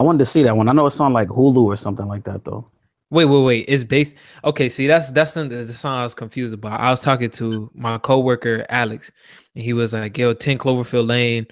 I 0.00 0.04
wanted 0.04 0.18
to 0.18 0.26
see 0.26 0.42
that 0.42 0.56
one. 0.56 0.68
I 0.68 0.72
know 0.72 0.86
it's 0.86 1.00
on 1.00 1.12
like 1.12 1.28
Hulu 1.28 1.64
or 1.64 1.76
something 1.76 2.06
like 2.06 2.24
that 2.24 2.44
though. 2.44 2.70
Wait, 3.10 3.26
wait, 3.26 3.42
wait. 3.42 3.64
It's 3.68 3.84
based. 3.84 4.16
Okay, 4.44 4.68
see, 4.68 4.86
that's 4.86 5.12
that's 5.12 5.34
the, 5.34 5.44
the 5.44 5.64
song 5.72 6.00
I 6.00 6.02
was 6.02 6.14
confused 6.14 6.52
about. 6.52 6.80
I 6.80 6.90
was 6.90 7.00
talking 7.00 7.30
to 7.30 7.70
my 7.74 7.98
coworker 7.98 8.66
Alex, 8.70 9.12
and 9.54 9.62
he 9.62 9.72
was 9.72 9.92
like, 9.92 10.18
"Yo, 10.18 10.34
Ten 10.34 10.58
Cloverfield 10.58 11.06
Lane, 11.06 11.46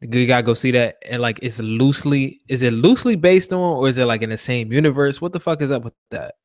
you 0.00 0.26
gotta 0.28 0.44
go 0.44 0.54
see 0.54 0.70
that." 0.72 1.02
And 1.10 1.20
like, 1.20 1.40
it's 1.42 1.58
loosely, 1.58 2.40
is 2.46 2.62
it 2.62 2.72
loosely 2.72 3.16
based 3.16 3.52
on, 3.52 3.58
or 3.58 3.88
is 3.88 3.98
it 3.98 4.04
like 4.04 4.22
in 4.22 4.30
the 4.30 4.38
same 4.38 4.72
universe? 4.72 5.20
What 5.20 5.32
the 5.32 5.40
fuck 5.40 5.60
is 5.60 5.72
up 5.72 5.82
with 5.82 5.94
that? 6.10 6.36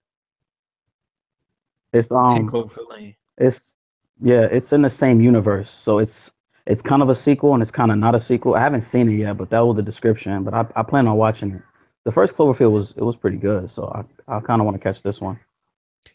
It's 1.91 2.09
um, 2.09 2.29
Ten 2.29 2.47
Cloverfield 2.47 2.89
Lane. 2.89 3.15
it's 3.38 3.75
yeah, 4.21 4.43
it's 4.43 4.73
in 4.73 4.81
the 4.81 4.89
same 4.89 5.21
universe. 5.21 5.70
So 5.70 5.99
it's 5.99 6.31
it's 6.66 6.82
kind 6.82 7.02
of 7.02 7.09
a 7.09 7.16
sequel 7.16 7.54
and 7.54 7.61
it's 7.61 7.71
kind 7.71 7.91
of 7.91 7.98
not 7.98 8.16
a 8.16 8.21
sequel. 8.21 8.55
I 8.55 8.61
haven't 8.61 8.82
seen 8.82 9.09
it 9.09 9.16
yet, 9.16 9.38
but 9.38 9.50
that 9.50 9.59
was 9.59 9.75
the 9.75 9.82
description. 9.82 10.43
But 10.43 10.54
I, 10.54 10.66
I 10.75 10.84
plan 10.84 11.07
on 11.07 11.18
watching 11.18 11.52
it. 11.52 11.62
The 12.05 12.12
first 12.12 12.36
Cloverfield 12.36 12.71
was 12.71 12.91
it 12.98 13.04
was 13.04 13.16
pretty 13.16 13.38
good, 13.38 13.70
so 13.70 13.88
I 13.88 14.35
I 14.38 14.40
kind 14.41 14.62
of 14.62 14.66
want 14.66 14.76
to 14.76 14.84
catch 14.84 15.02
this 15.02 15.21
one. 15.21 15.40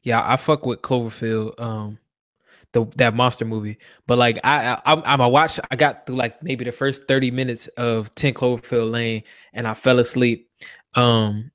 Yeah, 0.03 0.23
I 0.25 0.37
fuck 0.37 0.67
with 0.67 0.83
Cloverfield. 0.83 1.59
Um, 1.61 1.99
the 2.73 2.87
that 2.97 3.15
monster 3.15 3.45
movie. 3.45 3.79
But 4.07 4.19
like 4.19 4.39
I, 4.45 4.79
I 4.85 5.03
I'm, 5.07 5.21
a 5.21 5.29
watch. 5.29 5.59
I 5.71 5.77
got 5.77 6.07
through 6.07 6.17
like 6.17 6.43
maybe 6.43 6.65
the 6.65 6.73
first 6.73 7.09
thirty 7.09 7.31
minutes 7.31 7.67
of 7.69 8.15
Ten 8.15 8.35
Cloverfield 8.35 8.91
Lane, 8.91 9.23
and 9.53 9.67
I 9.67 9.75
fell 9.75 9.99
asleep. 9.99 10.51
Um, 10.95 11.51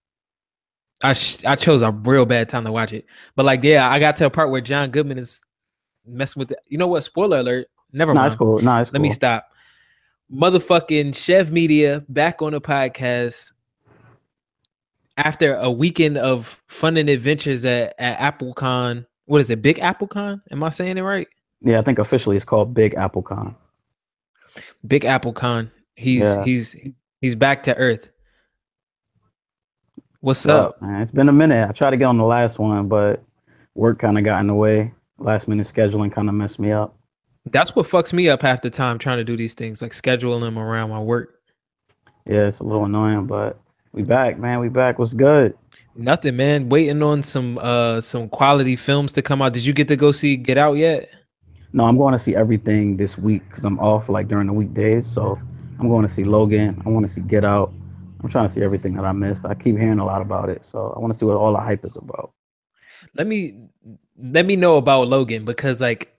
I 1.04 1.14
sh- 1.14 1.46
I 1.46 1.56
chose 1.56 1.82
a 1.82 1.92
real 1.92 2.26
bad 2.26 2.50
time 2.50 2.64
to 2.66 2.72
watch 2.72 2.94
it. 2.94 3.06
But 3.36 3.46
like 3.46 3.64
yeah, 3.64 3.90
I 3.90 4.00
got 4.00 4.16
to 4.18 4.26
a 4.26 4.30
part 4.30 4.52
where 4.52 4.62
John 4.62 4.90
Goodman 4.90 5.20
is 5.20 5.44
messing 6.06 6.40
with. 6.40 6.50
The, 6.50 6.58
you 6.68 6.78
know 6.78 6.88
what? 6.88 7.04
Spoiler 7.04 7.40
alert. 7.40 7.68
Never 7.94 8.14
Nah, 8.14 8.22
mind. 8.22 8.34
it's 8.34 8.40
cool. 8.40 8.58
Nah, 8.60 8.86
Let 8.92 9.02
me 9.02 9.10
stop. 9.12 9.48
Motherfucking 10.34 11.16
Chev 11.16 11.52
Media 11.52 12.04
back 12.10 12.42
on 12.42 12.54
the 12.54 12.62
podcast 12.62 13.52
after 15.18 15.56
a 15.56 15.70
weekend 15.70 16.18
of 16.18 16.62
fun 16.68 16.98
and 16.98 17.08
adventures 17.08 17.66
at, 17.66 17.94
at 18.00 18.18
AppleCon. 18.40 19.06
What 19.26 19.42
is 19.42 19.50
it? 19.52 19.62
Big 19.62 19.78
AppleCon? 19.78 20.42
Am 20.52 20.64
I 20.64 20.70
saying 20.70 20.98
it 20.98 21.02
right? 21.02 21.28
Yeah, 21.62 21.80
I 21.80 21.84
think 21.84 22.00
officially 22.00 22.36
it's 22.36 22.46
called 22.46 22.74
Big 22.74 22.96
AppleCon. 22.96 23.56
Big 24.88 25.04
AppleCon. 25.04 25.70
He's 25.96 26.22
Yeah. 26.22 26.44
he's 26.44 26.76
he's 27.22 27.36
back 27.36 27.64
to 27.64 27.78
earth. 27.78 28.10
What's 30.22 30.46
up? 30.48 30.82
man, 30.82 31.02
it's 31.02 31.12
been 31.12 31.30
a 31.30 31.34
minute. 31.34 31.70
I 31.70 31.74
tried 31.74 31.92
to 31.92 31.98
get 31.98 32.06
on 32.06 32.18
the 32.18 32.24
last 32.24 32.58
one, 32.58 32.88
but 32.88 33.22
work 33.76 34.00
kind 34.00 34.18
of 34.18 34.24
got 34.24 34.40
in 34.40 34.48
the 34.48 34.54
way. 34.56 34.94
Last 35.20 35.48
minute 35.48 35.68
scheduling 35.68 36.12
kind 36.12 36.30
of 36.30 36.36
messed 36.36 36.60
me 36.60 36.72
up. 36.72 36.98
That's 37.52 37.76
what 37.76 37.88
fucks 37.88 38.14
me 38.14 38.30
up 38.30 38.42
half 38.42 38.62
the 38.62 38.70
time 38.70 38.98
trying 38.98 39.18
to 39.18 39.24
do 39.24 39.36
these 39.36 39.54
things, 39.54 39.82
like 39.82 39.92
scheduling 39.92 40.42
them 40.42 40.58
around 40.58 40.90
my 40.90 41.00
work. 41.00 41.40
Yeah, 42.26 42.48
it's 42.48 42.60
a 42.60 42.64
little 42.64 42.86
annoying, 42.86 43.26
but 43.26 43.60
we 43.92 44.02
back, 44.04 44.40
man. 44.40 44.60
We 44.60 44.70
back. 44.70 44.98
What's 44.98 45.14
good? 45.14 45.54
Nothing, 45.96 46.38
man. 46.38 46.70
Waiting 46.70 47.04
on 47.04 47.22
some 47.22 47.58
uh 47.62 48.02
some 48.02 48.30
quality 48.30 48.76
films 48.76 49.12
to 49.14 49.22
come 49.22 49.42
out. 49.42 49.54
Did 49.54 49.66
you 49.66 49.74
get 49.74 49.88
to 49.90 49.96
go 49.96 50.12
see 50.12 50.38
Get 50.38 50.58
Out 50.58 50.74
yet? 50.74 51.10
No, 51.74 51.86
I'm 51.86 51.98
going 51.98 52.14
to 52.14 52.20
see 52.20 52.36
everything 52.36 52.98
this 52.98 53.18
week 53.18 53.48
because 53.50 53.66
I'm 53.66 53.80
off 53.80 54.08
like 54.08 54.28
during 54.28 54.48
the 54.48 54.54
weekdays. 54.54 55.06
So 55.08 55.38
I'm 55.80 55.90
going 55.90 56.08
to 56.08 56.14
see 56.14 56.24
Logan. 56.24 56.82
I 56.86 56.90
want 56.90 57.06
to 57.08 57.12
see 57.12 57.22
Get 57.22 57.44
Out. 57.44 57.74
I'm 58.24 58.30
trying 58.30 58.48
to 58.48 58.54
see 58.54 58.64
everything 58.64 58.94
that 58.94 59.04
I 59.06 59.12
missed. 59.12 59.44
I 59.44 59.54
keep 59.54 59.78
hearing 59.78 60.00
a 60.00 60.06
lot 60.06 60.22
about 60.22 60.50
it, 60.50 60.66
so 60.66 60.94
I 60.96 61.00
want 61.00 61.12
to 61.12 61.20
see 61.20 61.26
what 61.26 61.36
all 61.36 61.52
the 61.52 61.60
hype 61.60 61.84
is 61.84 61.98
about. 61.98 62.32
let 63.16 63.28
me 63.28 63.68
let 64.18 64.46
me 64.46 64.56
know 64.56 64.78
about 64.78 65.08
Logan 65.08 65.44
because 65.44 65.82
like 65.82 66.13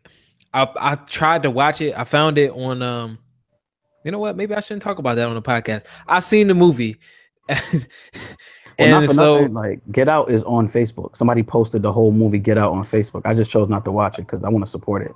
I 0.55 0.69
I 0.77 0.95
tried 0.97 1.43
to 1.45 1.51
watch 1.51 1.83
it. 1.83 1.95
I 1.99 2.05
found 2.05 2.39
it 2.39 2.53
on 2.53 2.83
um 2.83 3.19
you 4.05 4.13
know 4.13 4.19
what? 4.19 4.37
Maybe 4.37 4.55
I 4.55 4.61
shouldn't 4.61 4.83
talk 4.83 4.99
about 4.99 5.17
that 5.17 5.29
on 5.29 5.35
the 5.35 5.43
podcast. 5.43 5.87
I've 6.09 6.25
seen 6.25 6.49
the 6.49 6.55
movie. 6.55 6.97
Well, 8.79 8.99
and 8.99 9.07
for 9.07 9.15
so 9.15 9.39
nothing, 9.39 9.55
like 9.55 9.81
Get 9.93 10.09
Out 10.09 10.31
is 10.31 10.43
on 10.45 10.69
Facebook. 10.69 11.17
Somebody 11.17 11.43
posted 11.45 11.83
the 11.83 11.93
whole 11.93 12.11
movie 12.13 12.39
Get 12.41 12.59
Out 12.59 12.73
on 12.73 12.87
Facebook. 12.87 13.23
I 13.25 13.35
just 13.35 13.51
chose 13.51 13.69
not 13.69 13.85
to 13.85 13.93
watch 13.93 14.19
it 14.19 14.23
because 14.27 14.43
I 14.45 14.49
want 14.49 14.65
to 14.65 14.71
support 14.71 15.03
it. 15.03 15.13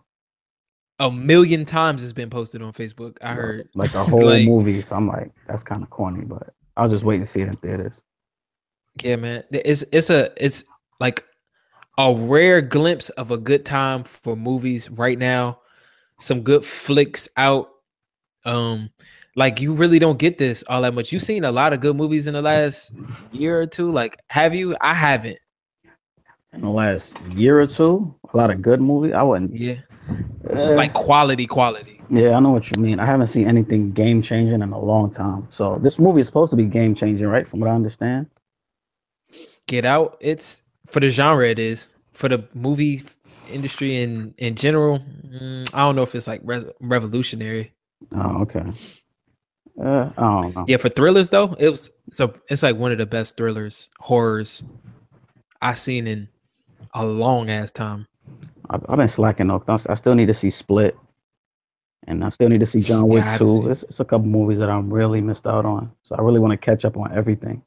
a 1.00 1.10
million 1.10 1.64
times 1.64 2.02
it's 2.02 2.12
been 2.12 2.30
posted 2.30 2.62
on 2.62 2.72
Facebook. 2.72 3.16
I 3.22 3.34
heard 3.34 3.68
like 3.74 3.92
the 3.92 4.04
whole 4.04 4.26
Like, 4.26 4.46
movie. 4.46 4.82
So 4.82 4.96
I'm 4.96 5.08
like, 5.08 5.32
that's 5.46 5.64
kind 5.64 5.82
of 5.82 5.90
corny, 5.90 6.24
but 6.24 6.54
I'll 6.76 6.88
just 6.88 7.04
wait 7.04 7.20
and 7.20 7.28
see 7.28 7.40
it 7.40 7.48
in 7.48 7.56
theaters. 7.56 8.00
Yeah, 9.02 9.16
man. 9.16 9.44
It's 9.50 9.84
it's 9.92 10.10
a 10.10 10.32
it's 10.42 10.64
like 11.00 11.24
a 11.98 12.14
rare 12.14 12.60
glimpse 12.62 13.10
of 13.10 13.30
a 13.32 13.36
good 13.38 13.66
time 13.66 14.04
for 14.04 14.36
movies 14.36 14.88
right 14.90 15.18
now. 15.18 15.58
Some 16.20 16.42
good 16.42 16.64
flicks 16.64 17.28
out. 17.36 17.68
Um 18.44 18.90
like 19.36 19.60
you 19.60 19.72
really 19.74 19.98
don't 19.98 20.18
get 20.18 20.38
this 20.38 20.64
all 20.68 20.82
that 20.82 20.94
much. 20.94 21.12
You've 21.12 21.22
seen 21.22 21.44
a 21.44 21.52
lot 21.52 21.72
of 21.72 21.80
good 21.80 21.96
movies 21.96 22.26
in 22.26 22.34
the 22.34 22.42
last 22.42 22.92
year 23.32 23.60
or 23.60 23.66
two. 23.66 23.90
Like, 23.92 24.18
have 24.30 24.54
you? 24.54 24.76
I 24.80 24.94
haven't. 24.94 25.38
In 26.52 26.62
the 26.62 26.70
last 26.70 27.16
year 27.30 27.60
or 27.60 27.66
two, 27.66 28.14
a 28.32 28.36
lot 28.36 28.50
of 28.50 28.62
good 28.62 28.80
movies. 28.80 29.12
I 29.12 29.22
wouldn't. 29.22 29.54
Yeah. 29.54 29.80
eh, 30.50 30.74
Like 30.74 30.92
quality, 30.94 31.46
quality. 31.46 32.00
yeah, 32.10 32.36
I 32.36 32.40
know 32.40 32.50
what 32.50 32.70
you 32.70 32.82
mean. 32.82 32.98
I 32.98 33.06
haven't 33.06 33.26
seen 33.28 33.46
anything 33.46 33.92
game 33.92 34.22
changing 34.22 34.54
in 34.62 34.72
a 34.72 34.78
long 34.80 35.10
time. 35.10 35.46
So 35.52 35.78
this 35.82 35.98
movie 35.98 36.20
is 36.20 36.26
supposed 36.26 36.50
to 36.50 36.56
be 36.56 36.64
game 36.64 36.94
changing, 36.94 37.26
right? 37.26 37.46
From 37.46 37.60
what 37.60 37.68
I 37.70 37.74
understand. 37.74 38.26
Get 39.66 39.84
out. 39.84 40.16
It's 40.20 40.62
for 40.90 41.00
the 41.00 41.10
genre 41.10 41.46
it 41.48 41.58
is. 41.58 41.94
For 42.12 42.28
the 42.28 42.44
movie 42.54 43.02
industry 43.50 44.02
in 44.02 44.34
in 44.38 44.54
general, 44.56 44.98
mm, 44.98 45.72
I 45.74 45.78
don't 45.80 45.96
know 45.96 46.02
if 46.02 46.14
it's 46.14 46.26
like 46.28 46.40
re- 46.44 46.70
revolutionary. 46.80 47.72
Oh, 48.14 48.42
okay. 48.42 48.64
Uh, 49.80 50.10
I 50.16 50.22
don't 50.42 50.56
know. 50.56 50.64
Yeah, 50.66 50.78
for 50.78 50.88
thrillers 50.88 51.30
though, 51.30 51.54
it 51.58 51.68
was 51.68 51.90
so 52.10 52.34
it's 52.48 52.62
like 52.64 52.76
one 52.76 52.90
of 52.92 52.98
the 52.98 53.06
best 53.06 53.36
thrillers, 53.36 53.90
horrors 54.00 54.64
I've 55.62 55.78
seen 55.78 56.06
in 56.08 56.28
a 56.94 57.04
long 57.04 57.50
ass 57.50 57.70
time. 57.70 58.06
I've, 58.70 58.84
I've 58.88 58.96
been 58.98 59.08
slacking 59.08 59.46
though. 59.48 59.60
'cause 59.60 59.86
I 59.86 59.94
still 59.94 60.14
need 60.16 60.26
to 60.26 60.34
see 60.34 60.50
Split, 60.50 60.96
and 62.08 62.24
I 62.24 62.30
still 62.30 62.48
need 62.48 62.60
to 62.60 62.66
see 62.66 62.80
John 62.80 63.06
Yeah, 63.06 63.12
Wick 63.14 63.22
haven't 63.24 63.46
too. 63.62 63.70
It's, 63.70 63.82
it's 63.84 64.00
a 64.00 64.04
couple 64.04 64.26
movies 64.26 64.58
that 64.58 64.68
I'm 64.70 64.92
really 64.92 65.20
missed 65.20 65.46
out 65.46 65.64
on. 65.64 65.92
So 66.02 66.16
I 66.16 66.22
really 66.22 66.40
want 66.40 66.50
to 66.52 66.56
catch 66.56 66.84
up 66.84 66.96
on 66.96 67.12
everything. 67.16 67.62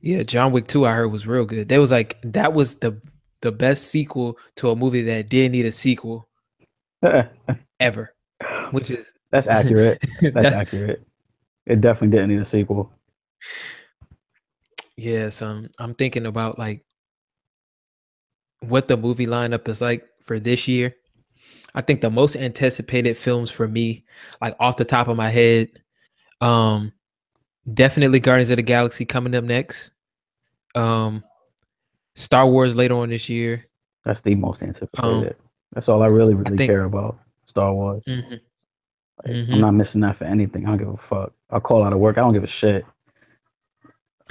Yeah, 0.00 0.22
John 0.22 0.52
Wick 0.52 0.66
2 0.66 0.86
I 0.86 0.92
heard 0.94 1.08
was 1.08 1.26
real 1.26 1.44
good. 1.44 1.68
That 1.68 1.78
was 1.78 1.92
like 1.92 2.18
that 2.22 2.52
was 2.52 2.76
the 2.76 3.00
the 3.42 3.52
best 3.52 3.88
sequel 3.88 4.38
to 4.56 4.70
a 4.70 4.76
movie 4.76 5.02
that 5.02 5.28
didn't 5.28 5.52
need 5.52 5.66
a 5.66 5.72
sequel 5.72 6.28
ever. 7.80 8.14
Which 8.70 8.90
is 8.90 9.12
That's 9.30 9.46
accurate. 9.48 10.02
That's 10.20 10.34
that- 10.34 10.52
accurate. 10.52 11.06
It 11.66 11.80
definitely 11.80 12.16
didn't 12.16 12.30
need 12.30 12.40
a 12.40 12.44
sequel. 12.44 12.90
Yes, 14.96 15.40
um, 15.42 15.68
I'm 15.78 15.94
thinking 15.94 16.26
about 16.26 16.58
like 16.58 16.84
what 18.60 18.88
the 18.88 18.96
movie 18.96 19.26
lineup 19.26 19.68
is 19.68 19.80
like 19.80 20.04
for 20.22 20.38
this 20.40 20.68
year. 20.68 20.90
I 21.74 21.80
think 21.82 22.00
the 22.00 22.10
most 22.10 22.36
anticipated 22.36 23.16
films 23.16 23.50
for 23.50 23.68
me, 23.68 24.04
like 24.40 24.56
off 24.58 24.76
the 24.76 24.84
top 24.84 25.08
of 25.08 25.16
my 25.16 25.30
head, 25.30 25.68
um, 26.40 26.92
definitely 27.72 28.20
Guardians 28.20 28.50
of 28.50 28.56
the 28.56 28.62
Galaxy 28.62 29.04
coming 29.04 29.34
up 29.34 29.44
next. 29.44 29.90
Um, 30.74 31.24
Star 32.14 32.46
Wars 32.46 32.76
later 32.76 32.94
on 32.94 33.08
this 33.10 33.28
year. 33.28 33.66
That's 34.04 34.20
the 34.20 34.34
most 34.34 34.62
anticipated. 34.62 35.36
That's 35.72 35.88
all 35.88 36.02
I 36.02 36.06
really, 36.06 36.34
really 36.34 36.50
Um, 36.52 36.56
think- 36.56 36.68
care 36.70 36.84
about. 36.84 37.18
Star 37.46 37.72
Wars. 37.74 38.02
Mhm. 38.06 38.40
Like, 39.24 39.34
Mhm. 39.34 39.52
I'm 39.54 39.60
not 39.60 39.74
missing 39.74 40.00
that 40.02 40.16
for 40.16 40.24
anything. 40.24 40.64
I 40.64 40.68
don't 40.70 40.78
give 40.78 40.88
a 40.88 40.96
fuck. 40.96 41.32
I'll 41.50 41.60
call 41.60 41.82
out 41.84 41.92
of 41.92 41.98
work. 41.98 42.16
I 42.16 42.20
don't 42.22 42.32
give 42.32 42.44
a 42.44 42.48
shit. 42.48 42.84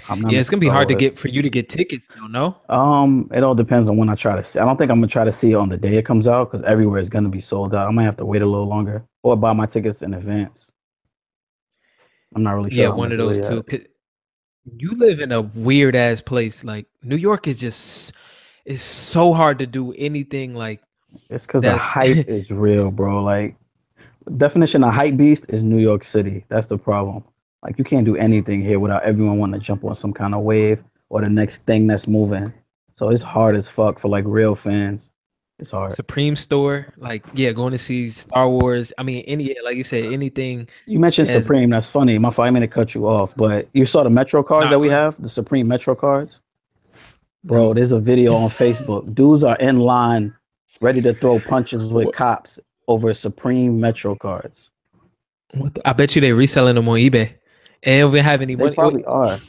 Yeah, 0.09 0.39
it's 0.39 0.49
gonna 0.49 0.61
be 0.61 0.67
Star 0.67 0.75
hard 0.77 0.87
to 0.87 0.95
get 0.95 1.19
for 1.19 1.27
you 1.27 1.41
to 1.41 1.49
get 1.49 1.67
tickets. 1.67 2.07
Don't 2.15 2.31
know. 2.31 2.55
Um, 2.69 3.29
it 3.33 3.43
all 3.43 3.53
depends 3.53 3.89
on 3.89 3.97
when 3.97 4.07
I 4.09 4.15
try 4.15 4.35
to 4.37 4.43
see. 4.43 4.57
I 4.57 4.63
don't 4.65 4.77
think 4.77 4.89
I'm 4.89 4.97
gonna 4.99 5.07
try 5.07 5.25
to 5.25 5.31
see 5.33 5.51
it 5.51 5.55
on 5.55 5.67
the 5.69 5.75
day 5.77 5.97
it 5.97 6.05
comes 6.05 6.25
out 6.27 6.49
because 6.51 6.65
everywhere 6.65 6.99
is 7.01 7.09
gonna 7.09 7.27
be 7.29 7.41
sold 7.41 7.75
out. 7.75 7.87
I 7.87 7.91
might 7.91 8.03
have 8.03 8.15
to 8.17 8.25
wait 8.25 8.41
a 8.41 8.45
little 8.45 8.65
longer 8.67 9.03
or 9.23 9.35
buy 9.35 9.51
my 9.51 9.65
tickets 9.65 10.01
in 10.01 10.13
advance. 10.13 10.68
I'm 12.35 12.43
not 12.43 12.51
really 12.53 12.69
sure. 12.71 12.79
Yeah, 12.79 12.89
one 12.89 13.11
of 13.11 13.17
those 13.17 13.39
two. 13.39 13.63
You 14.77 14.91
live 14.95 15.19
in 15.19 15.31
a 15.31 15.41
weird 15.41 15.95
ass 15.95 16.21
place. 16.21 16.63
Like 16.63 16.85
New 17.01 17.15
York 17.15 17.47
is 17.47 17.59
just 17.59 18.13
it's 18.65 18.81
so 18.83 19.33
hard 19.33 19.59
to 19.59 19.65
do 19.65 19.93
anything 19.93 20.53
like 20.53 20.81
It's 21.29 21.45
because 21.45 21.63
the 21.63 21.77
hype 21.77 22.27
is 22.27 22.49
real, 22.51 22.91
bro. 22.91 23.23
Like 23.23 23.55
definition 24.37 24.83
of 24.83 24.93
hype 24.93 25.17
beast 25.17 25.45
is 25.49 25.63
New 25.63 25.79
York 25.79 26.03
City. 26.03 26.45
That's 26.49 26.67
the 26.67 26.77
problem. 26.77 27.23
Like 27.63 27.77
you 27.77 27.83
can't 27.83 28.05
do 28.05 28.15
anything 28.15 28.61
here 28.61 28.79
without 28.79 29.03
everyone 29.03 29.39
wanting 29.39 29.59
to 29.59 29.65
jump 29.65 29.83
on 29.83 29.95
some 29.95 30.13
kind 30.13 30.35
of 30.35 30.41
wave 30.41 30.83
or 31.09 31.21
the 31.21 31.29
next 31.29 31.65
thing 31.65 31.87
that's 31.87 32.07
moving. 32.07 32.53
So 32.95 33.09
it's 33.09 33.23
hard 33.23 33.55
as 33.55 33.67
fuck 33.67 33.99
for 33.99 34.07
like 34.07 34.25
real 34.27 34.55
fans. 34.55 35.09
It's 35.59 35.71
hard. 35.71 35.91
Supreme 35.91 36.35
Store. 36.37 36.87
Like 36.97 37.23
yeah, 37.33 37.51
going 37.51 37.71
to 37.73 37.77
see 37.77 38.09
Star 38.09 38.49
Wars. 38.49 38.93
I 38.97 39.03
mean, 39.03 39.23
any 39.27 39.55
like 39.63 39.75
you 39.75 39.83
said, 39.83 40.05
anything. 40.13 40.67
You 40.85 40.99
mentioned 40.99 41.29
As- 41.29 41.43
Supreme. 41.43 41.69
That's 41.69 41.85
funny. 41.87 42.17
My 42.17 42.31
fault. 42.31 42.47
I 42.47 42.59
to 42.59 42.67
cut 42.67 42.95
you 42.95 43.07
off, 43.07 43.33
but 43.35 43.67
you 43.73 43.85
saw 43.85 44.03
the 44.03 44.09
Metro 44.09 44.41
cards 44.41 44.65
Nah, 44.65 44.69
that 44.71 44.79
we 44.79 44.87
go 44.87 44.93
have, 44.95 45.21
the 45.21 45.29
Supreme 45.29 45.67
Metro 45.67 45.95
cards. 45.95 46.39
Bro, 47.43 47.73
there's 47.75 47.91
a 47.91 47.99
video 47.99 48.33
on 48.35 48.49
Facebook. 48.63 49.13
Dudes 49.13 49.43
are 49.43 49.57
in 49.57 49.79
line, 49.79 50.33
ready 50.81 51.01
to 51.01 51.13
throw 51.13 51.39
punches 51.39 51.83
with 51.91 52.05
What? 52.07 52.15
cops 52.15 52.57
over 52.87 53.13
Supreme 53.13 53.79
Metro 53.79 54.15
cards. 54.15 54.71
What 55.55 55.75
the- 55.75 55.87
I 55.87 55.93
bet 55.93 56.15
you 56.15 56.21
they're 56.21 56.35
reselling 56.35 56.75
them 56.75 56.87
on 56.87 56.97
eBay. 56.97 57.33
And 57.83 58.11
don't 58.11 58.23
have 58.23 58.41
any 58.41 58.55
They 58.55 58.63
money. 58.63 58.75
probably 58.75 59.03
are. 59.05 59.39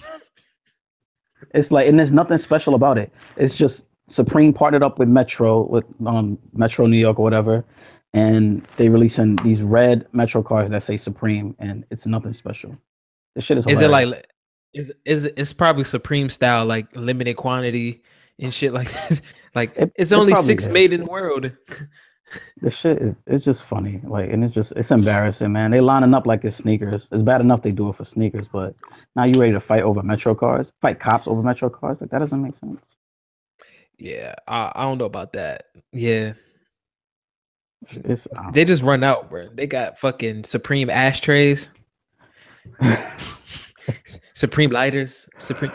It's 1.54 1.70
like, 1.70 1.88
and 1.88 1.98
there's 1.98 2.12
nothing 2.12 2.38
special 2.38 2.74
about 2.74 2.98
it. 2.98 3.12
It's 3.36 3.54
just 3.56 3.82
Supreme 4.10 4.52
partnered 4.52 4.82
up 4.82 4.98
with 4.98 5.08
Metro, 5.08 5.62
with 5.66 5.84
um 6.06 6.38
Metro 6.52 6.86
New 6.86 6.98
York 6.98 7.18
or 7.18 7.22
whatever, 7.22 7.64
and 8.12 8.66
they 8.76 8.88
releasing 8.88 9.36
these 9.36 9.62
red 9.62 10.06
Metro 10.12 10.42
cars 10.42 10.68
that 10.70 10.82
say 10.82 10.96
Supreme, 10.96 11.54
and 11.58 11.84
it's 11.90 12.06
nothing 12.06 12.32
special. 12.32 12.76
This 13.34 13.44
shit 13.44 13.58
is. 13.58 13.66
Is 13.66 13.80
it 13.80 13.88
like 13.90 14.26
is 14.74 14.92
is 15.04 15.26
it's 15.36 15.52
probably 15.52 15.84
Supreme 15.84 16.28
style, 16.28 16.66
like 16.66 16.94
limited 16.96 17.36
quantity 17.36 18.02
and 18.38 18.52
shit 18.52 18.72
like 18.72 18.88
this? 18.88 19.22
Like 19.52 19.76
It- 19.76 19.92
it's 19.96 20.12
it 20.12 20.16
only 20.16 20.34
six 20.36 20.66
is. 20.66 20.72
made 20.72 20.92
in 20.92 21.00
the 21.00 21.06
world. 21.06 21.50
This 22.62 22.76
shit 22.76 23.02
is 23.02 23.14
it's 23.26 23.44
just 23.44 23.62
funny. 23.64 24.00
Like 24.04 24.30
and 24.30 24.44
it's 24.44 24.54
just 24.54 24.72
it's 24.76 24.92
embarrassing, 24.92 25.50
man. 25.50 25.72
They 25.72 25.80
lining 25.80 26.14
up 26.14 26.26
like 26.28 26.44
it's 26.44 26.56
sneakers. 26.58 27.08
It's 27.10 27.22
bad 27.24 27.40
enough 27.40 27.62
they 27.62 27.72
do 27.72 27.88
it 27.88 27.96
for 27.96 28.04
sneakers, 28.04 28.46
but 28.52 28.76
now 29.16 29.24
you 29.24 29.40
ready 29.40 29.50
to 29.52 29.58
fight 29.60 29.82
over 29.82 30.00
Metro 30.04 30.36
cars? 30.36 30.68
Fight 30.80 31.00
cops 31.00 31.26
over 31.26 31.42
Metro 31.42 31.68
cars? 31.68 32.00
Like 32.00 32.10
that 32.10 32.20
doesn't 32.20 32.40
make 32.40 32.54
sense. 32.54 32.80
Yeah, 34.00 34.34
I, 34.48 34.72
I 34.74 34.82
don't 34.84 34.96
know 34.98 35.04
about 35.04 35.34
that. 35.34 35.64
Yeah, 35.92 36.32
It's, 37.90 38.22
uh 38.36 38.50
they 38.50 38.64
just 38.64 38.82
run 38.82 39.04
out, 39.04 39.28
bro. 39.28 39.48
They 39.54 39.66
got 39.66 39.98
fucking 39.98 40.44
Supreme 40.44 40.88
ashtrays, 40.88 41.70
Supreme 44.34 44.70
lighters, 44.70 45.28
Supreme. 45.36 45.72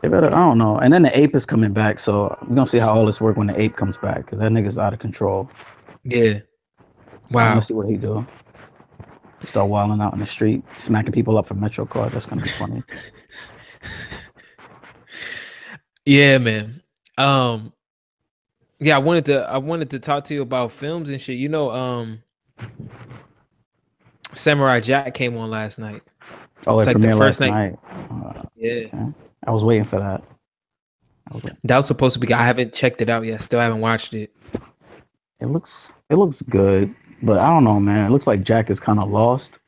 They 0.00 0.08
better, 0.08 0.28
I 0.28 0.38
don't 0.38 0.58
know. 0.58 0.76
And 0.78 0.92
then 0.92 1.02
the 1.02 1.16
ape 1.18 1.34
is 1.34 1.44
coming 1.46 1.72
back, 1.72 1.98
so 2.00 2.36
we're 2.42 2.54
gonna 2.56 2.66
see 2.66 2.78
how 2.78 2.94
all 2.94 3.06
this 3.06 3.20
work 3.20 3.36
when 3.36 3.46
the 3.48 3.60
ape 3.60 3.76
comes 3.76 3.96
back, 3.98 4.24
because 4.24 4.38
that 4.38 4.50
nigga's 4.52 4.78
out 4.78 4.92
of 4.92 4.98
control. 5.00 5.50
Yeah. 6.04 6.40
I'm 6.80 7.34
Wow. 7.34 7.48
gonna 7.50 7.62
see 7.62 7.74
what 7.74 7.88
he 7.88 7.96
do. 7.96 8.26
Start 9.46 9.68
wilding 9.68 10.00
out 10.00 10.12
in 10.12 10.20
the 10.20 10.26
street, 10.26 10.62
smacking 10.76 11.12
people 11.12 11.36
up 11.38 11.46
for 11.48 11.54
Metro 11.54 11.86
cars. 11.86 12.12
That's 12.12 12.26
gonna 12.26 12.42
be 12.42 12.48
funny. 12.48 12.82
Yeah, 16.04 16.38
man. 16.38 16.81
Um 17.22 17.72
yeah, 18.80 18.96
I 18.96 18.98
wanted 18.98 19.24
to 19.26 19.40
I 19.48 19.58
wanted 19.58 19.90
to 19.90 19.98
talk 19.98 20.24
to 20.24 20.34
you 20.34 20.42
about 20.42 20.72
films 20.72 21.10
and 21.10 21.20
shit. 21.20 21.36
You 21.38 21.48
know, 21.48 21.70
um 21.70 22.22
Samurai 24.34 24.80
Jack 24.80 25.14
came 25.14 25.36
on 25.36 25.50
last 25.50 25.78
night. 25.78 26.02
Oh, 26.66 26.78
It's 26.78 26.88
it 26.88 26.94
like 26.94 27.02
the 27.02 27.16
first 27.16 27.40
night- 27.40 27.50
night. 27.52 27.78
Uh, 28.10 28.42
Yeah. 28.56 29.10
I 29.46 29.50
was 29.50 29.64
waiting 29.64 29.84
for 29.84 29.98
that. 29.98 30.22
Was. 31.32 31.42
That 31.64 31.76
was 31.76 31.86
supposed 31.86 32.14
to 32.14 32.20
be 32.20 32.32
I 32.32 32.44
haven't 32.44 32.72
checked 32.72 33.00
it 33.00 33.08
out 33.08 33.24
yet. 33.24 33.42
Still 33.42 33.60
haven't 33.60 33.80
watched 33.80 34.14
it. 34.14 34.32
It 35.40 35.46
looks 35.46 35.92
it 36.10 36.16
looks 36.16 36.42
good, 36.42 36.94
but 37.22 37.38
I 37.38 37.48
don't 37.48 37.64
know, 37.64 37.80
man. 37.80 38.06
It 38.06 38.10
looks 38.12 38.26
like 38.26 38.42
Jack 38.42 38.68
is 38.70 38.78
kind 38.78 38.98
of 38.98 39.10
lost. 39.10 39.58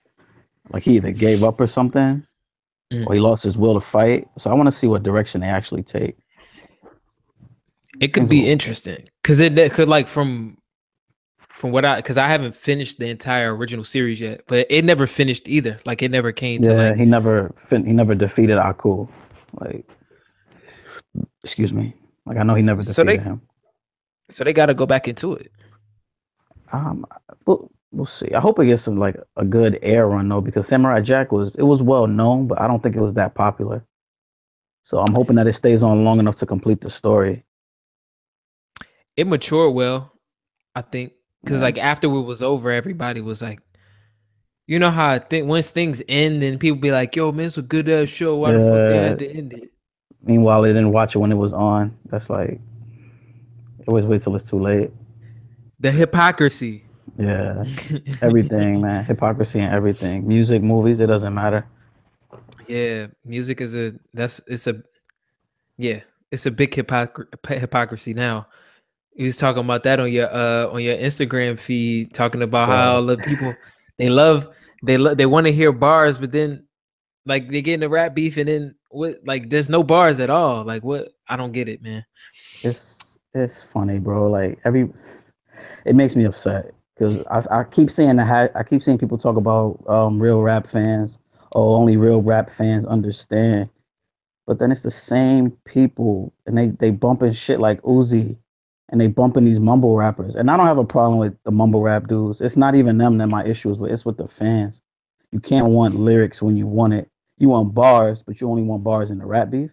Like 0.71 0.83
he 0.83 0.97
either 0.97 1.11
gave 1.11 1.43
up 1.45 1.61
or 1.61 1.67
something, 1.67 2.27
Mm. 2.93 3.07
or 3.07 3.15
he 3.15 3.21
lost 3.21 3.43
his 3.45 3.57
will 3.57 3.75
to 3.75 3.81
fight. 3.81 4.29
So 4.39 4.51
I 4.51 4.55
want 4.55 4.67
to 4.67 4.73
see 4.73 4.87
what 4.87 5.03
direction 5.03 5.41
they 5.41 5.49
actually 5.49 5.83
take. 5.83 6.17
It 8.01 8.09
could 8.13 8.29
be 8.29 8.49
interesting 8.49 9.05
because 9.23 9.41
it, 9.41 9.57
it 9.59 9.73
could 9.73 9.89
like 9.89 10.09
from 10.09 10.59
from 11.51 11.71
what 11.71 11.85
I 11.85 11.97
because 11.97 12.17
I 12.17 12.27
haven't 12.29 12.55
finished 12.55 12.99
the 12.99 13.09
entire 13.09 13.55
original 13.55 13.85
series 13.85 14.19
yet, 14.21 14.43
but 14.49 14.67
it 14.69 14.85
never 14.85 15.07
finished 15.07 15.47
either. 15.49 15.79
Like 15.87 16.03
it 16.03 16.11
never 16.11 16.33
came 16.33 16.63
to 16.63 16.71
Yeah, 16.71 16.89
like 16.91 16.97
he 16.99 17.05
never 17.05 17.55
fin- 17.57 17.87
he 17.87 17.93
never 17.93 18.15
defeated 18.15 18.59
Aku. 18.59 19.07
Like, 19.61 19.87
excuse 21.43 21.73
me. 21.73 21.95
Like 22.27 22.39
I 22.39 22.43
know 22.43 22.55
he 22.55 22.63
never 22.63 22.81
So 22.83 23.05
defeated 23.05 23.21
they- 23.21 23.31
him. 23.31 23.41
so 24.29 24.43
they 24.45 24.53
got 24.53 24.67
to 24.67 24.75
go 24.75 24.87
back 24.87 25.07
into 25.09 25.35
it. 25.35 25.53
Um, 26.73 27.07
we'll, 27.47 27.71
we'll 27.93 28.07
see. 28.07 28.33
I 28.35 28.41
hope 28.41 28.59
it 28.59 28.67
gets 28.67 28.83
some 28.83 28.99
like 28.99 29.17
a 29.37 29.45
good 29.45 29.79
air 29.83 30.09
run 30.09 30.29
though, 30.29 30.41
because 30.41 30.67
Samurai 30.67 31.01
Jack 31.01 31.31
was 31.31 31.55
it 31.55 31.63
was 31.63 31.81
well 31.83 32.09
known, 32.09 32.49
but 32.49 32.61
I 32.61 32.67
don't 32.67 32.83
think 32.83 32.97
it 32.97 33.01
was 33.01 33.15
that 33.15 33.35
popular. 33.35 33.85
So 34.83 34.99
I'm 34.99 35.15
hoping 35.15 35.37
that 35.37 35.47
it 35.47 35.55
stays 35.55 35.83
on 35.85 36.03
long 36.05 36.19
enough 36.19 36.37
to 36.37 36.47
complete 36.47 36.81
the 36.81 36.91
story. 36.91 37.44
It 39.17 39.27
matured 39.27 39.75
well, 39.75 40.13
I 40.75 40.83
think, 40.83 41.13
because 41.43 41.61
Yeah. 41.61 41.67
like 41.67 41.79
after 41.79 42.07
it 42.09 42.21
was 42.23 42.43
over, 42.43 42.71
everybody 42.71 43.21
was 43.21 43.43
like, 43.43 43.61
you 44.67 44.79
know 44.79 44.91
how 44.91 45.09
I 45.11 45.19
think 45.19 45.47
once 45.47 45.71
things 45.71 46.03
end, 46.09 46.43
then 46.43 46.59
people 46.59 46.79
be 46.81 46.91
like, 46.91 47.15
"Yo, 47.15 47.31
man, 47.33 47.47
it's 47.47 47.59
a 47.59 47.63
good 47.63 47.89
ass 47.89 48.09
show. 48.09 48.37
Why 48.37 48.53
the 48.53 48.59
fuck 48.61 48.89
they 48.89 48.97
had 48.97 49.19
to 49.19 49.31
end 49.31 49.53
it?" 49.53 49.71
Meanwhile, 50.23 50.63
they 50.63 50.71
didn't 50.71 50.91
watch 50.93 51.15
it 51.15 51.19
when 51.19 51.31
it 51.31 51.37
was 51.37 51.53
on. 51.53 51.95
That's 52.07 52.31
like 52.31 52.53
it 53.79 53.89
always 53.89 54.07
wait 54.07 54.23
till 54.23 54.35
it's 54.37 54.49
too 54.49 54.59
late. 54.59 54.91
The 55.81 55.93
hypocrisy. 55.93 56.85
Yeah, 57.19 57.63
everything, 58.23 58.81
man. 58.81 59.05
Hypocrisy 59.05 59.61
and 59.61 59.73
everything. 59.73 60.27
Music, 60.27 60.63
movies, 60.63 60.99
it 61.01 61.07
doesn't 61.07 61.35
matter. 61.35 61.67
Yeah, 62.67 63.09
music 63.25 63.61
is 63.61 63.77
a 63.77 63.93
that's 64.15 64.41
it's 64.47 64.67
a 64.67 64.83
yeah, 65.77 66.01
it's 66.31 66.47
a 66.47 66.51
big 66.51 66.73
hypocr- 66.73 67.27
hypocrisy 67.47 68.15
now. 68.15 68.47
You 69.15 69.27
was 69.27 69.37
talking 69.37 69.65
about 69.65 69.85
that 69.85 70.01
on 70.01 70.11
your 70.11 70.33
uh 70.35 70.69
on 70.71 70.83
your 70.83 70.97
Instagram 70.97 71.59
feed, 71.59 72.13
talking 72.13 72.43
about 72.43 72.69
Yeah. 72.69 72.77
how 72.77 72.95
all 72.97 73.07
the 73.07 73.17
people 73.19 73.55
they 73.99 74.09
love 74.09 74.49
they 74.83 74.99
love 74.99 75.17
they 75.17 75.27
want 75.27 75.47
to 75.47 75.53
hear 75.53 75.73
bars, 75.73 76.19
but 76.19 76.33
then 76.33 76.67
like 77.27 77.49
they 77.49 77.63
get 77.63 77.75
in 77.75 77.83
a 77.83 77.89
rap 77.89 78.15
beef 78.15 78.37
and 78.37 78.49
then 78.49 78.75
what 78.91 79.17
like 79.25 79.51
there's 79.51 79.71
no 79.71 79.83
bars 79.83 80.21
at 80.21 80.31
all. 80.31 80.65
Like 80.65 80.83
what 80.83 81.13
I 81.29 81.37
don't 81.37 81.53
get 81.53 81.69
it, 81.69 81.83
man. 81.83 82.05
It's 82.63 83.19
it's 83.35 83.63
funny, 83.63 83.99
bro. 83.99 84.29
Like 84.29 84.59
every, 84.65 84.89
it 85.85 85.95
makes 85.95 86.15
me 86.17 86.25
upset 86.25 86.73
because 86.97 87.25
I, 87.27 87.61
I 87.61 87.65
keep 87.65 87.91
seeing 87.91 88.17
the 88.17 88.51
I 88.55 88.63
keep 88.63 88.83
seeing 88.83 88.99
people 88.99 89.19
talk 89.19 89.37
about 89.37 89.83
um 89.89 90.21
real 90.21 90.43
rap 90.43 90.67
fans. 90.67 91.19
Oh, 91.55 91.75
only 91.77 91.97
real 91.97 92.21
rap 92.21 92.51
fans 92.51 92.85
understand. 92.85 93.71
But 94.47 94.59
then 94.59 94.71
it's 94.73 94.83
the 94.83 94.91
same 94.91 95.53
people, 95.65 96.33
and 96.47 96.59
they 96.59 96.69
they 96.69 96.91
bumping 96.91 97.33
shit 97.33 97.61
like 97.61 97.81
Uzi, 97.83 98.37
and 98.95 99.01
they 99.01 99.09
bumping 99.09 99.45
these 99.45 99.59
mumble 99.59 99.97
rappers. 99.97 100.37
And 100.37 100.49
I 100.49 100.57
don't 100.57 100.69
have 100.69 100.79
a 100.79 100.85
problem 100.85 101.19
with 101.19 101.37
the 101.43 101.51
mumble 101.51 101.83
rap 101.83 102.07
dudes. 102.07 102.41
It's 102.41 102.57
not 102.57 102.77
even 102.77 102.97
them 102.97 103.19
that 103.19 103.27
my 103.27 103.45
issue 103.45 103.73
is 103.73 103.77
with. 103.77 103.91
It's 103.91 104.05
with 104.05 104.19
the 104.19 104.29
fans. 104.29 104.83
You 105.33 105.41
can't 105.41 105.67
want 105.67 105.97
lyrics 105.97 106.41
when 106.41 106.57
you 106.57 106.69
want 106.69 106.95
it. 106.95 107.11
You 107.39 107.49
want 107.49 107.75
bars, 107.75 108.23
but 108.23 108.41
you 108.41 108.49
only 108.49 108.63
want 108.63 108.85
bars 108.85 109.11
in 109.11 109.19
the 109.19 109.27
rap 109.27 109.51
beef. 109.51 109.73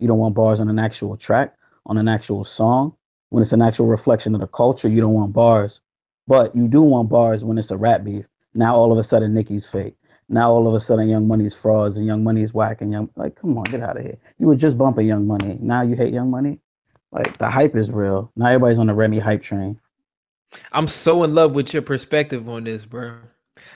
You 0.00 0.06
don't 0.06 0.18
want 0.18 0.34
bars 0.34 0.60
on 0.60 0.68
an 0.68 0.78
actual 0.78 1.16
track, 1.16 1.54
on 1.86 1.96
an 1.96 2.08
actual 2.08 2.44
song. 2.44 2.94
When 3.30 3.40
it's 3.40 3.54
an 3.54 3.62
actual 3.62 3.86
reflection 3.86 4.34
of 4.34 4.42
the 4.42 4.46
culture, 4.46 4.90
you 4.90 5.00
don't 5.00 5.14
want 5.14 5.32
bars. 5.32 5.80
But 6.26 6.54
you 6.54 6.68
do 6.68 6.82
want 6.82 7.08
bars 7.08 7.42
when 7.44 7.56
it's 7.56 7.70
a 7.70 7.76
rap 7.78 8.04
beef. 8.04 8.26
Now 8.52 8.74
all 8.74 8.92
of 8.92 8.98
a 8.98 9.02
sudden 9.02 9.32
Nicki's 9.32 9.64
fake. 9.64 9.96
Now 10.28 10.50
all 10.50 10.68
of 10.68 10.74
a 10.74 10.80
sudden 10.80 11.08
Young 11.08 11.26
Money's 11.26 11.54
frauds 11.54 11.96
and 11.96 12.04
Young 12.04 12.22
Money's 12.22 12.52
whack 12.52 12.82
and 12.82 12.92
Young 12.92 13.08
like 13.16 13.34
come 13.34 13.56
on, 13.56 13.64
get 13.64 13.80
out 13.80 13.96
of 13.96 14.02
here. 14.02 14.18
You 14.38 14.46
were 14.46 14.56
just 14.56 14.76
bumping 14.76 15.06
Young 15.06 15.26
Money. 15.26 15.56
Now 15.58 15.80
you 15.80 15.96
hate 15.96 16.12
Young 16.12 16.30
Money? 16.30 16.60
Like 17.12 17.38
the 17.38 17.48
hype 17.48 17.74
is 17.76 17.90
real. 17.90 18.30
Now 18.36 18.46
everybody's 18.46 18.78
on 18.78 18.86
the 18.86 18.94
Remy 18.94 19.18
hype 19.18 19.42
train. 19.42 19.80
I'm 20.72 20.88
so 20.88 21.24
in 21.24 21.34
love 21.34 21.52
with 21.52 21.72
your 21.72 21.82
perspective 21.82 22.48
on 22.48 22.64
this, 22.64 22.84
bro. 22.84 23.16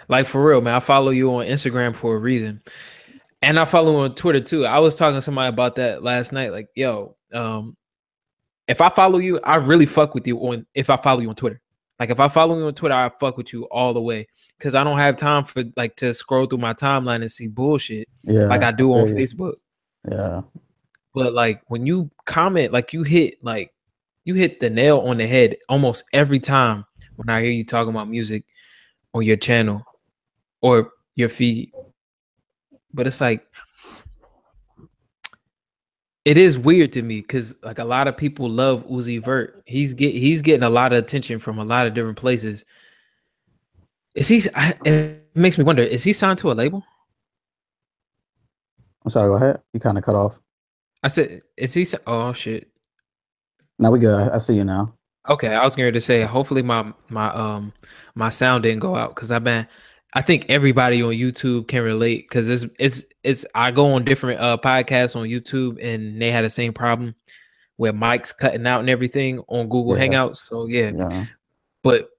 Like 0.08 0.26
for 0.26 0.44
real, 0.44 0.60
man. 0.60 0.74
I 0.74 0.80
follow 0.80 1.10
you 1.10 1.34
on 1.34 1.46
Instagram 1.46 1.94
for 1.94 2.14
a 2.14 2.18
reason. 2.18 2.60
And 3.42 3.58
I 3.58 3.64
follow 3.64 3.92
you 3.92 3.98
on 4.04 4.14
Twitter 4.14 4.40
too. 4.40 4.64
I 4.66 4.78
was 4.78 4.96
talking 4.96 5.16
to 5.16 5.22
somebody 5.22 5.48
about 5.48 5.74
that 5.76 6.02
last 6.02 6.32
night. 6.32 6.52
Like, 6.52 6.68
yo, 6.74 7.16
um, 7.32 7.74
if 8.68 8.80
I 8.80 8.88
follow 8.88 9.18
you, 9.18 9.40
I 9.42 9.56
really 9.56 9.86
fuck 9.86 10.14
with 10.14 10.26
you 10.26 10.38
on 10.38 10.66
if 10.74 10.90
I 10.90 10.96
follow 10.96 11.20
you 11.20 11.28
on 11.28 11.34
Twitter. 11.34 11.60
Like 11.98 12.10
if 12.10 12.20
I 12.20 12.28
follow 12.28 12.56
you 12.58 12.64
on 12.66 12.74
Twitter, 12.74 12.94
I 12.94 13.10
fuck 13.20 13.36
with 13.36 13.52
you 13.52 13.64
all 13.64 13.92
the 13.94 14.00
way. 14.00 14.26
Cause 14.60 14.74
I 14.74 14.84
don't 14.84 14.98
have 14.98 15.16
time 15.16 15.44
for 15.44 15.64
like 15.76 15.96
to 15.96 16.14
scroll 16.14 16.46
through 16.46 16.58
my 16.58 16.72
timeline 16.74 17.16
and 17.22 17.30
see 17.30 17.48
bullshit 17.48 18.08
Yeah. 18.22 18.42
like 18.46 18.62
I 18.62 18.70
do 18.72 18.92
on 18.92 19.08
you. 19.08 19.14
Facebook. 19.14 19.54
Yeah. 20.10 20.42
But 21.14 21.34
like 21.34 21.62
when 21.68 21.86
you 21.86 22.10
comment, 22.24 22.72
like 22.72 22.92
you 22.92 23.02
hit 23.02 23.42
like 23.42 23.72
you 24.24 24.34
hit 24.34 24.60
the 24.60 24.70
nail 24.70 25.00
on 25.00 25.18
the 25.18 25.26
head 25.26 25.56
almost 25.68 26.04
every 26.12 26.38
time 26.38 26.84
when 27.16 27.28
I 27.28 27.42
hear 27.42 27.50
you 27.50 27.64
talking 27.64 27.90
about 27.90 28.08
music 28.08 28.44
on 29.14 29.22
your 29.22 29.36
channel 29.36 29.84
or 30.60 30.92
your 31.14 31.28
feed. 31.28 31.72
But 32.94 33.06
it's 33.06 33.20
like 33.20 33.46
it 36.24 36.38
is 36.38 36.58
weird 36.58 36.92
to 36.92 37.02
me 37.02 37.20
because 37.20 37.56
like 37.62 37.78
a 37.78 37.84
lot 37.84 38.06
of 38.06 38.16
people 38.16 38.48
love 38.48 38.86
Uzi 38.86 39.22
Vert. 39.22 39.62
He's 39.66 39.92
get 39.94 40.14
he's 40.14 40.40
getting 40.40 40.62
a 40.62 40.70
lot 40.70 40.92
of 40.92 40.98
attention 40.98 41.38
from 41.38 41.58
a 41.58 41.64
lot 41.64 41.86
of 41.86 41.94
different 41.94 42.18
places. 42.18 42.64
Is 44.14 44.28
he? 44.28 44.42
I, 44.54 44.74
it 44.84 45.26
makes 45.34 45.58
me 45.58 45.64
wonder. 45.64 45.82
Is 45.82 46.04
he 46.04 46.12
signed 46.12 46.38
to 46.40 46.52
a 46.52 46.54
label? 46.54 46.84
I'm 49.04 49.10
sorry, 49.10 49.28
go 49.28 49.34
ahead. 49.34 49.60
You 49.72 49.80
kind 49.80 49.98
of 49.98 50.04
cut 50.04 50.14
off. 50.14 50.38
I 51.02 51.08
said, 51.08 51.42
is 51.56 51.74
he? 51.74 51.86
Oh 52.06 52.32
shit. 52.32 52.68
Now 53.78 53.90
we 53.90 53.98
good. 53.98 54.30
I 54.30 54.38
see 54.38 54.54
you 54.54 54.64
now. 54.64 54.94
Okay, 55.28 55.54
I 55.54 55.64
was 55.64 55.76
going 55.76 55.92
to 55.92 56.00
say. 56.00 56.22
Hopefully, 56.22 56.62
my 56.62 56.92
my 57.08 57.28
um 57.30 57.72
my 58.14 58.28
sound 58.28 58.62
didn't 58.64 58.80
go 58.80 58.96
out 58.96 59.14
because 59.14 59.30
I've 59.32 59.44
been. 59.44 59.66
I 60.14 60.20
think 60.20 60.46
everybody 60.50 61.02
on 61.02 61.12
YouTube 61.12 61.68
can 61.68 61.82
relate 61.82 62.26
because 62.28 62.48
it's 62.48 62.66
it's 62.78 63.04
it's. 63.24 63.46
I 63.54 63.70
go 63.70 63.92
on 63.94 64.04
different 64.04 64.40
uh 64.40 64.58
podcasts 64.62 65.16
on 65.16 65.26
YouTube 65.28 65.82
and 65.82 66.20
they 66.20 66.30
had 66.30 66.44
the 66.44 66.50
same 66.50 66.72
problem 66.72 67.14
where 67.76 67.92
mics 67.92 68.36
cutting 68.36 68.66
out 68.66 68.80
and 68.80 68.90
everything 68.90 69.40
on 69.48 69.68
Google 69.68 69.96
Yeah. 69.96 70.06
Hangouts. 70.06 70.36
So 70.36 70.66
yeah, 70.66 70.92
Yeah. 70.94 71.26
but 71.82 72.10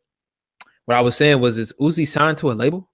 what 0.86 0.98
I 0.98 1.02
was 1.02 1.16
saying 1.16 1.40
was, 1.40 1.58
is 1.58 1.72
Uzi 1.80 2.06
signed 2.06 2.38
to 2.40 2.52
a 2.52 2.54
label? 2.54 2.90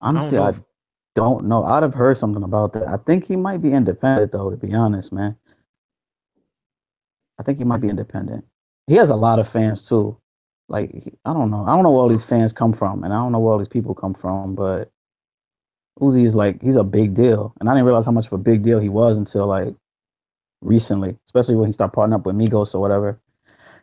Honestly, 0.00 0.38
I 0.38 0.50
don't, 0.52 0.58
I 0.58 0.60
don't 1.14 1.46
know. 1.46 1.64
I'd 1.64 1.82
have 1.82 1.94
heard 1.94 2.18
something 2.18 2.42
about 2.42 2.72
that. 2.74 2.88
I 2.88 2.96
think 2.96 3.26
he 3.26 3.36
might 3.36 3.62
be 3.62 3.72
independent 3.72 4.32
though, 4.32 4.50
to 4.50 4.56
be 4.56 4.74
honest, 4.74 5.12
man. 5.12 5.36
I 7.38 7.42
think 7.42 7.58
he 7.58 7.64
might 7.64 7.80
be 7.80 7.88
independent. 7.88 8.44
He 8.86 8.94
has 8.94 9.10
a 9.10 9.16
lot 9.16 9.38
of 9.38 9.48
fans 9.48 9.86
too. 9.88 10.16
Like 10.68 11.14
I 11.24 11.32
don't 11.32 11.50
know. 11.50 11.64
I 11.64 11.74
don't 11.74 11.82
know 11.82 11.90
where 11.90 12.02
all 12.02 12.08
these 12.08 12.24
fans 12.24 12.52
come 12.52 12.72
from, 12.72 13.02
and 13.04 13.12
I 13.12 13.16
don't 13.16 13.32
know 13.32 13.40
where 13.40 13.52
all 13.52 13.58
these 13.58 13.68
people 13.68 13.94
come 13.94 14.14
from, 14.14 14.54
but 14.54 14.90
Uzi 16.00 16.24
is 16.24 16.34
like 16.34 16.62
he's 16.62 16.76
a 16.76 16.84
big 16.84 17.14
deal, 17.14 17.54
and 17.60 17.68
I 17.68 17.72
didn't 17.74 17.86
realize 17.86 18.06
how 18.06 18.12
much 18.12 18.26
of 18.26 18.32
a 18.32 18.38
big 18.38 18.62
deal 18.62 18.78
he 18.78 18.88
was 18.88 19.16
until 19.16 19.46
like 19.46 19.74
recently, 20.60 21.16
especially 21.26 21.56
when 21.56 21.66
he 21.68 21.72
started 21.72 21.94
partnering 21.94 22.14
up 22.14 22.26
with 22.26 22.36
Migos 22.36 22.74
or 22.74 22.80
whatever. 22.80 23.20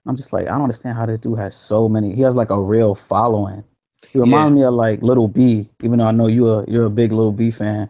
I'm 0.06 0.16
just 0.16 0.32
like, 0.32 0.48
I 0.48 0.52
don't 0.52 0.64
understand 0.64 0.98
how 0.98 1.06
this 1.06 1.20
dude 1.20 1.38
has 1.40 1.56
so 1.56 1.90
many. 1.90 2.16
He 2.16 2.22
has 2.22 2.36
like 2.36 2.50
a 2.50 2.62
real 2.62 2.96
following. 2.96 3.64
He 4.12 4.20
reminds 4.20 4.56
yeah. 4.58 4.62
me 4.62 4.64
of 4.64 4.74
like 4.74 5.02
Lil 5.02 5.28
B, 5.28 5.70
even 5.84 6.00
though 6.00 6.08
I 6.08 6.12
know 6.12 6.28
you're 6.28 6.64
a 6.64 6.70
you're 6.70 6.86
a 6.86 6.90
big 6.90 7.12
Lil 7.12 7.32
B 7.32 7.52
fan. 7.52 7.90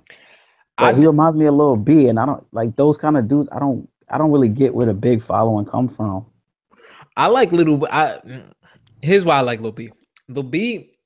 But 0.77 0.95
he 0.95 1.07
reminds 1.07 1.37
me 1.37 1.45
of 1.47 1.55
Lil 1.55 1.75
B, 1.75 2.07
and 2.07 2.19
I 2.19 2.25
don't 2.25 2.45
like 2.53 2.75
those 2.75 2.97
kind 2.97 3.17
of 3.17 3.27
dudes. 3.27 3.49
I 3.51 3.59
don't 3.59 3.87
I 4.09 4.17
don't 4.17 4.31
really 4.31 4.49
get 4.49 4.73
where 4.73 4.85
the 4.85 4.93
big 4.93 5.21
following 5.21 5.65
come 5.65 5.89
from. 5.89 6.25
I 7.15 7.27
like 7.27 7.51
Little. 7.51 7.87
I 7.91 8.19
here's 9.01 9.25
why 9.25 9.37
I 9.37 9.41
like 9.41 9.59
Little 9.59 9.71
B. 9.71 9.91
Lil 10.27 10.43
B 10.43 10.97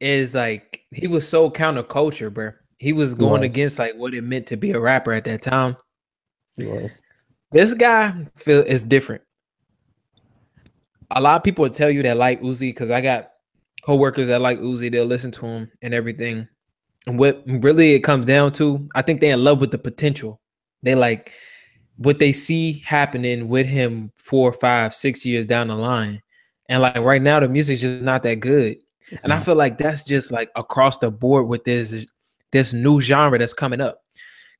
is 0.00 0.34
like 0.34 0.82
he 0.90 1.06
was 1.06 1.28
so 1.28 1.50
counterculture, 1.50 2.32
bro. 2.32 2.52
He 2.78 2.92
was 2.92 3.14
going 3.14 3.42
he 3.42 3.48
was. 3.48 3.56
against 3.56 3.78
like 3.78 3.94
what 3.96 4.14
it 4.14 4.22
meant 4.22 4.46
to 4.48 4.56
be 4.56 4.70
a 4.70 4.80
rapper 4.80 5.12
at 5.12 5.24
that 5.24 5.42
time. 5.42 5.76
This 7.50 7.74
guy 7.74 8.14
feel 8.36 8.62
is 8.62 8.82
different. 8.84 9.22
A 11.10 11.20
lot 11.20 11.36
of 11.36 11.42
people 11.42 11.62
will 11.62 11.70
tell 11.70 11.90
you 11.90 12.02
that 12.02 12.16
like 12.16 12.40
Uzi 12.42 12.70
because 12.70 12.90
I 12.90 13.00
got 13.00 13.30
coworkers 13.88 14.28
that 14.28 14.42
like 14.42 14.58
Uzi. 14.58 14.92
They'll 14.92 15.06
listen 15.06 15.30
to 15.32 15.46
him 15.46 15.72
and 15.80 15.94
everything. 15.94 16.46
And 17.06 17.18
what 17.18 17.42
really 17.46 17.94
it 17.94 18.00
comes 18.00 18.26
down 18.26 18.52
to, 18.52 18.86
I 18.94 19.00
think 19.00 19.22
they're 19.22 19.32
in 19.32 19.42
love 19.42 19.62
with 19.62 19.70
the 19.70 19.78
potential. 19.78 20.42
They 20.82 20.94
like 20.94 21.32
what 21.96 22.18
they 22.18 22.34
see 22.34 22.80
happening 22.80 23.48
with 23.48 23.66
him 23.66 24.12
four, 24.18 24.52
five, 24.52 24.94
six 24.94 25.24
years 25.24 25.46
down 25.46 25.68
the 25.68 25.74
line. 25.74 26.20
And 26.68 26.82
like 26.82 26.96
right 26.96 27.22
now, 27.22 27.40
the 27.40 27.48
music's 27.48 27.80
just 27.80 28.02
not 28.02 28.22
that 28.24 28.40
good. 28.40 28.76
It's 29.10 29.22
and 29.24 29.30
not. 29.30 29.38
I 29.38 29.42
feel 29.42 29.54
like 29.54 29.78
that's 29.78 30.04
just 30.04 30.30
like 30.32 30.50
across 30.54 30.98
the 30.98 31.10
board 31.10 31.46
with 31.46 31.64
this 31.64 32.06
this 32.52 32.74
new 32.74 33.00
genre 33.00 33.38
that's 33.38 33.54
coming 33.54 33.80
up. 33.80 34.02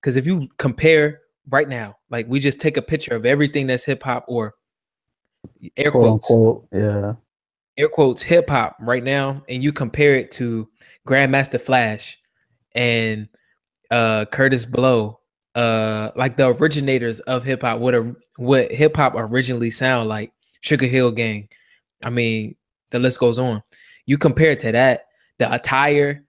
Because 0.00 0.16
if 0.16 0.26
you 0.26 0.49
compare 0.56 1.20
right 1.50 1.68
now, 1.68 1.97
like 2.08 2.26
we 2.28 2.40
just 2.40 2.61
take 2.61 2.78
a 2.78 2.82
picture 2.82 3.14
of 3.14 3.26
everything 3.26 3.66
that's 3.66 3.85
hip 3.85 4.02
hop 4.02 4.25
or 4.26 4.54
air 5.76 5.90
Quote, 5.90 6.23
quotes, 6.23 6.30
unquote, 6.30 6.68
yeah, 6.73 7.12
air 7.78 7.88
quotes 7.88 8.20
hip 8.20 8.50
hop 8.50 8.76
right 8.80 9.02
now, 9.02 9.42
and 9.49 9.62
you 9.62 9.73
compare 9.73 10.16
it 10.16 10.30
to 10.32 10.68
Grandmaster 11.06 11.61
Flash 11.61 12.18
and 12.75 13.28
uh 13.90 14.26
Kurtis 14.26 14.70
Blow, 14.70 15.20
uh, 15.54 16.11
like 16.16 16.37
the 16.37 16.49
originators 16.49 17.20
of 17.20 17.42
hip 17.44 17.62
hop, 17.62 17.78
what 17.78 17.94
a 17.94 18.14
what 18.37 18.70
hip 18.70 18.97
hop 18.97 19.14
originally 19.16 19.70
sound 19.70 20.08
like, 20.08 20.32
Sugar 20.61 20.87
Hill 20.87 21.12
Gang. 21.12 21.49
I 22.04 22.11
mean, 22.11 22.56
the 22.90 22.99
list 22.99 23.18
goes 23.18 23.38
on. 23.38 23.62
You 24.06 24.18
compare 24.18 24.50
it 24.50 24.61
to 24.61 24.73
that, 24.73 25.06
the 25.38 25.52
attire, 25.52 26.25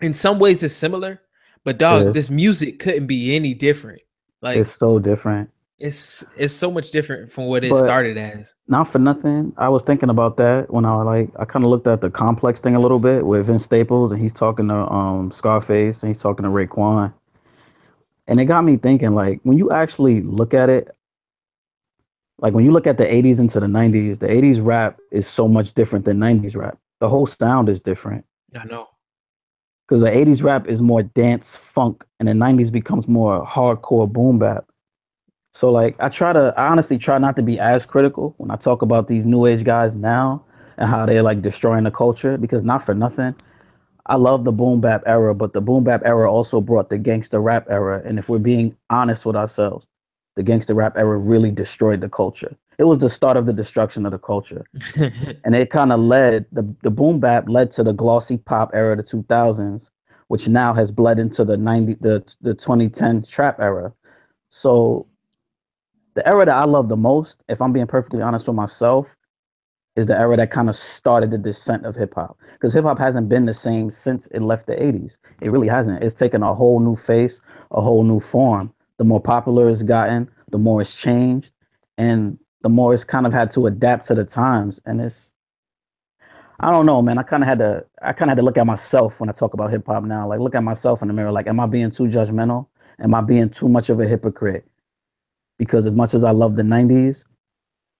in 0.00 0.12
some 0.12 0.38
ways 0.38 0.62
it's 0.62 0.74
similar, 0.74 1.22
but 1.64 1.78
dog, 1.78 2.14
this 2.14 2.30
music 2.30 2.78
couldn't 2.78 3.06
be 3.06 3.34
any 3.34 3.54
different. 3.54 4.02
Like 4.42 4.58
it's 4.58 4.76
so 4.76 4.98
different. 4.98 5.50
It's 5.78 6.24
it's 6.36 6.54
so 6.54 6.70
much 6.70 6.90
different 6.90 7.30
from 7.30 7.46
what 7.46 7.62
it 7.62 7.70
but 7.70 7.84
started 7.84 8.16
as. 8.16 8.54
Not 8.66 8.90
for 8.90 8.98
nothing. 8.98 9.52
I 9.58 9.68
was 9.68 9.82
thinking 9.82 10.08
about 10.08 10.38
that 10.38 10.72
when 10.72 10.86
I 10.86 11.02
like 11.02 11.30
I 11.38 11.44
kind 11.44 11.64
of 11.64 11.70
looked 11.70 11.86
at 11.86 12.00
the 12.00 12.08
complex 12.08 12.60
thing 12.60 12.74
a 12.74 12.80
little 12.80 12.98
bit 12.98 13.26
with 13.26 13.46
Vince 13.46 13.64
Staples 13.64 14.10
and 14.10 14.20
he's 14.20 14.32
talking 14.32 14.68
to 14.68 14.74
um 14.74 15.30
Scarface 15.30 16.02
and 16.02 16.08
he's 16.08 16.20
talking 16.20 16.44
to 16.44 16.48
Raekwon. 16.48 17.12
And 18.26 18.40
it 18.40 18.46
got 18.46 18.62
me 18.62 18.78
thinking 18.78 19.14
like 19.14 19.40
when 19.42 19.58
you 19.58 19.70
actually 19.70 20.22
look 20.22 20.54
at 20.54 20.70
it 20.70 20.88
like 22.38 22.54
when 22.54 22.64
you 22.64 22.72
look 22.72 22.86
at 22.86 22.96
the 22.96 23.04
80s 23.04 23.38
into 23.38 23.60
the 23.60 23.66
90s, 23.66 24.18
the 24.18 24.28
80s 24.28 24.64
rap 24.64 24.98
is 25.10 25.26
so 25.26 25.46
much 25.46 25.72
different 25.74 26.04
than 26.04 26.18
90s 26.18 26.56
rap. 26.56 26.78
The 27.00 27.08
whole 27.08 27.26
sound 27.26 27.68
is 27.68 27.80
different. 27.82 28.24
I 28.58 28.64
know 28.64 28.88
because 29.86 30.02
the 30.02 30.10
80s 30.10 30.42
rap 30.42 30.66
is 30.68 30.80
more 30.80 31.02
dance 31.02 31.56
funk 31.56 32.04
and 32.18 32.28
the 32.28 32.32
90s 32.32 32.72
becomes 32.72 33.06
more 33.06 33.46
hardcore 33.46 34.10
boom 34.10 34.38
bap 34.38 34.64
so 35.56 35.70
like 35.70 35.96
i 36.00 36.08
try 36.08 36.32
to 36.32 36.52
i 36.56 36.66
honestly 36.68 36.98
try 36.98 37.16
not 37.16 37.34
to 37.34 37.42
be 37.42 37.58
as 37.58 37.86
critical 37.86 38.34
when 38.36 38.50
i 38.50 38.56
talk 38.56 38.82
about 38.82 39.08
these 39.08 39.24
new 39.24 39.46
age 39.46 39.64
guys 39.64 39.96
now 39.96 40.44
and 40.76 40.90
how 40.90 41.06
they're 41.06 41.22
like 41.22 41.40
destroying 41.40 41.84
the 41.84 41.90
culture 41.90 42.36
because 42.36 42.62
not 42.62 42.84
for 42.84 42.94
nothing 42.94 43.34
i 44.06 44.16
love 44.16 44.44
the 44.44 44.52
boom 44.52 44.80
bap 44.80 45.02
era 45.06 45.34
but 45.34 45.54
the 45.54 45.60
boom 45.60 45.82
bap 45.82 46.02
era 46.04 46.30
also 46.30 46.60
brought 46.60 46.90
the 46.90 46.98
gangster 46.98 47.40
rap 47.40 47.66
era 47.70 48.02
and 48.04 48.18
if 48.18 48.28
we're 48.28 48.38
being 48.38 48.76
honest 48.90 49.24
with 49.24 49.34
ourselves 49.34 49.86
the 50.34 50.42
gangster 50.42 50.74
rap 50.74 50.92
era 50.98 51.16
really 51.16 51.50
destroyed 51.50 52.02
the 52.02 52.08
culture 52.08 52.54
it 52.78 52.84
was 52.84 52.98
the 52.98 53.08
start 53.08 53.38
of 53.38 53.46
the 53.46 53.54
destruction 53.54 54.04
of 54.04 54.12
the 54.12 54.18
culture. 54.18 54.66
and 55.44 55.54
it 55.54 55.70
kind 55.70 55.94
of 55.94 55.98
led 56.00 56.44
the, 56.52 56.62
the 56.82 56.90
boom 56.90 57.20
bap 57.20 57.48
led 57.48 57.70
to 57.70 57.82
the 57.82 57.94
glossy 57.94 58.36
pop 58.36 58.70
era 58.74 58.92
of 58.92 58.98
the 58.98 59.04
2000s, 59.04 59.88
which 60.28 60.46
now 60.46 60.74
has 60.74 60.90
bled 60.90 61.18
into 61.18 61.42
the 61.42 61.56
90 61.56 61.94
the, 61.94 62.22
the 62.42 62.52
2010 62.52 63.22
trap 63.22 63.58
era. 63.60 63.94
So 64.50 65.06
the 66.16 66.26
era 66.26 66.46
that 66.46 66.54
I 66.54 66.64
love 66.64 66.88
the 66.88 66.96
most, 66.96 67.44
if 67.48 67.60
I'm 67.60 67.72
being 67.72 67.86
perfectly 67.86 68.22
honest 68.22 68.48
with 68.48 68.56
myself, 68.56 69.14
is 69.96 70.06
the 70.06 70.18
era 70.18 70.36
that 70.36 70.50
kind 70.50 70.68
of 70.70 70.74
started 70.74 71.30
the 71.30 71.38
descent 71.38 71.84
of 71.84 71.94
hip 71.94 72.14
hop. 72.14 72.38
Because 72.54 72.72
hip 72.72 72.84
hop 72.84 72.98
hasn't 72.98 73.28
been 73.28 73.44
the 73.44 73.54
same 73.54 73.90
since 73.90 74.26
it 74.28 74.40
left 74.40 74.66
the 74.66 74.74
80s. 74.74 75.18
It 75.42 75.50
really 75.50 75.68
hasn't. 75.68 76.02
It's 76.02 76.14
taken 76.14 76.42
a 76.42 76.54
whole 76.54 76.80
new 76.80 76.96
face, 76.96 77.40
a 77.70 77.82
whole 77.82 78.02
new 78.02 78.18
form. 78.18 78.72
The 78.96 79.04
more 79.04 79.20
popular 79.20 79.68
it's 79.68 79.82
gotten, 79.82 80.30
the 80.50 80.58
more 80.58 80.80
it's 80.80 80.94
changed. 80.94 81.52
And 81.98 82.38
the 82.62 82.70
more 82.70 82.94
it's 82.94 83.04
kind 83.04 83.26
of 83.26 83.32
had 83.34 83.50
to 83.52 83.66
adapt 83.66 84.06
to 84.06 84.14
the 84.14 84.24
times. 84.24 84.80
And 84.86 85.02
it's, 85.02 85.34
I 86.60 86.70
don't 86.70 86.86
know, 86.86 87.02
man. 87.02 87.18
I 87.18 87.24
kind 87.24 87.42
of 87.42 87.48
had 87.48 87.58
to, 87.58 87.84
I 88.00 88.14
kind 88.14 88.30
of 88.30 88.36
had 88.36 88.40
to 88.40 88.44
look 88.44 88.56
at 88.56 88.66
myself 88.66 89.20
when 89.20 89.28
I 89.28 89.32
talk 89.32 89.52
about 89.52 89.70
hip 89.70 89.86
hop 89.86 90.02
now. 90.04 90.26
Like, 90.26 90.40
look 90.40 90.54
at 90.54 90.64
myself 90.64 91.02
in 91.02 91.08
the 91.08 91.14
mirror. 91.14 91.32
Like, 91.32 91.46
am 91.46 91.60
I 91.60 91.66
being 91.66 91.90
too 91.90 92.04
judgmental? 92.04 92.68
Am 92.98 93.14
I 93.14 93.20
being 93.20 93.50
too 93.50 93.68
much 93.68 93.90
of 93.90 94.00
a 94.00 94.06
hypocrite? 94.06 94.66
Because 95.58 95.86
as 95.86 95.94
much 95.94 96.14
as 96.14 96.24
I 96.24 96.32
love 96.32 96.56
the 96.56 96.62
'90s, 96.62 97.24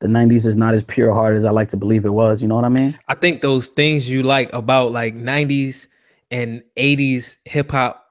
the 0.01 0.09
90s 0.09 0.45
is 0.45 0.57
not 0.57 0.75
as 0.75 0.85
pure 0.85 1.13
heart 1.13 1.37
as 1.37 1.45
I 1.45 1.51
like 1.51 1.71
to 1.71 1.77
believe 1.77 2.05
it 2.05 2.11
was. 2.11 2.43
You 2.43 2.49
know 2.49 2.55
what 2.55 2.65
I 2.65 2.69
mean? 2.69 2.99
I 3.09 3.15
think 3.15 3.41
those 3.41 3.69
things 3.69 4.11
you 4.11 4.23
like 4.23 4.53
about 4.53 4.93
like 4.93 5.15
90s 5.15 5.89
and 6.31 6.63
80s 6.77 7.39
hip 7.45 7.71
hop 7.71 8.05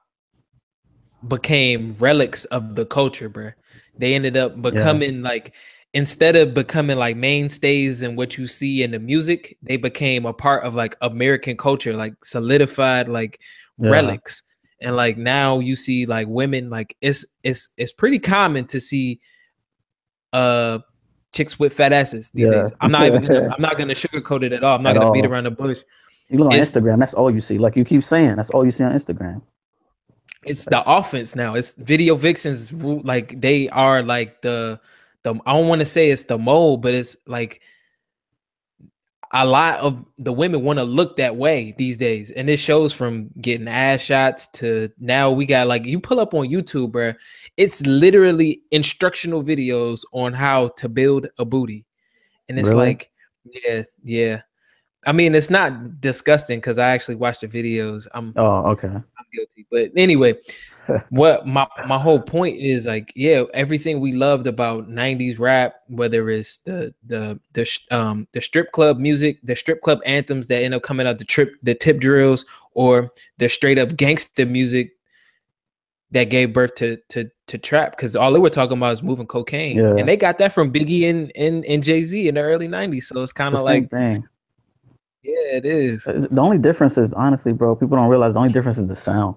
became 1.28 1.94
relics 1.98 2.44
of 2.46 2.74
the 2.74 2.86
culture, 2.86 3.28
bro. 3.28 3.50
They 3.96 4.14
ended 4.14 4.36
up 4.36 4.60
becoming 4.60 5.16
yeah. 5.16 5.28
like 5.28 5.54
instead 5.94 6.36
of 6.36 6.54
becoming 6.54 6.98
like 6.98 7.16
mainstays 7.16 8.02
in 8.02 8.16
what 8.16 8.36
you 8.36 8.46
see 8.46 8.82
in 8.82 8.90
the 8.90 8.98
music, 8.98 9.56
they 9.62 9.76
became 9.76 10.26
a 10.26 10.32
part 10.32 10.64
of 10.64 10.74
like 10.74 10.96
American 11.00 11.56
culture, 11.56 11.94
like 11.94 12.14
solidified 12.24 13.08
like 13.08 13.40
yeah. 13.78 13.90
relics. 13.90 14.42
And 14.82 14.96
like 14.96 15.16
now 15.16 15.58
you 15.60 15.74
see 15.74 16.04
like 16.04 16.26
women 16.28 16.68
like 16.68 16.96
it's 17.00 17.24
it's 17.42 17.68
it's 17.78 17.92
pretty 17.92 18.18
common 18.18 18.66
to 18.66 18.80
see 18.80 19.20
uh 20.36 20.78
chicks 21.32 21.58
with 21.58 21.72
fat 21.72 21.92
asses 21.92 22.30
these 22.30 22.48
yeah. 22.48 22.62
days. 22.62 22.72
I'm 22.80 22.90
not 22.90 23.06
even 23.06 23.26
gonna, 23.26 23.48
I'm 23.54 23.62
not 23.62 23.78
gonna 23.78 23.94
sugarcoat 23.94 24.42
it 24.42 24.52
at 24.52 24.62
all. 24.62 24.76
I'm 24.76 24.82
not 24.82 24.90
at 24.90 24.94
gonna 24.96 25.06
all. 25.06 25.12
beat 25.12 25.26
around 25.26 25.44
the 25.44 25.50
bush. 25.50 25.82
You 26.28 26.38
look 26.38 26.52
on 26.52 26.58
it's, 26.58 26.72
Instagram, 26.72 26.98
that's 26.98 27.14
all 27.14 27.30
you 27.30 27.40
see. 27.40 27.58
Like 27.58 27.76
you 27.76 27.84
keep 27.84 28.02
saying, 28.02 28.36
that's 28.36 28.50
all 28.50 28.64
you 28.64 28.70
see 28.70 28.84
on 28.84 28.92
Instagram. 28.92 29.42
It's 30.44 30.64
the 30.64 30.82
offense 30.86 31.34
now. 31.34 31.54
It's 31.54 31.74
video 31.74 32.14
vixens 32.14 32.72
like 32.72 33.40
they 33.40 33.68
are 33.70 34.02
like 34.02 34.42
the 34.42 34.80
the 35.22 35.34
I 35.44 35.52
don't 35.54 35.68
want 35.68 35.80
to 35.80 35.86
say 35.86 36.10
it's 36.10 36.24
the 36.24 36.38
mold, 36.38 36.82
but 36.82 36.94
it's 36.94 37.16
like 37.26 37.60
a 39.32 39.44
lot 39.44 39.80
of 39.80 40.04
the 40.18 40.32
women 40.32 40.62
want 40.62 40.78
to 40.78 40.84
look 40.84 41.16
that 41.16 41.36
way 41.36 41.74
these 41.78 41.98
days. 41.98 42.30
And 42.30 42.48
it 42.48 42.58
shows 42.58 42.92
from 42.92 43.30
getting 43.40 43.68
ass 43.68 44.00
shots 44.00 44.46
to 44.54 44.90
now 44.98 45.30
we 45.30 45.46
got 45.46 45.66
like 45.66 45.84
you 45.84 46.00
pull 46.00 46.20
up 46.20 46.34
on 46.34 46.48
YouTube, 46.48 46.92
bro. 46.92 47.12
It's 47.56 47.84
literally 47.86 48.62
instructional 48.70 49.42
videos 49.42 50.02
on 50.12 50.32
how 50.32 50.68
to 50.78 50.88
build 50.88 51.28
a 51.38 51.44
booty. 51.44 51.84
And 52.48 52.58
it's 52.58 52.68
really? 52.68 52.86
like, 52.86 53.10
yeah, 53.44 53.82
yeah. 54.02 54.42
I 55.06 55.12
mean, 55.12 55.34
it's 55.34 55.50
not 55.50 56.00
disgusting 56.00 56.58
because 56.58 56.78
I 56.78 56.90
actually 56.90 57.14
watched 57.16 57.40
the 57.40 57.48
videos. 57.48 58.06
I'm 58.14 58.32
oh 58.36 58.70
okay. 58.70 58.92
Guilty. 59.32 59.66
But 59.70 59.90
anyway, 59.96 60.34
what 61.10 61.46
my 61.46 61.66
my 61.86 61.98
whole 61.98 62.20
point 62.20 62.58
is 62.58 62.86
like, 62.86 63.12
yeah, 63.14 63.44
everything 63.54 64.00
we 64.00 64.12
loved 64.12 64.46
about 64.46 64.88
'90s 64.88 65.38
rap, 65.38 65.76
whether 65.88 66.28
it's 66.30 66.58
the 66.58 66.94
the 67.06 67.38
the 67.52 67.78
um 67.90 68.26
the 68.32 68.40
strip 68.40 68.72
club 68.72 68.98
music, 68.98 69.38
the 69.42 69.56
strip 69.56 69.80
club 69.82 70.00
anthems 70.06 70.48
that 70.48 70.62
end 70.62 70.74
up 70.74 70.82
coming 70.82 71.06
out 71.06 71.18
the 71.18 71.24
trip 71.24 71.54
the 71.62 71.74
tip 71.74 71.98
drills, 71.98 72.44
or 72.72 73.10
the 73.38 73.48
straight 73.48 73.78
up 73.78 73.96
gangster 73.96 74.46
music 74.46 74.92
that 76.12 76.24
gave 76.24 76.52
birth 76.52 76.74
to 76.76 76.96
to 77.08 77.28
to 77.46 77.58
trap 77.58 77.92
because 77.92 78.14
all 78.16 78.32
they 78.32 78.38
were 78.38 78.50
talking 78.50 78.76
about 78.76 78.92
is 78.92 79.02
moving 79.02 79.26
cocaine, 79.26 79.76
yeah. 79.76 79.96
and 79.96 80.08
they 80.08 80.16
got 80.16 80.38
that 80.38 80.52
from 80.52 80.72
Biggie 80.72 81.08
and 81.08 81.32
and, 81.36 81.64
and 81.66 81.82
Jay 81.82 82.02
Z 82.02 82.28
in 82.28 82.34
the 82.36 82.40
early 82.42 82.68
'90s. 82.68 83.04
So 83.04 83.22
it's 83.22 83.32
kind 83.32 83.54
of 83.54 83.62
like. 83.62 83.90
Thing 83.90 84.26
Yeah, 85.26 85.56
it 85.56 85.64
is. 85.64 86.04
The 86.04 86.40
only 86.40 86.58
difference 86.58 86.96
is 86.96 87.12
honestly, 87.14 87.52
bro. 87.52 87.74
People 87.74 87.96
don't 87.96 88.08
realize 88.08 88.34
the 88.34 88.38
only 88.38 88.52
difference 88.52 88.78
is 88.78 88.86
the 88.86 88.94
sound. 88.94 89.34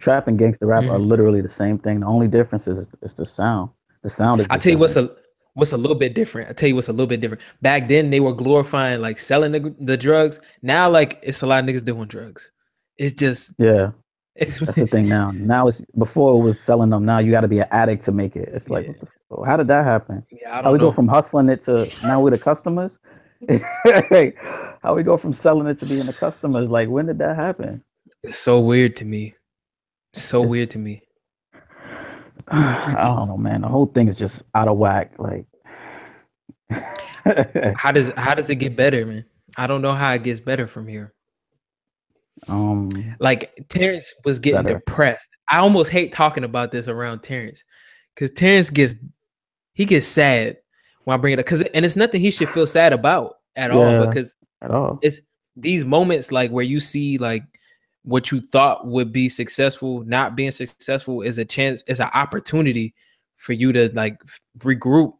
Trap 0.00 0.26
and 0.26 0.36
gangster 0.36 0.66
rap 0.66 0.82
mm-hmm. 0.82 0.92
are 0.92 0.98
literally 0.98 1.40
the 1.40 1.48
same 1.48 1.78
thing. 1.78 2.00
The 2.00 2.06
only 2.06 2.26
difference 2.26 2.66
is 2.66 2.88
is 3.02 3.14
the 3.14 3.24
sound. 3.24 3.70
The 4.02 4.10
sound. 4.10 4.44
I 4.50 4.58
tell 4.58 4.72
you 4.72 4.78
what's 4.78 4.96
a 4.96 5.14
what's 5.54 5.72
a 5.72 5.76
little 5.76 5.96
bit 5.96 6.14
different. 6.14 6.50
I 6.50 6.54
tell 6.54 6.68
you 6.68 6.74
what's 6.74 6.88
a 6.88 6.92
little 6.92 7.06
bit 7.06 7.20
different. 7.20 7.42
Back 7.62 7.86
then 7.86 8.10
they 8.10 8.18
were 8.18 8.32
glorifying 8.32 9.00
like 9.00 9.18
selling 9.18 9.52
the, 9.52 9.74
the 9.78 9.96
drugs. 9.96 10.40
Now 10.62 10.90
like 10.90 11.20
it's 11.22 11.42
a 11.42 11.46
lot 11.46 11.62
of 11.62 11.70
niggas 11.70 11.84
doing 11.84 12.08
drugs. 12.08 12.50
It's 12.96 13.14
just 13.14 13.54
yeah. 13.58 13.92
That's 14.38 14.76
the 14.76 14.86
thing 14.86 15.08
now. 15.08 15.30
Now 15.32 15.68
it's 15.68 15.84
before 15.96 16.40
it 16.40 16.44
was 16.44 16.58
selling 16.58 16.90
them. 16.90 17.04
Now 17.04 17.18
you 17.18 17.30
got 17.30 17.40
to 17.42 17.48
be 17.48 17.58
an 17.58 17.66
addict 17.70 18.02
to 18.04 18.12
make 18.12 18.36
it. 18.36 18.48
It's 18.52 18.70
like, 18.70 18.86
yeah. 18.86 18.92
the, 19.30 19.44
how 19.44 19.56
did 19.56 19.68
that 19.68 19.84
happen? 19.84 20.24
Yeah, 20.30 20.50
I 20.50 20.54
don't 20.56 20.64
how 20.64 20.72
we 20.72 20.78
know. 20.78 20.84
go 20.86 20.92
from 20.92 21.08
hustling 21.08 21.48
it 21.48 21.60
to 21.62 21.88
now 22.04 22.20
we're 22.20 22.30
the 22.30 22.38
customers? 22.38 22.98
how 24.82 24.94
we 24.94 25.02
go 25.02 25.16
from 25.16 25.32
selling 25.32 25.66
it 25.66 25.78
to 25.80 25.86
being 25.86 26.06
the 26.06 26.12
customers? 26.12 26.68
Like, 26.68 26.88
when 26.88 27.06
did 27.06 27.18
that 27.18 27.36
happen? 27.36 27.82
It's 28.22 28.38
so 28.38 28.60
weird 28.60 28.96
to 28.96 29.04
me. 29.04 29.34
So 30.14 30.42
it's, 30.42 30.50
weird 30.50 30.70
to 30.70 30.78
me. 30.78 31.02
I 32.48 32.94
don't 32.96 33.28
know, 33.28 33.36
man. 33.36 33.62
The 33.62 33.68
whole 33.68 33.86
thing 33.86 34.08
is 34.08 34.16
just 34.16 34.42
out 34.54 34.68
of 34.68 34.76
whack. 34.76 35.12
Like, 35.18 35.46
how 37.76 37.92
does 37.92 38.12
how 38.16 38.34
does 38.34 38.50
it 38.50 38.56
get 38.56 38.76
better, 38.76 39.04
man? 39.04 39.24
I 39.56 39.66
don't 39.66 39.82
know 39.82 39.92
how 39.92 40.12
it 40.14 40.22
gets 40.22 40.40
better 40.40 40.66
from 40.66 40.86
here. 40.86 41.12
Um, 42.46 42.90
like 43.18 43.52
Terrence 43.68 44.14
was 44.24 44.38
getting 44.38 44.62
better. 44.62 44.78
depressed. 44.78 45.28
I 45.50 45.58
almost 45.58 45.90
hate 45.90 46.12
talking 46.12 46.44
about 46.44 46.70
this 46.70 46.88
around 46.88 47.22
Terrence 47.22 47.64
because 48.14 48.30
Terrence 48.30 48.70
gets 48.70 48.96
he 49.74 49.84
gets 49.84 50.06
sad 50.06 50.58
when 51.04 51.14
I 51.14 51.18
bring 51.18 51.32
it 51.32 51.38
up. 51.38 51.46
Because 51.46 51.62
and 51.62 51.84
it's 51.84 51.96
nothing 51.96 52.20
he 52.20 52.30
should 52.30 52.48
feel 52.50 52.66
sad 52.66 52.92
about 52.92 53.36
at 53.56 53.72
yeah, 53.72 53.76
all 53.76 54.06
because 54.06 54.36
at 54.62 54.70
all. 54.70 54.98
It's 55.02 55.20
these 55.56 55.84
moments 55.84 56.32
like 56.32 56.50
where 56.50 56.64
you 56.64 56.80
see 56.80 57.18
like 57.18 57.42
what 58.02 58.30
you 58.30 58.40
thought 58.40 58.86
would 58.86 59.12
be 59.12 59.28
successful 59.28 60.02
not 60.04 60.36
being 60.36 60.52
successful 60.52 61.22
is 61.22 61.38
a 61.38 61.44
chance 61.44 61.82
is 61.88 62.00
an 62.00 62.08
opportunity 62.14 62.94
for 63.36 63.52
you 63.52 63.72
to 63.72 63.90
like 63.94 64.18
regroup. 64.58 65.12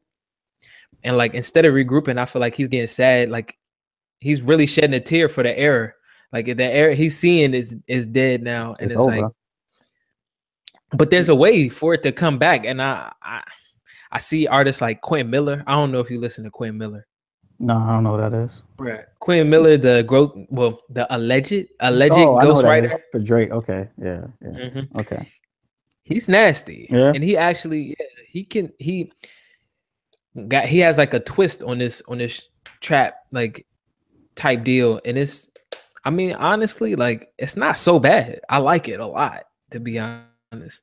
And 1.05 1.17
like 1.17 1.35
instead 1.35 1.65
of 1.65 1.75
regrouping 1.75 2.19
i 2.19 2.25
feel 2.25 2.41
like 2.41 2.55
he's 2.55 2.69
getting 2.69 2.87
sad 2.87 3.31
like 3.31 3.57
he's 4.21 4.43
really 4.43 4.67
shedding 4.67 4.95
a 4.95 5.01
tear 5.01 5.29
for 5.29 5.43
the 5.43 5.57
error. 5.57 5.95
Like 6.33 6.47
the 6.47 6.65
error 6.65 6.93
he's 6.93 7.17
seeing 7.17 7.55
is 7.55 7.77
is 7.87 8.07
dead 8.07 8.43
now 8.43 8.75
and 8.81 8.91
it's, 8.91 9.01
it's 9.01 9.07
like 9.07 9.25
but 10.91 11.11
there's 11.11 11.29
a 11.29 11.35
way 11.35 11.69
for 11.69 11.95
it 11.95 12.03
to 12.03 12.13
come 12.13 12.39
back 12.39 12.65
and 12.65 12.81
I, 12.83 13.13
I 13.23 13.43
i 14.11 14.19
see 14.19 14.47
artists 14.47 14.83
like 14.83 15.01
quentin 15.01 15.31
miller. 15.31 15.65
I 15.67 15.75
don't 15.75 15.93
know 15.93 16.01
if 16.01 16.11
you 16.11 16.21
listen 16.21 16.45
to 16.45 16.51
quentin 16.51 16.79
miller 16.79 17.07
no, 17.59 17.77
I 17.77 17.93
don't 17.93 18.05
know 18.05 18.13
what 18.13 18.31
that 18.31 18.35
is. 18.35 18.63
Right. 18.79 19.05
Quinn 19.19 19.51
Miller, 19.51 19.77
the 19.77 20.03
growth, 20.05 20.33
well, 20.49 20.83
the 20.91 21.13
alleged 21.15 21.67
alleged 21.81 22.15
oh, 22.15 22.39
ghostwriter 22.41 22.99
for 23.11 23.19
Drake. 23.19 23.51
Okay, 23.51 23.89
yeah, 24.01 24.27
yeah. 24.41 24.49
Mm-hmm. 24.49 24.99
Okay. 25.01 25.29
He's 26.05 26.29
nasty. 26.29 26.87
Yeah. 26.91 27.13
And 27.15 27.23
he 27.23 27.37
actually, 27.37 27.97
yeah, 27.99 28.07
he 28.29 28.45
can. 28.45 28.73
He 28.79 29.13
got. 30.47 30.67
He 30.67 30.79
has 30.79 30.99
like 30.99 31.15
a 31.15 31.21
twist 31.21 31.63
on 31.63 31.79
this 31.79 32.01
on 32.09 32.19
this 32.19 32.49
trap 32.81 33.17
like 33.33 33.67
type 34.35 34.65
deal, 34.65 35.01
and 35.05 35.19
it's. 35.19 35.49
I 36.05 36.11
mean, 36.11 36.35
honestly, 36.37 36.95
like 36.95 37.33
it's 37.39 37.57
not 37.57 37.77
so 37.77 37.99
bad. 37.99 38.41
I 38.49 38.59
like 38.59 38.89
it 38.89 39.01
a 39.01 39.07
lot, 39.07 39.45
to 39.73 39.81
be 39.81 39.99
honest. 39.99 40.83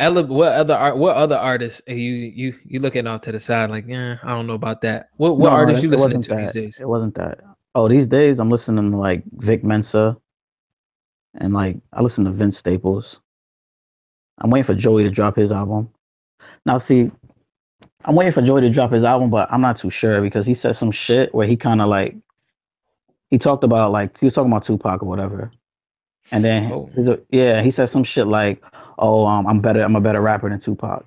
Uh, 0.00 0.22
what 0.24 0.52
other 0.52 0.74
art? 0.74 0.96
What 0.96 1.16
other 1.16 1.36
artists 1.36 1.82
are 1.88 1.94
you 1.94 2.12
you 2.12 2.54
you 2.64 2.80
looking 2.80 3.06
off 3.06 3.20
to 3.22 3.32
the 3.32 3.40
side? 3.40 3.70
Like, 3.70 3.86
yeah, 3.86 4.18
I 4.22 4.30
don't 4.30 4.46
know 4.46 4.54
about 4.54 4.80
that. 4.82 5.10
What 5.16 5.38
what 5.38 5.50
no, 5.50 5.56
artists 5.56 5.84
you 5.84 5.90
listening 5.90 6.22
to 6.22 6.28
that. 6.30 6.38
these 6.38 6.52
days? 6.52 6.80
It 6.80 6.88
wasn't 6.88 7.14
that. 7.16 7.40
Oh, 7.74 7.88
these 7.88 8.06
days 8.06 8.40
I'm 8.40 8.50
listening 8.50 8.90
to 8.90 8.96
like 8.96 9.22
Vic 9.38 9.62
Mensa, 9.62 10.16
and 11.38 11.52
like 11.54 11.76
I 11.92 12.02
listen 12.02 12.24
to 12.24 12.30
Vince 12.30 12.58
Staples. 12.58 13.18
I'm 14.38 14.50
waiting 14.50 14.64
for 14.64 14.74
Joey 14.74 15.02
to 15.04 15.10
drop 15.10 15.36
his 15.36 15.52
album. 15.52 15.90
Now, 16.64 16.78
see, 16.78 17.10
I'm 18.04 18.14
waiting 18.14 18.32
for 18.32 18.42
Joey 18.42 18.62
to 18.62 18.70
drop 18.70 18.90
his 18.90 19.04
album, 19.04 19.30
but 19.30 19.52
I'm 19.52 19.60
not 19.60 19.76
too 19.76 19.90
sure 19.90 20.20
because 20.22 20.46
he 20.46 20.54
said 20.54 20.76
some 20.76 20.90
shit 20.90 21.34
where 21.34 21.46
he 21.46 21.56
kind 21.56 21.82
of 21.82 21.88
like 21.88 22.16
he 23.30 23.38
talked 23.38 23.64
about 23.64 23.92
like 23.92 24.18
he 24.18 24.26
was 24.26 24.34
talking 24.34 24.50
about 24.50 24.64
Tupac 24.64 25.02
or 25.02 25.06
whatever, 25.06 25.50
and 26.30 26.42
then 26.42 26.72
oh. 26.72 26.90
yeah, 27.30 27.62
he 27.62 27.70
said 27.70 27.90
some 27.90 28.04
shit 28.04 28.26
like, 28.26 28.62
oh, 29.00 29.26
um, 29.26 29.46
I'm 29.46 29.60
better, 29.60 29.82
I'm 29.82 29.96
a 29.96 30.00
better 30.00 30.20
rapper 30.20 30.48
than 30.48 30.60
Tupac. 30.60 31.04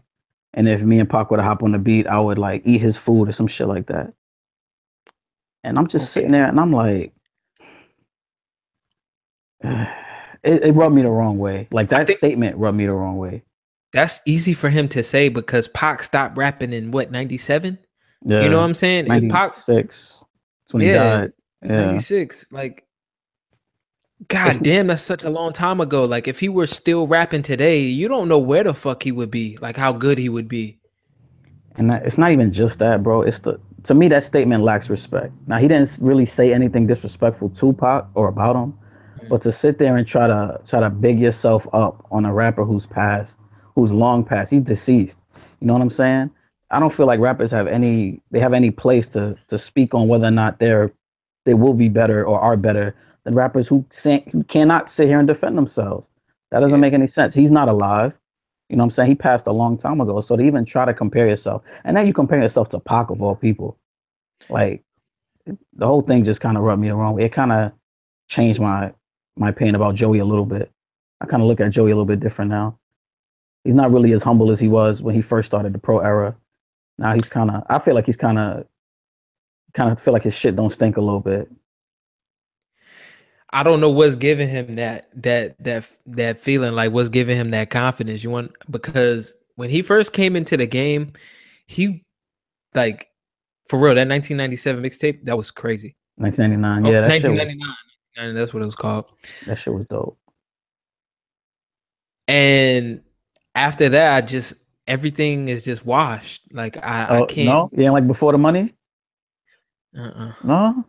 And 0.53 0.67
if 0.67 0.81
me 0.81 0.99
and 0.99 1.09
Pac 1.09 1.31
would 1.31 1.39
hop 1.39 1.63
on 1.63 1.71
the 1.71 1.77
beat, 1.77 2.07
I 2.07 2.19
would 2.19 2.37
like 2.37 2.63
eat 2.65 2.79
his 2.79 2.97
food 2.97 3.29
or 3.29 3.31
some 3.31 3.47
shit 3.47 3.67
like 3.67 3.87
that. 3.87 4.13
And 5.63 5.77
I'm 5.77 5.87
just 5.87 6.05
okay. 6.05 6.11
sitting 6.21 6.31
there 6.31 6.45
and 6.45 6.59
I'm 6.59 6.73
like, 6.73 7.13
it, 9.63 10.63
it, 10.63 10.75
rubbed 10.75 10.93
me 10.93 11.01
the 11.01 11.09
wrong 11.09 11.37
way. 11.37 11.67
Like 11.71 11.89
that 11.89 12.09
statement 12.09 12.57
rubbed 12.57 12.77
me 12.77 12.85
the 12.85 12.93
wrong 12.93 13.17
way. 13.17 13.43
That's 13.93 14.21
easy 14.25 14.53
for 14.53 14.69
him 14.69 14.87
to 14.89 15.01
say 15.03 15.29
because 15.29 15.67
Pac 15.69 16.03
stopped 16.03 16.35
rapping 16.35 16.73
in 16.73 16.91
what, 16.91 17.11
97? 17.11 17.77
Yeah. 18.25 18.41
You 18.41 18.49
know 18.49 18.57
what 18.57 18.65
I'm 18.65 18.73
saying? 18.73 19.05
96. 19.05 20.19
Pac, 20.19 20.73
when 20.73 20.87
yeah, 20.87 21.17
died. 21.17 21.31
Yeah. 21.63 21.85
96. 21.85 22.45
Like 22.51 22.85
God 24.27 24.63
damn, 24.63 24.87
that's 24.87 25.01
such 25.01 25.23
a 25.23 25.29
long 25.29 25.53
time 25.53 25.81
ago. 25.81 26.03
Like 26.03 26.27
if 26.27 26.39
he 26.39 26.49
were 26.49 26.67
still 26.67 27.07
rapping 27.07 27.41
today, 27.41 27.81
you 27.81 28.07
don't 28.07 28.27
know 28.27 28.39
where 28.39 28.63
the 28.63 28.73
fuck 28.73 29.03
he 29.03 29.11
would 29.11 29.31
be. 29.31 29.57
Like 29.61 29.75
how 29.75 29.91
good 29.91 30.17
he 30.17 30.29
would 30.29 30.47
be. 30.47 30.77
And 31.75 31.89
that, 31.89 32.05
it's 32.05 32.17
not 32.17 32.31
even 32.31 32.53
just 32.53 32.79
that, 32.79 33.01
bro. 33.01 33.21
It's 33.21 33.39
the 33.39 33.59
to 33.83 33.93
me 33.93 34.07
that 34.09 34.23
statement 34.23 34.63
lacks 34.63 34.89
respect. 34.89 35.33
Now 35.47 35.57
he 35.57 35.67
didn't 35.67 35.97
really 35.99 36.25
say 36.25 36.53
anything 36.53 36.87
disrespectful 36.87 37.49
to 37.49 37.73
Pac 37.73 38.05
or 38.13 38.27
about 38.27 38.55
him, 38.55 38.77
but 39.29 39.41
to 39.41 39.51
sit 39.51 39.79
there 39.79 39.97
and 39.97 40.07
try 40.07 40.27
to 40.27 40.61
try 40.67 40.79
to 40.79 40.89
big 40.89 41.19
yourself 41.19 41.67
up 41.73 42.05
on 42.11 42.25
a 42.25 42.33
rapper 42.33 42.63
who's 42.63 42.85
passed, 42.85 43.39
who's 43.75 43.91
long 43.91 44.23
passed, 44.23 44.51
he's 44.51 44.61
deceased. 44.61 45.17
You 45.59 45.67
know 45.67 45.73
what 45.73 45.81
I'm 45.81 45.89
saying? 45.89 46.29
I 46.71 46.79
don't 46.79 46.93
feel 46.93 47.05
like 47.05 47.19
rappers 47.19 47.51
have 47.51 47.67
any 47.67 48.21
they 48.31 48.39
have 48.39 48.53
any 48.53 48.71
place 48.71 49.09
to 49.09 49.35
to 49.49 49.57
speak 49.57 49.93
on 49.93 50.07
whether 50.07 50.25
or 50.25 50.31
not 50.31 50.59
they're 50.59 50.91
they 51.45 51.53
will 51.53 51.73
be 51.73 51.89
better 51.89 52.25
or 52.25 52.39
are 52.39 52.55
better 52.55 52.95
than 53.25 53.35
rappers 53.35 53.67
who, 53.67 53.85
say, 53.91 54.27
who 54.31 54.43
cannot 54.43 54.89
sit 54.89 55.07
here 55.07 55.19
and 55.19 55.27
defend 55.27 55.57
themselves. 55.57 56.07
That 56.51 56.59
doesn't 56.59 56.77
yeah. 56.77 56.81
make 56.81 56.93
any 56.93 57.07
sense. 57.07 57.33
He's 57.33 57.51
not 57.51 57.69
alive. 57.69 58.13
You 58.69 58.77
know 58.77 58.83
what 58.83 58.87
I'm 58.87 58.91
saying? 58.91 59.09
He 59.09 59.15
passed 59.15 59.47
a 59.47 59.51
long 59.51 59.77
time 59.77 60.01
ago. 60.01 60.21
So 60.21 60.35
to 60.35 60.43
even 60.43 60.65
try 60.65 60.85
to 60.85 60.93
compare 60.93 61.27
yourself, 61.27 61.63
and 61.83 61.95
then 61.95 62.07
you 62.07 62.13
compare 62.13 62.41
yourself 62.41 62.69
to 62.69 62.79
Pac 62.79 63.09
of 63.09 63.21
all 63.21 63.35
people, 63.35 63.77
like 64.49 64.83
the 65.45 65.85
whole 65.85 66.01
thing 66.01 66.25
just 66.25 66.41
kind 66.41 66.57
of 66.57 66.63
rubbed 66.63 66.81
me 66.81 66.89
the 66.89 66.95
wrong 66.95 67.15
way. 67.15 67.25
It 67.25 67.33
kind 67.33 67.51
of 67.51 67.71
changed 68.29 68.59
my 68.59 68.93
my 69.35 69.49
opinion 69.49 69.75
about 69.75 69.95
Joey 69.95 70.19
a 70.19 70.25
little 70.25 70.45
bit. 70.45 70.71
I 71.21 71.25
kind 71.25 71.41
of 71.41 71.47
look 71.47 71.59
at 71.59 71.71
Joey 71.71 71.91
a 71.91 71.95
little 71.95 72.05
bit 72.05 72.19
different 72.19 72.51
now. 72.51 72.77
He's 73.63 73.75
not 73.75 73.91
really 73.91 74.11
as 74.11 74.23
humble 74.23 74.51
as 74.51 74.59
he 74.59 74.67
was 74.67 75.01
when 75.01 75.15
he 75.15 75.21
first 75.21 75.47
started 75.47 75.73
the 75.73 75.79
pro 75.79 75.99
era. 75.99 76.35
Now 76.97 77.13
he's 77.13 77.27
kind 77.27 77.49
of. 77.49 77.63
I 77.69 77.79
feel 77.79 77.95
like 77.95 78.05
he's 78.05 78.17
kind 78.17 78.37
of, 78.37 78.65
kind 79.73 79.91
of 79.91 80.01
feel 80.01 80.13
like 80.13 80.23
his 80.23 80.33
shit 80.33 80.55
don't 80.55 80.71
stink 80.71 80.97
a 80.97 81.01
little 81.01 81.19
bit. 81.19 81.49
I 83.53 83.61
don't 83.61 83.79
know 83.79 83.89
what's 83.89 84.15
giving 84.15 84.49
him 84.49 84.73
that 84.73 85.05
that 85.21 85.63
that 85.63 85.87
that 86.07 86.41
feeling 86.41 86.73
like 86.73 86.91
what's 86.91 87.09
giving 87.09 87.37
him 87.37 87.51
that 87.51 87.69
confidence. 87.69 88.23
You 88.23 88.31
want 88.31 88.51
because 88.71 89.35
when 89.55 89.69
he 89.69 89.83
first 89.83 90.11
came 90.11 90.35
into 90.35 90.57
the 90.57 90.65
game, 90.65 91.13
he 91.67 92.03
like 92.73 93.09
for 93.67 93.77
real 93.77 93.93
that 93.93 94.07
1997 94.07 94.83
mixtape 94.83 95.23
that 95.25 95.37
was 95.37 95.51
crazy. 95.51 95.95
1999, 96.15 96.91
yeah, 96.91 96.99
oh, 96.99 97.07
1999, 97.07 97.67
was, 98.17 98.35
that's 98.35 98.53
what 98.53 98.63
it 98.63 98.65
was 98.65 98.75
called. 98.75 99.05
That 99.45 99.59
shit 99.59 99.73
was 99.73 99.85
dope. 99.87 100.17
And 102.27 103.01
after 103.53 103.87
that, 103.89 104.15
I 104.15 104.21
just 104.21 104.55
everything 104.87 105.47
is 105.47 105.63
just 105.63 105.85
washed. 105.85 106.41
Like 106.51 106.77
I, 106.77 107.07
oh, 107.07 107.23
I 107.23 107.25
can't. 107.27 107.47
No, 107.47 107.69
yeah, 107.71 107.91
like 107.91 108.07
before 108.07 108.31
the 108.31 108.39
money. 108.39 108.73
Uh-uh. 109.95 110.33
No, 110.43 110.85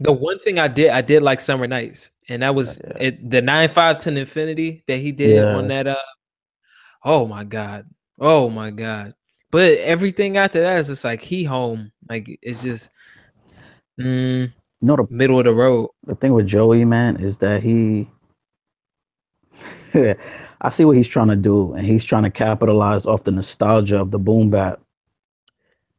the 0.00 0.12
one 0.12 0.38
thing 0.38 0.58
I 0.58 0.68
did, 0.68 0.90
I 0.90 1.00
did 1.00 1.22
like 1.22 1.40
Summer 1.40 1.66
Knights, 1.66 2.10
and 2.28 2.42
that 2.42 2.54
was 2.54 2.80
yeah. 2.82 2.96
it, 3.00 3.30
the 3.30 3.42
nine 3.42 3.68
five 3.68 3.98
ten 3.98 4.16
infinity 4.16 4.82
that 4.86 4.98
he 4.98 5.12
did 5.12 5.36
yeah. 5.36 5.56
on 5.56 5.68
that. 5.68 5.86
Uh, 5.86 5.96
oh 7.04 7.26
my 7.26 7.44
god, 7.44 7.88
oh 8.18 8.48
my 8.50 8.70
god! 8.70 9.14
But 9.50 9.78
everything 9.78 10.36
after 10.36 10.60
that 10.62 10.78
is 10.78 10.88
just 10.88 11.04
like 11.04 11.20
he 11.20 11.44
home, 11.44 11.92
like 12.08 12.38
it's 12.42 12.62
just, 12.62 12.90
mm, 14.00 14.50
no, 14.82 14.96
the 14.96 15.06
middle 15.10 15.38
of 15.38 15.44
the 15.44 15.54
road. 15.54 15.90
The 16.02 16.16
thing 16.16 16.34
with 16.34 16.48
Joey, 16.48 16.84
man, 16.84 17.16
is 17.18 17.38
that 17.38 17.62
he. 17.62 18.10
I 20.60 20.70
see 20.70 20.84
what 20.84 20.96
he's 20.96 21.08
trying 21.08 21.28
to 21.28 21.36
do, 21.36 21.72
and 21.74 21.86
he's 21.86 22.04
trying 22.04 22.24
to 22.24 22.30
capitalize 22.30 23.06
off 23.06 23.24
the 23.24 23.30
nostalgia 23.30 24.00
of 24.00 24.10
the 24.10 24.18
boom 24.18 24.50
bap. 24.50 24.80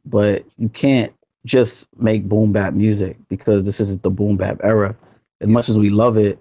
But 0.06 0.44
you 0.58 0.70
can't 0.70 1.15
just 1.46 1.88
make 1.98 2.28
boom 2.28 2.52
bap 2.52 2.74
music 2.74 3.18
because 3.30 3.66
this 3.66 3.80
isn't 3.80 4.04
the 4.04 4.12
boom 4.12 4.38
bap 4.38 4.60
era. 4.64 4.96
As 5.42 5.48
much 5.48 5.70
as 5.70 5.78
we 5.78 5.90
love 5.90 6.18
it, 6.18 6.40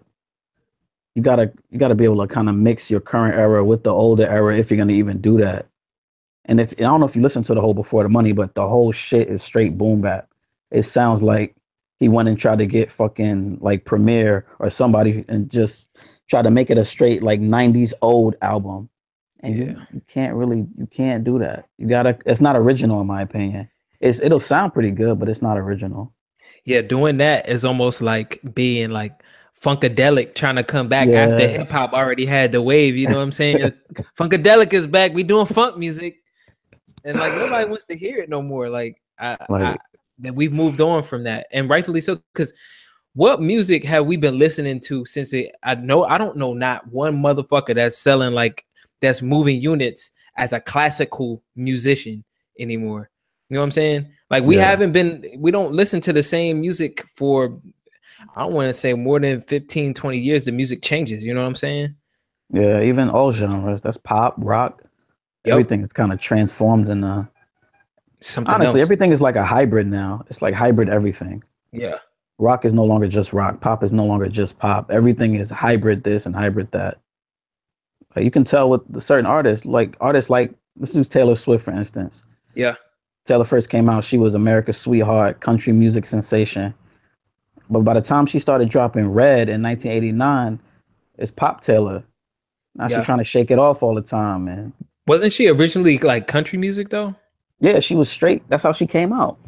you 1.14 1.22
gotta 1.22 1.52
you 1.70 1.78
gotta 1.78 1.94
be 1.94 2.04
able 2.04 2.26
to 2.26 2.32
kind 2.32 2.48
of 2.48 2.54
mix 2.56 2.90
your 2.90 3.00
current 3.00 3.36
era 3.36 3.64
with 3.64 3.84
the 3.84 3.92
older 3.92 4.26
era 4.26 4.56
if 4.56 4.70
you're 4.70 4.78
gonna 4.78 4.92
even 4.92 5.20
do 5.20 5.38
that. 5.38 5.66
And 6.46 6.60
if 6.60 6.72
I 6.72 6.82
don't 6.82 7.00
know 7.00 7.06
if 7.06 7.16
you 7.16 7.22
listen 7.22 7.44
to 7.44 7.54
the 7.54 7.60
whole 7.60 7.74
before 7.74 8.02
the 8.02 8.08
money, 8.08 8.32
but 8.32 8.54
the 8.54 8.68
whole 8.68 8.92
shit 8.92 9.28
is 9.28 9.42
straight 9.42 9.78
boom 9.78 10.00
bap. 10.00 10.28
It 10.70 10.84
sounds 10.84 11.22
like 11.22 11.54
he 12.00 12.08
went 12.08 12.28
and 12.28 12.38
tried 12.38 12.58
to 12.58 12.66
get 12.66 12.92
fucking 12.92 13.58
like 13.60 13.84
Premier 13.84 14.46
or 14.58 14.70
somebody 14.70 15.24
and 15.28 15.50
just 15.50 15.86
try 16.28 16.42
to 16.42 16.50
make 16.50 16.70
it 16.70 16.78
a 16.78 16.84
straight 16.84 17.22
like 17.22 17.40
90s 17.40 17.92
old 18.02 18.36
album. 18.42 18.88
And 19.40 19.56
Yeah. 19.58 19.64
you, 19.64 19.76
you 19.94 20.02
can't 20.08 20.34
really 20.34 20.66
you 20.78 20.86
can't 20.90 21.24
do 21.24 21.38
that. 21.38 21.66
You 21.78 21.86
gotta 21.86 22.18
it's 22.26 22.40
not 22.40 22.56
original 22.56 23.00
in 23.00 23.06
my 23.06 23.22
opinion. 23.22 23.68
It's 24.04 24.20
it'll 24.20 24.38
sound 24.38 24.74
pretty 24.74 24.90
good, 24.90 25.18
but 25.18 25.28
it's 25.30 25.40
not 25.40 25.56
original. 25.56 26.12
Yeah, 26.66 26.82
doing 26.82 27.16
that 27.18 27.48
is 27.48 27.64
almost 27.64 28.02
like 28.02 28.40
being 28.54 28.90
like 28.90 29.22
funkadelic 29.60 30.34
trying 30.34 30.56
to 30.56 30.62
come 30.62 30.88
back 30.88 31.08
after 31.14 31.48
hip 31.48 31.70
hop 31.70 31.94
already 31.94 32.26
had 32.26 32.52
the 32.52 32.60
wave. 32.60 32.96
You 32.96 33.08
know 33.08 33.16
what 33.16 33.22
I'm 33.22 33.32
saying? 33.32 33.72
funkadelic 34.18 34.74
is 34.74 34.86
back. 34.86 35.14
We 35.14 35.22
doing 35.22 35.46
funk 35.46 35.78
music, 35.78 36.22
and 37.04 37.18
like 37.18 37.34
nobody 37.34 37.68
wants 37.68 37.86
to 37.86 37.96
hear 37.96 38.18
it 38.18 38.28
no 38.28 38.42
more. 38.42 38.68
Like, 38.68 39.00
I, 39.18 39.38
I 39.40 39.46
Like- 39.48 39.80
that 40.18 40.34
we've 40.34 40.52
moved 40.52 40.82
on 40.82 41.02
from 41.02 41.22
that, 41.22 41.46
and 41.50 41.68
rightfully 41.70 42.02
so. 42.02 42.20
Because 42.34 42.52
what 43.14 43.40
music 43.40 43.84
have 43.84 44.04
we 44.04 44.18
been 44.18 44.38
listening 44.38 44.80
to 44.80 45.06
since 45.06 45.32
it? 45.32 45.52
I 45.62 45.76
know 45.76 46.04
I 46.04 46.18
don't 46.18 46.36
know 46.36 46.52
not 46.52 46.86
one 46.92 47.16
motherfucker 47.16 47.74
that's 47.74 47.96
selling 47.96 48.34
like 48.34 48.66
that's 49.00 49.22
moving 49.22 49.60
units 49.60 50.10
as 50.36 50.52
a 50.52 50.60
classical 50.60 51.42
musician 51.56 52.22
anymore. 52.58 53.10
You 53.54 53.58
know 53.58 53.62
what 53.62 53.66
I'm 53.66 53.70
saying? 53.70 54.08
Like 54.30 54.42
we 54.42 54.56
Yeah. 54.56 54.64
haven't 54.64 54.90
been 54.90 55.24
we 55.38 55.52
don't 55.52 55.72
listen 55.72 56.00
to 56.00 56.12
the 56.12 56.24
same 56.24 56.60
music 56.60 57.04
for 57.14 57.56
I 58.34 58.40
don't 58.42 58.52
want 58.52 58.66
to 58.66 58.72
say 58.72 58.92
more 58.94 59.20
than 59.20 59.40
15 59.42 59.94
20 59.94 60.18
years 60.18 60.44
the 60.44 60.50
music 60.50 60.82
changes, 60.82 61.24
you 61.24 61.32
know 61.32 61.40
what 61.40 61.46
I'm 61.46 61.54
saying? 61.54 61.94
Yeah, 62.52 62.82
even 62.82 63.08
all 63.08 63.32
genres. 63.32 63.80
That's 63.80 63.96
pop, 63.96 64.34
rock. 64.38 64.82
Yep. 65.44 65.52
Everything 65.52 65.82
is 65.84 65.92
kind 65.92 66.12
of 66.12 66.20
transformed 66.20 66.88
in 66.88 67.04
uh 67.04 67.26
Something 68.20 68.54
honestly, 68.54 68.80
else. 68.80 68.82
everything 68.82 69.12
is 69.12 69.20
like 69.20 69.36
a 69.36 69.44
hybrid 69.44 69.86
now. 69.86 70.24
It's 70.28 70.42
like 70.42 70.54
hybrid 70.54 70.88
everything. 70.88 71.44
yeah. 71.70 71.98
rock 72.38 72.64
is 72.64 72.72
no 72.72 72.82
longer 72.84 73.06
just 73.06 73.32
rock. 73.32 73.60
Pop 73.60 73.84
is 73.84 73.92
no 73.92 74.04
longer 74.04 74.26
just 74.28 74.58
pop. 74.58 74.90
Everything 74.90 75.36
is 75.36 75.48
hybrid 75.48 76.02
this 76.02 76.26
and 76.26 76.34
hybrid 76.34 76.72
that. 76.72 76.98
Like 78.16 78.24
you 78.24 78.32
can 78.32 78.42
tell 78.42 78.68
with 78.68 78.80
the 78.92 79.00
certain 79.00 79.26
artists, 79.26 79.64
like 79.64 79.96
artists 80.00 80.28
like 80.28 80.52
this 80.74 80.96
is 80.96 81.06
Taylor 81.08 81.36
Swift 81.36 81.64
for 81.64 81.70
instance. 81.70 82.24
Yeah. 82.56 82.74
Taylor 83.26 83.44
first 83.44 83.70
came 83.70 83.88
out, 83.88 84.04
she 84.04 84.18
was 84.18 84.34
America's 84.34 84.76
sweetheart, 84.78 85.40
country 85.40 85.72
music 85.72 86.04
sensation. 86.06 86.74
But 87.70 87.80
by 87.80 87.94
the 87.94 88.02
time 88.02 88.26
she 88.26 88.38
started 88.38 88.68
dropping 88.68 89.08
Red 89.10 89.48
in 89.48 89.62
1989, 89.62 90.60
it's 91.18 91.30
pop 91.30 91.62
Taylor. 91.64 92.04
Now 92.74 92.88
Yeah. 92.88 92.98
she's 92.98 93.06
trying 93.06 93.18
to 93.18 93.24
shake 93.24 93.50
it 93.50 93.58
off 93.58 93.82
all 93.82 93.94
the 93.94 94.02
time, 94.02 94.44
man. 94.44 94.72
Wasn't 95.06 95.32
she 95.32 95.48
originally 95.48 95.98
like 95.98 96.26
country 96.26 96.58
music 96.58 96.90
though? 96.90 97.14
Yeah, 97.60 97.80
she 97.80 97.94
was 97.94 98.10
straight. 98.10 98.42
That's 98.48 98.62
how 98.62 98.72
she 98.72 98.86
came 98.86 99.12
out. 99.12 99.38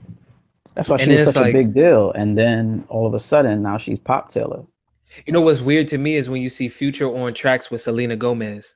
That's 0.75 0.89
why 0.89 0.97
she 0.99 1.05
And 1.05 1.13
was 1.13 1.33
such 1.33 1.37
like- 1.37 1.55
a 1.55 1.59
big 1.59 1.75
deal. 1.75 2.13
And 2.13 2.37
then 2.39 2.85
all 2.89 3.07
of 3.07 3.15
a 3.15 3.21
sudden, 3.21 3.63
now 3.63 3.77
she's 3.79 3.99
pop 3.99 4.31
Taylor. 4.33 4.63
You 5.27 5.33
know 5.33 5.41
what's 5.41 5.61
weird 5.61 5.89
to 5.89 5.99
me 5.99 6.15
is 6.17 6.29
when 6.31 6.41
you 6.43 6.49
see 6.49 6.69
Future 6.69 7.07
on 7.15 7.33
tracks 7.35 7.71
with 7.71 7.81
Selena 7.81 8.17
Gomez. 8.17 8.75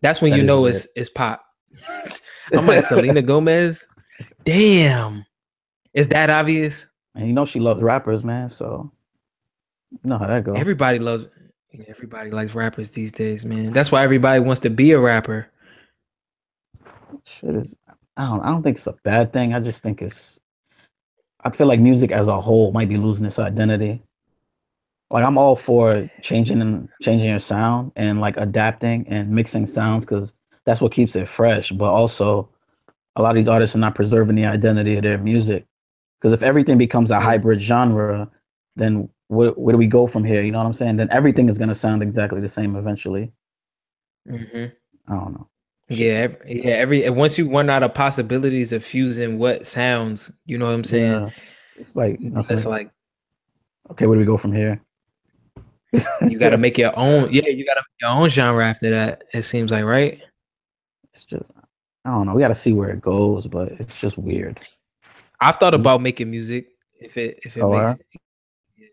That's 0.00 0.20
when 0.20 0.30
That 0.32 0.36
you 0.38 0.42
know 0.42 0.62
weird. 0.62 0.76
it's 0.76 0.86
it's 0.96 1.08
pop. 1.08 1.42
I'm 2.52 2.66
like 2.66 2.82
Selena 2.82 3.22
Gomez. 3.22 3.86
Damn. 4.44 5.24
Is 5.94 6.08
that 6.08 6.30
obvious? 6.30 6.86
And 7.14 7.26
you 7.26 7.32
know 7.32 7.46
she 7.46 7.60
loves 7.60 7.82
rappers, 7.82 8.24
man. 8.24 8.48
So 8.48 8.90
you 9.90 9.98
know 10.04 10.18
how 10.18 10.26
that 10.26 10.44
goes. 10.44 10.58
Everybody 10.58 10.98
loves 10.98 11.26
everybody 11.88 12.30
likes 12.30 12.54
rappers 12.54 12.90
these 12.90 13.12
days, 13.12 13.44
man. 13.44 13.72
That's 13.72 13.92
why 13.92 14.02
everybody 14.02 14.40
wants 14.40 14.60
to 14.60 14.70
be 14.70 14.92
a 14.92 14.98
rapper. 14.98 15.48
Shit 17.24 17.54
is 17.54 17.76
I 18.16 18.26
don't 18.26 18.40
I 18.40 18.48
don't 18.48 18.62
think 18.62 18.78
it's 18.78 18.86
a 18.86 18.96
bad 19.04 19.32
thing. 19.32 19.54
I 19.54 19.60
just 19.60 19.82
think 19.82 20.02
it's 20.02 20.40
I 21.44 21.50
feel 21.50 21.66
like 21.66 21.80
music 21.80 22.12
as 22.12 22.28
a 22.28 22.40
whole 22.40 22.72
might 22.72 22.88
be 22.88 22.96
losing 22.96 23.26
its 23.26 23.38
identity. 23.38 24.02
Like 25.10 25.26
I'm 25.26 25.36
all 25.36 25.56
for 25.56 26.08
changing 26.22 26.62
and 26.62 26.88
changing 27.02 27.28
your 27.28 27.38
sound 27.38 27.92
and 27.96 28.20
like 28.20 28.36
adapting 28.38 29.06
and 29.08 29.30
mixing 29.30 29.66
sounds 29.66 30.04
because 30.06 30.32
that's 30.64 30.80
what 30.80 30.92
keeps 30.92 31.16
it 31.16 31.28
fresh. 31.28 31.70
But 31.70 31.90
also, 31.92 32.48
a 33.16 33.22
lot 33.22 33.30
of 33.30 33.36
these 33.36 33.48
artists 33.48 33.76
are 33.76 33.80
not 33.80 33.94
preserving 33.94 34.36
the 34.36 34.46
identity 34.46 34.96
of 34.96 35.02
their 35.02 35.18
music. 35.18 35.66
Because 36.20 36.32
if 36.32 36.42
everything 36.42 36.78
becomes 36.78 37.10
a 37.10 37.20
hybrid 37.20 37.60
genre, 37.60 38.30
then 38.76 39.08
where, 39.28 39.50
where 39.50 39.72
do 39.72 39.78
we 39.78 39.86
go 39.86 40.06
from 40.06 40.24
here? 40.24 40.42
You 40.42 40.52
know 40.52 40.58
what 40.58 40.66
I'm 40.66 40.74
saying? 40.74 40.96
Then 40.96 41.08
everything 41.10 41.48
is 41.48 41.58
gonna 41.58 41.74
sound 41.74 42.02
exactly 42.02 42.40
the 42.40 42.48
same 42.48 42.76
eventually. 42.76 43.32
hmm 44.28 44.66
I 45.08 45.14
don't 45.14 45.32
know. 45.34 45.48
Yeah, 45.88 46.28
yeah. 46.46 46.72
Every 46.74 47.08
once 47.10 47.36
you 47.36 47.50
run 47.50 47.68
out 47.68 47.82
of 47.82 47.92
possibilities 47.92 48.72
of 48.72 48.84
fusing 48.84 49.38
what 49.38 49.66
sounds, 49.66 50.30
you 50.46 50.56
know 50.58 50.66
what 50.66 50.74
I'm 50.74 50.84
saying? 50.84 51.12
Yeah. 51.12 51.30
Like 51.94 52.18
It's 52.20 52.64
like 52.66 52.90
okay, 53.90 54.06
where 54.06 54.16
do 54.16 54.20
we 54.20 54.26
go 54.26 54.36
from 54.38 54.52
here? 54.52 54.80
you 56.28 56.38
got 56.38 56.50
to 56.50 56.56
make 56.58 56.78
your 56.78 56.96
own. 56.98 57.32
Yeah, 57.32 57.48
you 57.48 57.66
got 57.66 57.74
to 57.74 57.80
make 57.80 58.00
your 58.00 58.10
own 58.10 58.28
genre 58.28 58.66
after 58.66 58.90
that. 58.90 59.24
It 59.34 59.42
seems 59.42 59.72
like 59.72 59.84
right. 59.84 60.20
It's 61.12 61.24
just 61.24 61.50
I 62.04 62.10
don't 62.10 62.26
know. 62.26 62.34
We 62.34 62.40
got 62.42 62.48
to 62.48 62.54
see 62.54 62.72
where 62.72 62.90
it 62.90 63.00
goes, 63.00 63.46
but 63.46 63.72
it's 63.72 63.98
just 63.98 64.18
weird. 64.18 64.58
I've 65.40 65.56
thought 65.56 65.74
about 65.74 66.02
making 66.02 66.30
music 66.30 66.68
if 67.00 67.16
it 67.16 67.40
if 67.44 67.56
it 67.56 67.62
Oh, 67.62 67.72
makes? 67.72 68.00
Yeah. 68.76 68.86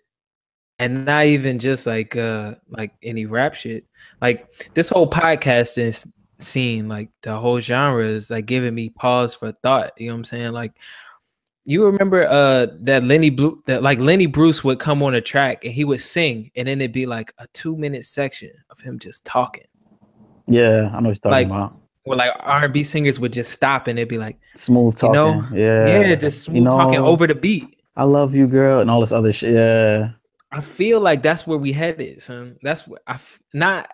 and 0.80 1.06
not 1.06 1.26
even 1.26 1.60
just 1.60 1.86
like 1.88 2.16
uh 2.16 2.56
like 2.70 2.94
any 3.04 3.26
rap 3.26 3.54
shit. 3.54 3.86
Like 4.22 4.72
this 4.74 4.90
whole 4.90 5.10
podcasting 5.10 6.08
scene, 6.40 6.88
like 6.88 7.10
the 7.22 7.36
whole 7.36 7.60
genre 7.60 8.04
is 8.04 8.32
like 8.32 8.46
giving 8.46 8.74
me 8.76 8.90
pause 8.90 9.34
for 9.36 9.52
thought. 9.52 9.92
You 9.98 10.08
know 10.08 10.14
what 10.14 10.20
I'm 10.20 10.24
saying? 10.26 10.52
Like 10.54 10.74
you 11.66 11.86
remember 11.86 12.28
uh 12.28 12.68
that 12.82 13.04
Lenny 13.04 13.30
Blue 13.30 13.62
that 13.68 13.84
like 13.84 14.00
Lenny 14.00 14.26
Bruce 14.26 14.64
would 14.64 14.80
come 14.80 15.04
on 15.04 15.14
a 15.16 15.22
track 15.22 15.66
and 15.66 15.74
he 15.74 15.84
would 15.86 16.02
sing 16.02 16.50
and 16.56 16.68
then 16.68 16.82
it'd 16.82 16.92
be 16.94 17.06
like 17.06 17.32
a 17.38 17.48
two 17.54 17.76
minute 17.78 18.06
section 18.06 18.52
of 18.72 18.80
him 18.80 18.98
just 18.98 19.24
talking. 19.26 19.66
Yeah, 20.48 20.90
I 20.94 21.00
know 21.00 21.10
what 21.10 21.20
you're 21.24 21.32
talking 21.32 21.32
Like, 21.32 21.46
about. 21.48 21.79
Or 22.10 22.16
like 22.16 22.32
R 22.40 22.64
and 22.64 22.74
B 22.74 22.84
singers 22.84 23.20
would 23.20 23.32
just 23.32 23.52
stop 23.52 23.88
and 23.88 24.00
it'd 24.00 24.10
be 24.10 24.18
like, 24.18 24.40
Smooth 24.56 24.96
you 24.96 25.00
talking. 25.00 25.14
know, 25.14 25.44
yeah. 25.54 25.86
yeah, 26.02 26.16
just 26.16 26.48
You 26.48 26.62
smooth 26.62 26.72
talking 26.72 26.98
over 27.00 27.28
the 27.28 27.36
beat. 27.36 27.78
I 27.96 28.04
love 28.04 28.34
you, 28.34 28.48
girl, 28.48 28.80
and 28.80 28.90
all 28.90 29.00
this 29.02 29.12
other 29.12 29.32
shit. 29.32 29.54
Yeah. 29.54 30.10
I 30.52 30.60
feel 30.62 31.00
like 31.02 31.22
that's 31.22 31.46
where 31.46 31.60
we 31.60 31.72
headed, 31.72 32.20
son. 32.20 32.58
That's 32.64 32.88
what 32.88 33.04
I 33.06 33.14
f- 33.14 33.40
not 33.54 33.90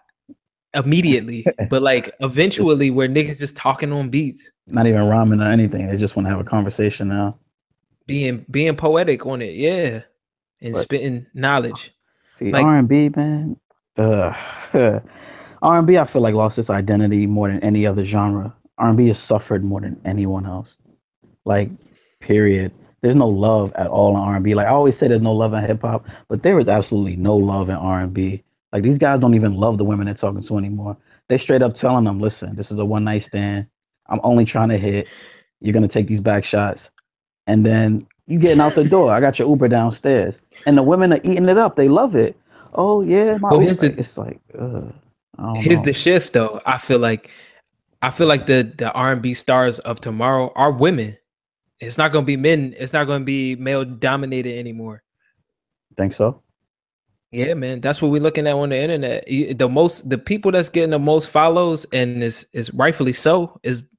immediately, 0.74 1.46
but 1.70 1.82
like 1.82 2.10
eventually, 2.22 2.90
where 2.90 3.10
niggas 3.10 3.38
just 3.38 3.58
talking 3.58 3.92
on 3.92 4.08
beats, 4.10 4.50
Not 4.66 4.88
even 4.88 5.04
rhyming 5.04 5.42
or 5.42 5.52
anything. 5.52 5.88
They 5.90 5.98
just 5.98 6.16
want 6.16 6.26
to 6.28 6.30
have 6.30 6.40
a 6.40 6.46
conversation 6.46 7.10
now. 7.10 7.38
being 8.08 8.46
being 8.50 8.78
poetic 8.78 9.26
on 9.26 9.42
it, 9.42 9.56
yeah, 9.56 10.04
and 10.62 10.72
But- 10.74 10.82
spitting 10.84 11.26
knowledge. 11.34 11.92
See, 12.36 12.50
Like- 12.50 12.66
R 12.66 12.78
and 12.78 12.88
B, 12.88 13.10
man. 13.14 13.58
Uh, 13.98 14.34
R 15.66 15.80
and 15.80 15.88
B, 15.88 16.00
I 16.00 16.06
feel 16.06 16.24
like 16.24 16.36
lost 16.36 16.60
its 16.60 16.72
identity 16.72 17.28
more 17.28 17.50
than 17.50 17.62
any 17.62 17.88
other 17.88 18.06
genre. 18.06 18.56
R 18.80 18.90
and 18.90 18.98
B 18.98 19.10
has 19.10 19.20
suffered 19.20 19.66
more 19.66 19.82
than 19.82 20.02
anyone 20.06 20.48
else. 20.48 20.78
Like, 21.46 21.72
period. 22.22 22.74
There's 23.02 23.16
no 23.18 23.28
love 23.30 23.74
at 23.76 23.88
all 23.88 24.12
in 24.18 24.22
R 24.24 24.36
and 24.38 24.46
B. 24.46 24.56
Like 24.56 24.68
I 24.68 24.72
always 24.72 24.98
say, 24.98 25.10
there's 25.10 25.22
no 25.22 25.34
love 25.34 25.54
in 25.54 25.64
hip 25.66 25.82
hop, 25.82 26.08
but 26.30 26.44
there 26.44 26.60
is 26.60 26.70
absolutely 26.70 27.18
no 27.18 27.38
love 27.38 27.70
in 27.70 27.76
R 27.78 28.02
and 28.02 28.14
B. 28.14 28.44
Like 28.74 28.84
these 28.84 29.00
guys 29.00 29.22
don't 29.22 29.36
even 29.36 29.56
love 29.56 29.78
the 29.80 29.86
women 29.86 30.08
they're 30.08 30.16
talking 30.16 30.44
to 30.44 30.58
anymore. 30.60 30.98
They 31.30 31.38
straight 31.40 31.64
up 31.64 31.76
telling 31.76 32.06
them, 32.06 32.22
"Listen, 32.22 32.56
this 32.56 32.72
is 32.72 32.80
a 32.80 32.86
one 32.86 33.06
night 33.06 33.24
stand. 33.24 33.68
I'm 34.08 34.22
only 34.24 34.46
trying 34.46 34.70
to 34.70 34.80
hit. 34.80 35.08
You're 35.62 35.74
gonna 35.74 35.88
take 35.90 36.08
these 36.08 36.22
back 36.22 36.46
shots, 36.46 36.92
and 37.48 37.66
then 37.66 38.08
you 38.28 38.40
getting 38.40 38.62
out 38.62 38.76
the 38.76 38.86
door. 38.86 39.12
I 39.12 39.22
got 39.22 39.40
your 39.40 39.50
Uber 39.50 39.70
downstairs, 39.70 40.38
and 40.66 40.78
the 40.78 40.84
women 40.84 41.14
are 41.14 41.22
eating 41.24 41.50
it 41.50 41.58
up. 41.58 41.76
They 41.78 41.90
love 41.90 42.16
it. 42.16 42.38
Oh 42.74 43.02
yeah, 43.02 43.38
my 43.40 43.52
Well, 43.52 43.62
Uber. 43.62 43.64
here's 43.64 43.80
the- 43.80 43.98
it's 44.00 44.18
like, 44.18 44.42
uh, 44.60 44.82
Here's 45.56 45.80
know. 45.80 45.86
the 45.86 45.94
shift, 45.94 46.34
though. 46.34 46.62
I 46.66 46.78
feel 46.78 47.00
like, 47.00 47.30
I 48.02 48.12
feel 48.12 48.28
like 48.28 48.46
the 48.46 48.72
the 48.78 48.92
R 48.94 49.14
and 49.14 49.22
B 49.22 49.34
stars 49.34 49.80
of 49.80 50.00
tomorrow 50.00 50.52
are 50.56 50.72
women. 50.72 51.18
It's 51.80 51.98
not 51.98 52.12
gonna 52.12 52.26
be 52.26 52.38
men. 52.38 52.74
It's 52.78 52.94
not 52.94 53.06
gonna 53.06 53.24
be 53.26 53.56
male 53.56 53.84
dominated 53.84 54.58
anymore. 54.58 55.04
think 55.98 56.14
so. 56.14 56.42
Yeah, 57.32 57.54
man, 57.54 57.82
that's 57.82 58.02
what 58.02 58.12
we're 58.12 58.22
looking 58.22 58.48
at 58.48 58.56
on 58.56 58.70
the 58.70 58.78
internet. 58.78 59.26
The 59.28 59.68
most, 59.68 60.10
the 60.10 60.18
people 60.18 60.52
that's 60.52 60.70
getting 60.70 60.92
the 60.92 61.00
most 61.00 61.30
follows, 61.30 61.86
and 61.92 62.24
is 62.24 62.48
is 62.54 62.74
rightfully 62.74 63.12
so, 63.12 63.60
is 63.64 63.90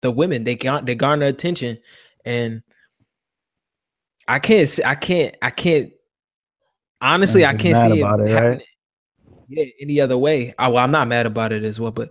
the 0.00 0.10
women. 0.10 0.44
They 0.44 0.54
got 0.54 0.86
they 0.86 0.94
garner 0.94 1.26
attention, 1.26 1.78
and 2.24 2.62
I 4.26 4.38
can't, 4.38 4.80
I 4.86 4.94
can't, 4.94 5.36
I 5.42 5.50
can't. 5.50 5.92
Honestly, 7.00 7.44
I 7.44 7.54
can't 7.54 7.76
see 7.76 8.00
it, 8.00 8.04
it, 8.04 8.34
right? 8.34 8.62
Yeah, 9.48 9.64
any 9.80 10.00
other 10.00 10.18
way. 10.18 10.52
I, 10.58 10.68
well, 10.68 10.78
I'm 10.84 10.90
not 10.90 11.08
mad 11.08 11.26
about 11.26 11.52
it 11.52 11.64
as 11.64 11.80
well, 11.80 11.90
but 11.90 12.10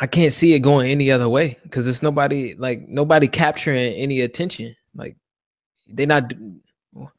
I 0.00 0.06
can't 0.06 0.32
see 0.32 0.54
it 0.54 0.60
going 0.60 0.90
any 0.90 1.10
other 1.10 1.28
way 1.28 1.58
because 1.64 1.86
it's 1.88 2.02
nobody 2.02 2.54
like 2.54 2.86
nobody 2.88 3.28
capturing 3.28 3.94
any 3.94 4.20
attention. 4.20 4.76
Like 4.94 5.16
they're 5.88 6.06
not. 6.06 6.32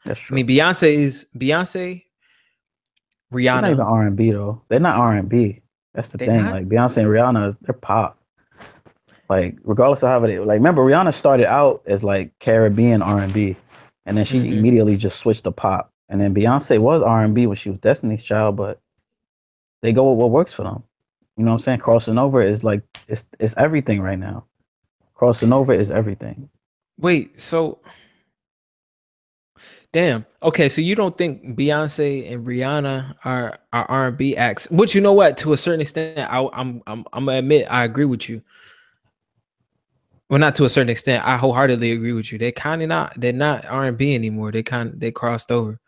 That's 0.05 0.19
I 0.29 0.33
mean, 0.33 0.47
Beyonce 0.47 0.93
is 0.95 1.27
Beyonce, 1.38 2.03
They're 3.31 3.41
not 3.43 3.63
even 3.71 3.79
R 3.81 4.07
and 4.07 4.15
B 4.15 4.31
though. 4.31 4.62
They're 4.69 4.79
not 4.79 4.95
R 4.97 5.13
and 5.15 5.29
B. 5.29 5.62
That's 5.93 6.10
the 6.10 6.17
They 6.17 6.27
thing. 6.27 6.43
not? 6.43 6.53
Like 6.53 6.69
Beyonce 6.69 6.97
and 6.97 7.07
Rihanna, 7.07 7.57
they're 7.62 7.73
pop. 7.73 8.17
Like 9.29 9.57
regardless 9.63 10.03
of 10.03 10.10
how 10.10 10.19
they 10.21 10.39
like, 10.39 10.55
remember 10.57 10.83
Rihanna 10.83 11.13
started 11.13 11.47
out 11.51 11.81
as 11.86 12.03
like 12.03 12.31
Caribbean 12.39 13.01
R 13.01 13.19
and 13.19 13.33
B, 13.33 13.55
and 14.05 14.17
then 14.17 14.25
she 14.25 14.39
Mhm. 14.39 14.53
immediately 14.53 14.95
just 14.97 15.19
switched 15.19 15.43
to 15.43 15.51
pop. 15.51 15.91
And 16.10 16.22
then 16.22 16.34
Beyonce 16.34 16.80
was 16.80 17.02
R 17.02 17.24
and 17.24 17.36
B 17.36 17.48
when 17.48 17.58
she 17.58 17.70
was 17.70 17.80
Destiny's 17.80 18.24
Child, 18.24 18.56
but 18.56 18.80
they 19.82 19.91
go 19.91 20.10
with 20.10 20.20
what 20.20 20.32
works 20.32 20.54
for 20.54 20.63
them. 20.63 20.84
You 21.36 21.43
know 21.43 21.52
what 21.52 21.58
I'm 21.58 21.63
saying? 21.63 21.80
Crossing 21.80 22.17
over 22.17 22.41
is 22.41 22.63
like 22.63 22.82
it's 23.08 23.24
it's 23.39 23.54
everything 23.58 24.02
right 24.02 24.17
now. 24.17 24.46
Crossing 25.13 25.54
over 25.54 25.74
is 25.74 25.91
everything. 25.91 26.50
Wait, 27.00 27.38
so 27.38 27.80
damn. 29.91 30.26
Okay, 30.41 30.70
so 30.70 30.82
you 30.82 30.96
don't 30.96 31.17
think 31.17 31.58
Beyonce 31.58 32.32
and 32.32 32.46
Rihanna 32.46 33.15
are 33.24 33.60
are 33.74 33.86
R 33.86 34.08
and 34.08 34.17
B 34.17 34.36
acts? 34.36 34.70
Which 34.72 34.96
you 34.96 35.02
know 35.02 35.13
what, 35.13 35.38
to 35.38 35.54
a 35.54 35.58
certain 35.58 35.82
extent, 35.82 36.17
I, 36.20 36.48
I'm 36.54 36.82
I'm 36.88 37.06
I'm 37.13 37.26
gonna 37.26 37.39
admit 37.39 37.67
I 37.70 37.84
agree 37.84 38.06
with 38.06 38.28
you. 38.30 38.41
Well, 40.30 40.39
not 40.39 40.56
to 40.56 40.65
a 40.65 40.70
certain 40.70 40.89
extent. 40.89 41.26
I 41.26 41.38
wholeheartedly 41.38 41.91
agree 41.91 42.13
with 42.13 42.32
you. 42.32 42.38
They 42.38 42.52
kind 42.52 42.82
of 42.82 42.89
not. 42.89 43.13
They're 43.15 43.32
not 43.32 43.65
R 43.65 43.86
and 43.86 43.98
B 43.98 44.15
anymore. 44.15 44.52
They 44.52 44.63
kind 44.63 44.93
they 44.96 45.12
crossed 45.12 45.52
over. 45.52 45.80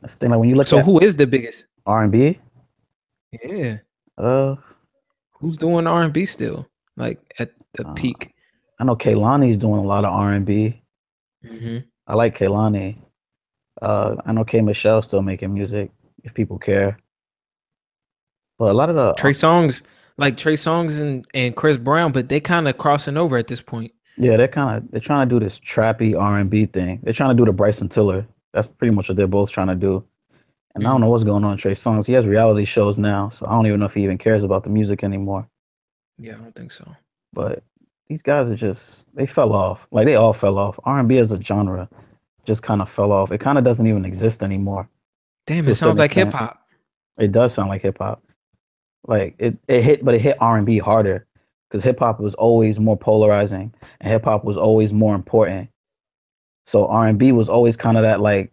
That's 0.00 0.14
the 0.14 0.18
thing. 0.20 0.30
Like 0.30 0.40
when 0.40 0.48
you 0.48 0.54
look 0.54 0.66
So 0.66 0.78
at 0.78 0.84
who 0.84 0.98
is 1.00 1.16
the 1.16 1.26
biggest? 1.26 1.66
R 1.86 2.02
and 2.02 2.12
B, 2.12 2.38
Yeah, 3.44 3.78
uh, 4.18 4.56
who's 5.32 5.56
doing 5.56 5.86
R 5.86 6.02
and 6.02 6.12
B 6.12 6.24
still? 6.26 6.66
Like 6.96 7.18
at 7.38 7.50
the 7.74 7.86
Uh, 7.86 7.92
peak. 7.94 8.34
I 8.78 8.84
know 8.84 8.96
Kehlani's 8.96 9.58
doing 9.58 9.78
a 9.80 9.86
lot 9.86 10.04
of 10.04 10.12
R 10.12 10.32
and 10.32 10.44
B. 10.46 10.80
hmm 11.46 11.78
I 12.06 12.14
like 12.14 12.36
Kehlani. 12.38 12.96
Uh, 13.80 14.16
I 14.26 14.32
know 14.32 14.44
K 14.44 14.60
Michelle's 14.60 15.04
still 15.06 15.22
making 15.22 15.54
music 15.54 15.90
if 16.24 16.34
people 16.34 16.58
care. 16.58 16.98
But 18.58 18.72
a 18.72 18.74
lot 18.74 18.90
of 18.90 18.96
the 18.96 19.14
Trey 19.14 19.30
Songz, 19.32 19.82
like 20.18 20.36
Trey 20.36 20.54
Songz 20.54 21.00
and 21.00 21.24
and 21.34 21.54
Chris 21.56 21.78
Brown, 21.78 22.12
but 22.12 22.28
they 22.28 22.40
kind 22.40 22.68
of 22.68 22.76
crossing 22.78 23.16
over 23.16 23.36
at 23.38 23.46
this 23.46 23.60
point. 23.62 23.92
yeah, 24.18 24.36
they're 24.36 24.48
kind 24.48 24.76
of 24.76 24.90
they're 24.90 25.00
trying 25.00 25.28
to 25.28 25.34
do 25.34 25.42
this 25.42 25.58
trappy 25.60 26.18
R 26.18 26.38
and 26.38 26.50
B 26.50 26.66
thing. 26.66 27.00
They're 27.02 27.14
trying 27.14 27.34
to 27.34 27.40
do 27.40 27.46
the 27.46 27.52
Bryson 27.52 27.88
Tiller. 27.88 28.26
That's 28.52 28.68
pretty 28.68 28.94
much 28.94 29.08
what 29.08 29.16
they're 29.16 29.26
both 29.26 29.50
trying 29.50 29.68
to 29.68 29.74
do. 29.74 30.04
And 30.74 30.84
I 30.84 30.88
don't 30.88 30.96
mm-hmm. 30.96 31.04
know 31.04 31.10
what's 31.10 31.24
going 31.24 31.44
on 31.44 31.52
with 31.52 31.60
Trey 31.60 31.74
Songz. 31.74 32.06
He 32.06 32.12
has 32.12 32.26
reality 32.26 32.64
shows 32.64 32.98
now, 32.98 33.28
so 33.30 33.46
I 33.46 33.50
don't 33.50 33.66
even 33.66 33.80
know 33.80 33.86
if 33.86 33.94
he 33.94 34.04
even 34.04 34.18
cares 34.18 34.44
about 34.44 34.64
the 34.64 34.70
music 34.70 35.02
anymore. 35.02 35.48
Yeah, 36.18 36.34
I 36.34 36.38
don't 36.38 36.54
think 36.54 36.70
so. 36.70 36.94
But 37.32 37.62
these 38.08 38.22
guys 38.22 38.50
are 38.50 38.56
just 38.56 39.06
they 39.14 39.26
fell 39.26 39.52
off. 39.52 39.86
Like 39.90 40.06
they 40.06 40.16
all 40.16 40.32
fell 40.32 40.58
off. 40.58 40.78
R 40.84 40.98
and 40.98 41.08
B 41.08 41.18
as 41.18 41.32
a 41.32 41.42
genre 41.42 41.88
just 42.46 42.62
kind 42.62 42.82
of 42.82 42.90
fell 42.90 43.12
off. 43.12 43.32
It 43.32 43.38
kind 43.38 43.58
of 43.58 43.64
doesn't 43.64 43.86
even 43.86 44.04
exist 44.04 44.42
anymore. 44.42 44.88
Damn, 45.46 45.68
it 45.68 45.74
sounds 45.74 45.98
like 45.98 46.12
hip 46.12 46.32
hop. 46.32 46.60
It 47.18 47.32
does 47.32 47.54
sound 47.54 47.68
like 47.68 47.82
hip 47.82 47.98
hop. 47.98 48.22
Like 49.06 49.34
it, 49.38 49.56
it 49.68 49.82
hit, 49.82 50.04
but 50.04 50.14
it 50.14 50.20
hit 50.20 50.36
R 50.40 50.56
and 50.56 50.66
B 50.66 50.78
harder 50.78 51.26
because 51.68 51.82
hip 51.82 51.98
hop 51.98 52.20
was 52.20 52.34
always 52.34 52.78
more 52.78 52.96
polarizing 52.96 53.72
and 54.00 54.12
hip 54.12 54.24
hop 54.24 54.44
was 54.44 54.56
always 54.56 54.92
more 54.92 55.14
important. 55.14 55.70
So 56.70 56.86
R 56.86 57.08
and 57.08 57.18
B 57.18 57.32
was 57.32 57.48
always 57.48 57.76
kind 57.76 57.96
of 57.96 58.04
that 58.04 58.20
like 58.20 58.52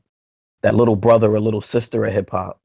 that 0.64 0.74
little 0.74 0.96
brother 0.96 1.36
or 1.36 1.40
little 1.40 1.62
sister 1.62 2.04
of 2.04 2.12
hip 2.12 2.32
hop. 2.32 2.60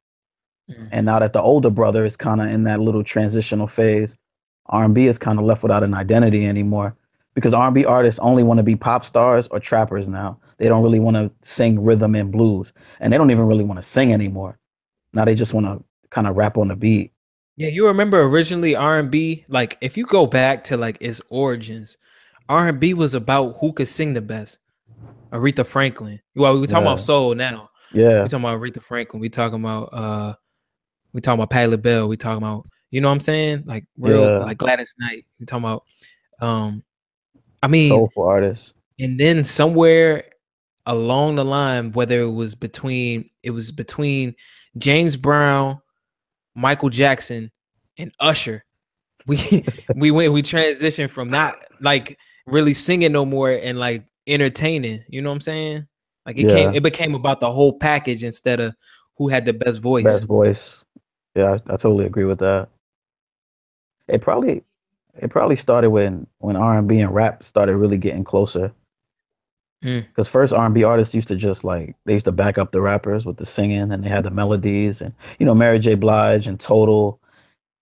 Mhm. 0.70 0.88
And 0.90 1.04
now 1.04 1.18
that 1.18 1.34
the 1.34 1.42
older 1.42 1.68
brother 1.68 2.06
is 2.06 2.16
kind 2.16 2.40
of 2.40 2.48
in 2.48 2.64
that 2.64 2.80
little 2.80 3.04
transitional 3.04 3.66
phase, 3.66 4.16
R 4.70 4.84
and 4.84 4.94
B 4.94 5.08
is 5.08 5.18
kind 5.18 5.38
of 5.38 5.44
left 5.44 5.62
without 5.62 5.82
an 5.82 5.92
identity 5.92 6.46
anymore 6.46 6.96
because 7.34 7.52
R 7.52 7.66
and 7.66 7.74
B 7.74 7.84
artists 7.84 8.18
only 8.20 8.42
want 8.42 8.60
to 8.60 8.62
be 8.62 8.76
pop 8.76 9.04
stars 9.04 9.46
or 9.48 9.60
trappers 9.60 10.08
now. 10.08 10.38
They 10.56 10.68
don't 10.68 10.82
really 10.82 11.00
want 11.00 11.16
to 11.16 11.30
sing 11.42 11.84
rhythm 11.84 12.14
and 12.14 12.32
blues, 12.32 12.72
and 13.00 13.12
they 13.12 13.18
don't 13.18 13.30
even 13.30 13.46
really 13.46 13.64
want 13.64 13.78
to 13.78 13.86
sing 13.86 14.10
anymore. 14.14 14.58
Now 15.12 15.26
they 15.26 15.34
just 15.34 15.52
want 15.52 15.66
to 15.66 15.84
kind 16.08 16.26
of 16.26 16.34
rap 16.34 16.56
on 16.56 16.68
the 16.68 16.76
beat. 16.76 17.12
Yeah, 17.56 17.68
you 17.68 17.86
remember 17.86 18.22
originally 18.22 18.74
R 18.74 18.98
and 18.98 19.10
B, 19.10 19.44
like 19.48 19.76
if 19.82 19.98
you 19.98 20.06
go 20.06 20.24
back 20.24 20.64
to 20.64 20.78
like 20.78 20.96
its 21.02 21.20
origins, 21.28 21.98
R 22.48 22.68
and 22.68 22.80
B 22.80 22.94
was 22.94 23.12
about 23.12 23.58
who 23.60 23.74
could 23.74 23.88
sing 23.88 24.14
the 24.14 24.22
best. 24.22 24.58
Aretha 25.32 25.66
Franklin. 25.66 26.20
Well, 26.34 26.58
we 26.60 26.66
talking 26.66 26.84
Yeah. 26.84 26.90
about 26.92 27.00
soul 27.00 27.34
now. 27.34 27.70
Yeah, 27.92 28.22
We 28.22 28.28
talking 28.28 28.44
about 28.44 28.60
Aretha 28.60 28.82
Franklin. 28.82 29.20
We 29.20 29.28
talking 29.28 29.60
about 29.60 29.84
uh, 29.92 30.34
we 31.12 31.20
talking 31.20 31.38
about 31.40 31.50
Patti 31.50 31.68
LaBelle. 31.70 32.08
We 32.08 32.16
talking 32.16 32.38
about 32.42 32.66
you 32.90 33.00
know 33.00 33.08
what 33.08 33.14
I'm 33.14 33.20
saying, 33.20 33.64
like 33.66 33.84
real 33.98 34.22
Yeah. 34.22 34.38
like 34.38 34.58
Gladys 34.58 34.94
Knight. 34.98 35.24
We 35.40 35.46
talking 35.46 35.64
about 35.64 35.84
um, 36.40 36.82
I 37.62 37.68
mean, 37.68 37.90
soulful 37.90 38.24
artists. 38.24 38.74
and 38.98 39.18
then 39.20 39.44
somewhere 39.44 40.24
along 40.86 41.36
the 41.36 41.44
line 41.44 41.92
whether 41.92 42.20
it 42.22 42.30
was 42.32 42.56
between 42.56 43.30
it 43.44 43.50
was 43.50 43.70
between 43.70 44.34
james 44.78 45.16
brown 45.16 45.80
michael 46.56 46.88
jackson 46.88 47.52
and 47.98 48.12
usher 48.18 48.64
we 49.28 49.38
we 49.96 50.10
went 50.10 50.32
we 50.32 50.42
transitioned 50.42 51.08
from 51.08 51.30
not 51.30 51.54
like 51.80 52.18
really 52.48 52.74
singing 52.74 53.12
no 53.12 53.24
more 53.24 53.52
and 53.52 53.78
like 53.78 54.04
entertaining 54.26 55.02
you 55.08 55.20
know 55.20 55.30
what 55.30 55.34
i'm 55.34 55.40
saying 55.40 55.86
like 56.26 56.38
it 56.38 56.48
came 56.48 56.74
it 56.74 56.82
became 56.82 57.14
about 57.14 57.40
the 57.40 57.50
whole 57.50 57.72
package 57.78 58.22
instead 58.22 58.60
of 58.60 58.74
who 59.16 59.28
had 59.28 59.44
the 59.44 59.52
best 59.52 59.80
voice 59.80 60.04
Best 60.04 60.24
voice. 60.24 60.84
Yeah, 61.34 61.52
I, 61.52 61.54
I 61.74 61.76
totally 61.76 62.06
agree 62.06 62.24
with 62.24 62.40
that. 62.40 62.68
It 64.08 64.20
probably 64.20 64.64
it 65.14 65.30
probably 65.30 65.56
started 65.56 65.90
when 65.90 66.26
when 66.38 66.56
R 66.56 66.78
and 66.78 66.88
B 66.88 67.00
and 67.00 67.14
rap 67.14 67.44
started 67.44 67.76
really 67.76 67.98
getting 67.98 68.24
closer. 68.24 68.72
Mm. 69.84 70.06
Because 70.06 70.28
first 70.28 70.52
R 70.52 70.64
and 70.64 70.74
B 70.74 70.84
artists 70.84 71.14
used 71.14 71.28
to 71.28 71.36
just 71.36 71.64
like 71.64 71.96
they 72.04 72.14
used 72.14 72.26
to 72.26 72.32
back 72.32 72.58
up 72.58 72.72
the 72.72 72.80
rappers 72.80 73.24
with 73.24 73.36
the 73.36 73.46
singing 73.46 73.92
and 73.92 74.04
they 74.04 74.08
had 74.08 74.24
the 74.24 74.30
melodies 74.30 75.00
and 75.00 75.14
you 75.38 75.46
know 75.46 75.54
Mary 75.54 75.78
J. 75.78 75.94
Blige 75.94 76.46
and 76.46 76.58
Total 76.60 77.20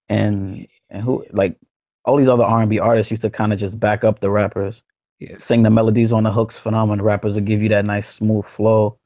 and 0.09 0.66
and 0.88 1.03
who 1.03 1.24
like 1.33 1.57
all 2.05 2.16
these 2.16 2.29
other 2.29 2.44
R 2.44 2.61
and 2.61 2.70
B 2.70 2.79
artists 2.79 3.11
used 3.11 3.22
to 3.22 3.31
kind 3.31 3.53
of 3.53 3.59
just 3.59 3.79
back 3.79 4.05
up 4.05 4.20
the 4.20 4.31
rappers. 4.31 4.83
Yeah. 5.20 5.37
Sing 5.38 5.62
the 5.62 5.70
melodies 5.70 6.12
on 6.12 6.24
the 6.24 6.33
hooks 6.33 6.56
phenomenal. 6.56 7.04
Rappers 7.04 7.35
will 7.35 7.42
give 7.42 7.62
you 7.62 7.68
that 7.68 7.85
nice 7.85 8.09
smooth 8.09 8.46
flow. 8.46 8.98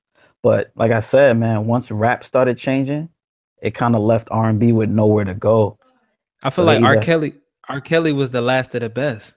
But 0.42 0.70
like 0.77 0.92
i 0.92 1.00
said 1.00 1.37
man 1.38 1.66
once 1.66 1.90
rap 1.90 2.22
started 2.24 2.59
changing 2.59 3.09
it 3.62 3.74
kind 3.74 3.96
of 3.96 4.03
left 4.03 4.29
r&b 4.31 4.72
with 4.72 4.90
nowhere 4.90 5.24
to 5.24 5.35
go. 5.35 5.79
I 6.42 6.50
feel 6.50 6.64
So 6.64 6.66
like 6.66 6.83
r 6.83 6.98
kelly 6.98 7.35
r 7.68 7.81
kelly 7.81 8.12
was 8.12 8.31
the 8.31 8.42
last 8.42 8.74
of 8.74 8.83
the 8.83 8.90
best. 8.90 9.35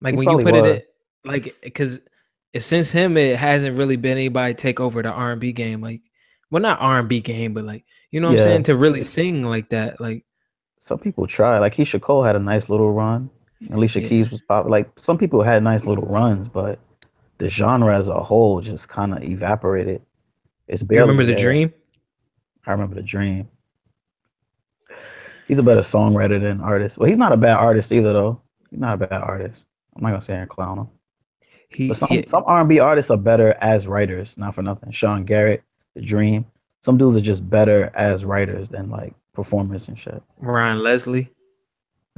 Like 0.00 0.14
He 0.14 0.18
when 0.18 0.30
you 0.30 0.38
put 0.38 0.54
was. 0.54 0.66
it 0.66 0.86
in, 1.24 1.30
like 1.30 1.54
because 1.62 2.00
since 2.58 2.90
him 2.90 3.16
it 3.18 3.36
hasn't 3.36 3.76
really 3.76 3.96
been 3.96 4.16
anybody 4.16 4.54
take 4.54 4.80
over 4.80 5.02
the 5.02 5.12
r&b 5.12 5.52
game. 5.52 5.82
Like 5.82 6.00
well 6.50 6.62
not 6.62 6.80
r&b 6.80 7.20
game 7.20 7.52
but 7.52 7.64
like 7.64 7.84
you 8.10 8.20
know 8.20 8.28
what 8.28 8.38
i'm 8.38 8.42
saying? 8.42 8.62
To 8.64 8.76
really 8.76 9.04
sing 9.04 9.44
like 9.44 9.68
that 9.68 10.00
like 10.00 10.24
some 10.80 10.98
people 10.98 11.26
try. 11.26 11.58
Like 11.58 11.74
Keyshia 11.76 12.00
Cole 12.00 12.24
had 12.24 12.36
a 12.36 12.40
nice 12.40 12.70
little 12.70 12.90
run 12.90 13.28
alicia 13.72 14.00
Yeah. 14.00 14.08
keys 14.08 14.30
was 14.30 14.40
pop 14.42 14.66
like 14.68 14.88
some 15.00 15.18
people 15.18 15.42
had 15.42 15.62
nice 15.62 15.84
little 15.84 16.04
runs 16.04 16.48
but 16.48 16.78
the 17.38 17.48
genre 17.48 17.96
as 17.96 18.08
a 18.08 18.22
whole 18.22 18.60
just 18.60 18.88
kind 18.88 19.14
of 19.14 19.22
evaporated. 19.22 20.02
It's 20.66 20.82
you 20.82 20.88
barely 20.88 21.10
remember 21.10 21.24
the 21.32 21.40
dream? 21.40 21.72
I 22.66 22.72
remember 22.72 22.96
the 22.96 23.02
dream. 23.02 23.48
He's 25.46 25.58
a 25.58 25.62
better 25.62 25.80
songwriter 25.80 26.40
than 26.42 26.60
artist. 26.60 26.98
Well 26.98 27.08
he's 27.08 27.16
not 27.18 27.32
a 27.32 27.36
bad 27.36 27.56
artist 27.56 27.92
either 27.92 28.12
though. 28.12 28.40
He's 28.70 28.80
not 28.80 28.94
a 29.00 29.06
bad 29.06 29.22
artist. 29.22 29.66
I'm 29.96 30.02
not 30.02 30.10
gonna 30.10 30.20
say 30.22 30.34
and 30.36 30.48
clown. 30.50 30.78
Him 30.78 30.88
he 31.70 31.88
But 31.88 31.96
some 31.96 32.08
yeah, 32.10 32.22
some 32.26 32.44
R 32.46 32.60
and 32.60 32.68
B 32.68 32.78
artists 32.80 33.10
are 33.10 33.16
better 33.16 33.54
as 33.60 33.86
writers, 33.86 34.34
not 34.36 34.54
for 34.54 34.62
nothing. 34.62 34.90
Sean 34.90 35.24
Garrett, 35.24 35.62
The 35.94 36.00
Dream. 36.02 36.44
Some 36.82 36.96
dudes 36.98 37.16
are 37.16 37.20
just 37.20 37.48
better 37.48 37.90
as 37.94 38.24
writers 38.24 38.68
than 38.68 38.88
like 38.90 39.14
performers 39.34 39.88
and 39.88 39.98
shit. 39.98 40.22
ryan 40.38 40.78
leslie 40.82 41.30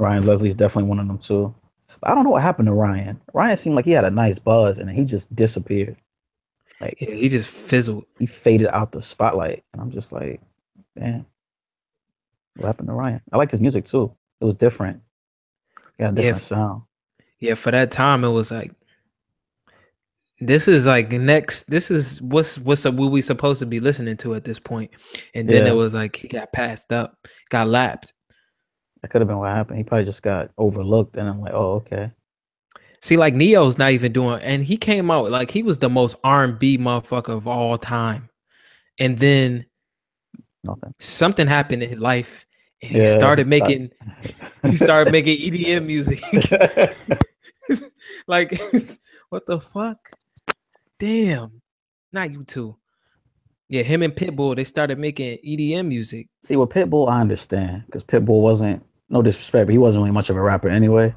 Ryan 0.00 0.26
Leslie 0.26 0.48
is 0.50 0.54
definitely 0.56 0.88
one 0.88 0.98
of 0.98 1.06
them 1.06 1.18
too. 1.18 1.54
But 2.00 2.10
I 2.10 2.14
don't 2.14 2.24
know 2.24 2.30
what 2.30 2.42
happened 2.42 2.66
to 2.66 2.72
Ryan. 2.72 3.20
Ryan 3.34 3.56
seemed 3.56 3.76
like 3.76 3.84
he 3.84 3.90
had 3.90 4.04
a 4.04 4.10
nice 4.10 4.38
buzz 4.38 4.78
and 4.78 4.90
he 4.90 5.04
just 5.04 5.34
disappeared. 5.36 5.96
Like 6.80 6.96
yeah 7.00 7.14
he 7.14 7.28
just 7.28 7.50
fizzled 7.50 8.06
he 8.18 8.26
faded 8.26 8.68
out 8.68 8.90
the 8.92 9.02
spotlight. 9.02 9.64
And 9.72 9.82
I'm 9.82 9.90
just 9.90 10.10
like, 10.12 10.40
man, 10.96 11.26
what 12.56 12.66
happened 12.66 12.88
to 12.88 12.94
Ryan? 12.94 13.20
I 13.32 13.36
like 13.36 13.50
his 13.50 13.60
music 13.60 13.86
too. 13.86 14.12
It 14.40 14.44
was 14.46 14.56
different. 14.56 15.00
He 15.98 16.04
had 16.04 16.18
a 16.18 16.22
Yeah. 16.22 16.28
different 16.32 16.46
sound. 16.46 16.82
yeah 17.40 17.54
for 17.54 17.70
that 17.70 17.90
time 17.92 18.24
it 18.24 18.28
was 18.28 18.50
like 18.50 18.72
this 20.42 20.68
is 20.68 20.86
like 20.86 21.12
next 21.12 21.64
this 21.64 21.90
is 21.90 22.22
what's 22.22 22.58
what's 22.60 22.84
what 22.86 22.94
we 23.10 23.20
supposed 23.20 23.58
to 23.60 23.66
be 23.66 23.78
listening 23.80 24.16
to 24.18 24.34
at 24.34 24.44
this 24.44 24.58
point. 24.58 24.90
point 24.90 25.02
and 25.34 25.48
then 25.50 25.66
Yeah. 25.66 25.72
it 25.72 25.74
was 25.74 25.92
like 25.92 26.16
he 26.16 26.28
got 26.28 26.50
passed 26.54 26.92
up 26.94 27.26
got 27.50 27.68
lapped 27.68 28.14
That 29.02 29.10
could 29.10 29.20
have 29.20 29.28
been 29.28 29.38
what 29.38 29.50
happened. 29.50 29.78
He 29.78 29.84
probably 29.84 30.04
just 30.04 30.22
got 30.22 30.50
overlooked 30.58 31.16
and 31.16 31.28
I'm 31.28 31.40
like, 31.40 31.54
oh, 31.54 31.74
okay. 31.74 32.10
See, 33.02 33.16
like 33.16 33.34
Ne-Yo's 33.34 33.78
not 33.78 33.92
even 33.92 34.12
doing, 34.12 34.42
and 34.42 34.62
he 34.62 34.76
came 34.76 35.10
out 35.10 35.30
like 35.30 35.50
he 35.50 35.62
was 35.62 35.78
the 35.78 35.88
most 35.88 36.16
R 36.22 36.44
and 36.44 36.58
B 36.58 36.76
motherfucker 36.76 37.30
of 37.30 37.48
all 37.48 37.78
time, 37.78 38.28
and 38.98 39.16
then 39.16 39.64
Nothing. 40.64 40.94
something 40.98 41.46
happened 41.46 41.82
in 41.82 41.88
his 41.88 41.98
life, 41.98 42.44
and 42.82 42.90
he 42.90 43.06
started 43.06 43.46
making 43.46 43.90
he 44.64 44.76
started 44.76 45.12
making 45.12 45.38
EDM 45.38 45.86
music. 45.86 46.20
like, 48.26 48.60
what 49.30 49.46
the 49.46 49.60
fuck? 49.60 50.10
Damn, 50.98 51.62
not 52.12 52.30
you 52.30 52.44
two. 52.44 52.76
Yeah, 53.70 53.82
him 53.82 54.02
and 54.02 54.12
Pitbull 54.12 54.56
they 54.56 54.64
started 54.64 54.98
making 54.98 55.38
EDM 55.38 55.86
music. 55.86 56.28
See, 56.44 56.56
with 56.56 56.68
Pitbull, 56.68 57.08
I 57.08 57.22
understand 57.22 57.84
because 57.86 58.04
Pitbull 58.04 58.42
wasn't 58.42 58.84
no 59.10 59.22
disrespect, 59.22 59.66
but 59.68 59.72
he 59.72 59.78
wasn't 59.78 60.02
really 60.02 60.12
much 60.14 60.30
of 60.30 60.36
a 60.36 60.42
rapper 60.42 60.68
anyway. 60.70 61.14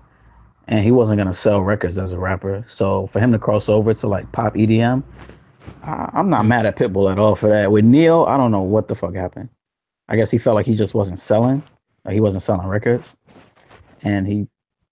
and 0.67 0.83
he 0.83 0.91
wasn't 0.91 1.17
gonna 1.17 1.33
sell 1.33 1.61
records 1.61 1.99
as 1.99 2.13
a 2.13 2.19
rapper. 2.19 2.65
So 2.67 3.07
for 3.07 3.19
him 3.19 3.31
to 3.33 3.39
cross 3.39 3.69
over 3.69 3.93
to 3.95 4.07
like 4.07 4.31
pop 4.33 4.55
EDM, 4.55 5.03
I, 5.83 6.09
I'm 6.13 6.29
not 6.29 6.45
mad 6.45 6.65
at 6.65 6.77
Pitbull 6.77 7.11
at 7.11 7.19
all 7.19 7.35
for 7.35 7.49
that. 7.49 7.71
With 7.71 7.85
Ne-Yo, 7.85 8.25
I 8.25 8.37
don't 8.37 8.51
know 8.51 8.61
what 8.63 8.87
the 8.87 8.95
fuck 8.95 9.15
happened. 9.15 9.49
I 10.09 10.15
guess 10.17 10.31
he 10.31 10.37
felt 10.39 10.55
like 10.55 10.65
he 10.67 10.75
just 10.75 10.93
wasn't 10.95 11.19
selling, 11.19 11.63
like 12.05 12.13
he 12.15 12.21
wasn't 12.21 12.43
selling 12.43 12.67
records, 12.67 13.15
and 14.03 14.27
he 14.27 14.47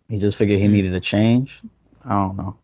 he 0.10 0.20
just 0.20 0.38
figured 0.38 0.60
he 0.60 0.68
needed 0.68 0.94
a 0.96 1.02
change. 1.02 1.62
I 2.06 2.12
don't 2.28 2.38
know. 2.38 2.58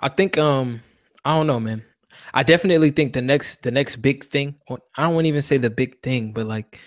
I 0.00 0.08
think 0.10 0.38
um 0.38 0.82
I 1.24 1.36
don't 1.36 1.46
know, 1.46 1.60
man. 1.60 1.84
I 2.34 2.42
definitely 2.42 2.90
think 2.90 3.12
the 3.14 3.22
next 3.22 3.62
the 3.62 3.70
next 3.70 3.96
big 3.96 4.24
thing, 4.24 4.56
I 4.70 5.04
don't 5.04 5.14
want 5.14 5.24
to 5.24 5.28
even 5.28 5.42
say 5.42 5.58
the 5.58 5.70
big 5.70 6.02
thing, 6.02 6.32
but 6.32 6.46
like 6.46 6.80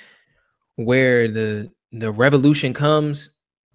where 0.77 1.27
the 1.27 1.69
the 1.91 2.11
revolution 2.11 2.73
comes 2.73 3.31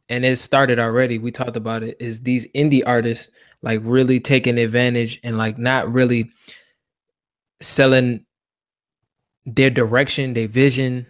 and 0.08 0.24
it 0.24 0.36
started 0.36 0.78
already. 0.78 1.18
We 1.18 1.30
talked 1.30 1.56
about 1.56 1.82
it. 1.82 1.96
Is 2.00 2.20
these 2.20 2.46
indie 2.52 2.82
artists 2.84 3.30
like 3.62 3.80
really 3.82 4.20
taking 4.20 4.58
advantage 4.58 5.20
and 5.22 5.36
like 5.36 5.58
not 5.58 5.92
really 5.92 6.30
selling 7.60 8.24
their 9.44 9.70
direction, 9.70 10.34
their 10.34 10.48
vision, 10.48 11.06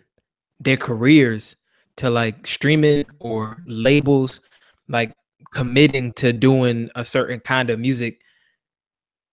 their 0.61 0.77
careers 0.77 1.57
to 1.97 2.11
like 2.11 2.47
streaming 2.47 3.05
or 3.19 3.63
labels, 3.67 4.41
like 4.89 5.13
committing 5.53 6.13
to 6.15 6.33
doing 6.33 6.91
a 6.95 7.05
certain 7.05 7.41
kind 7.41 7.71
of 7.71 7.79
music. 7.79 8.21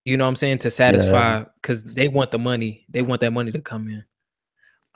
You 0.04 0.16
know 0.16 0.24
what 0.24 0.30
I'm 0.30 0.36
saying? 0.36 0.58
To 0.58 0.70
satisfy 0.70 1.44
because 1.62 1.84
yeah. 1.86 1.92
they 1.94 2.08
want 2.08 2.30
the 2.30 2.38
money. 2.38 2.86
They 2.88 3.02
want 3.02 3.20
that 3.20 3.32
money 3.32 3.52
to 3.52 3.60
come 3.60 3.88
in. 3.88 4.04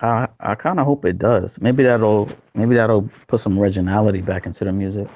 I 0.01 0.29
I 0.41 0.55
kind 0.55 0.81
of 0.81 0.87
hope 0.87 1.05
it 1.05 1.19
does. 1.19 1.61
Maybe 1.61 1.83
that'll 1.83 2.29
maybe 2.55 2.75
that'll 2.75 3.09
put 3.29 3.41
some 3.41 3.59
originality 3.59 4.21
back 4.21 4.47
into 4.47 4.65
the 4.65 4.73
music. 4.73 5.09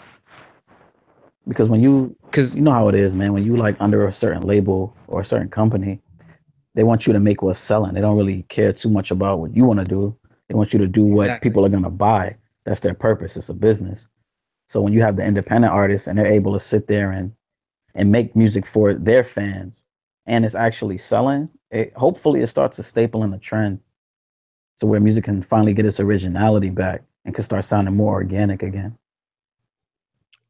Because 1.47 1.69
when 1.69 1.81
you, 1.81 2.14
because 2.27 2.57
you 2.57 2.62
know 2.62 2.73
how 2.73 2.88
it 2.88 2.95
is, 2.95 3.14
man. 3.14 3.33
When 3.33 3.43
you 3.43 3.57
like 3.57 3.77
under 3.81 4.07
a 4.07 4.12
certain 4.12 4.43
label 4.43 4.95
or 5.07 5.23
a 5.23 5.25
certain 5.25 5.49
company, 5.49 6.01
they 6.75 6.85
want 6.85 7.07
you 7.07 7.12
to 7.14 7.21
make 7.21 7.43
what's 7.43 7.59
selling. 7.59 7.95
They 7.95 8.03
don't 8.03 8.19
really 8.19 8.43
care 8.51 8.73
too 8.73 8.91
much 8.91 9.11
about 9.11 9.41
what 9.41 9.57
you 9.57 9.64
want 9.64 9.79
to 9.79 9.85
do. 9.85 10.14
They 10.49 10.55
want 10.55 10.73
you 10.73 10.79
to 10.79 10.87
do 10.87 11.05
what 11.05 11.25
exactly. 11.25 11.51
people 11.51 11.64
are 11.64 11.71
gonna 11.71 11.91
buy. 11.91 12.37
That's 12.64 12.81
their 12.81 12.95
purpose. 12.95 13.37
It's 13.37 13.49
a 13.49 13.55
business. 13.55 14.07
So 14.69 14.83
when 14.83 14.93
you 14.93 15.01
have 15.03 15.17
the 15.17 15.25
independent 15.25 15.73
artists 15.73 16.07
and 16.07 16.19
they're 16.19 16.27
able 16.27 16.53
to 16.53 16.61
sit 16.61 16.87
there 16.87 17.11
and 17.12 17.33
and 17.95 18.12
make 18.12 18.37
music 18.37 18.67
for 18.67 18.95
their 18.95 19.25
fans, 19.25 19.85
and 20.27 20.45
it's 20.45 20.55
actually 20.55 20.99
selling, 20.99 21.49
it 21.71 21.93
hopefully 21.97 22.43
it 22.43 22.49
starts 22.49 22.77
to 22.77 22.83
staple 22.83 23.25
in 23.25 23.31
the 23.31 23.38
trend 23.38 23.81
so 24.81 24.87
where 24.87 25.01
music 25.01 25.25
can 25.25 25.43
finally 25.43 25.75
get 25.75 25.87
its 25.87 26.01
originality 26.01 26.71
back 26.71 27.03
and 27.25 27.35
can 27.35 27.45
start 27.45 27.64
sounding 27.64 27.97
more 27.97 28.14
organic 28.14 28.62
again. 28.62 28.97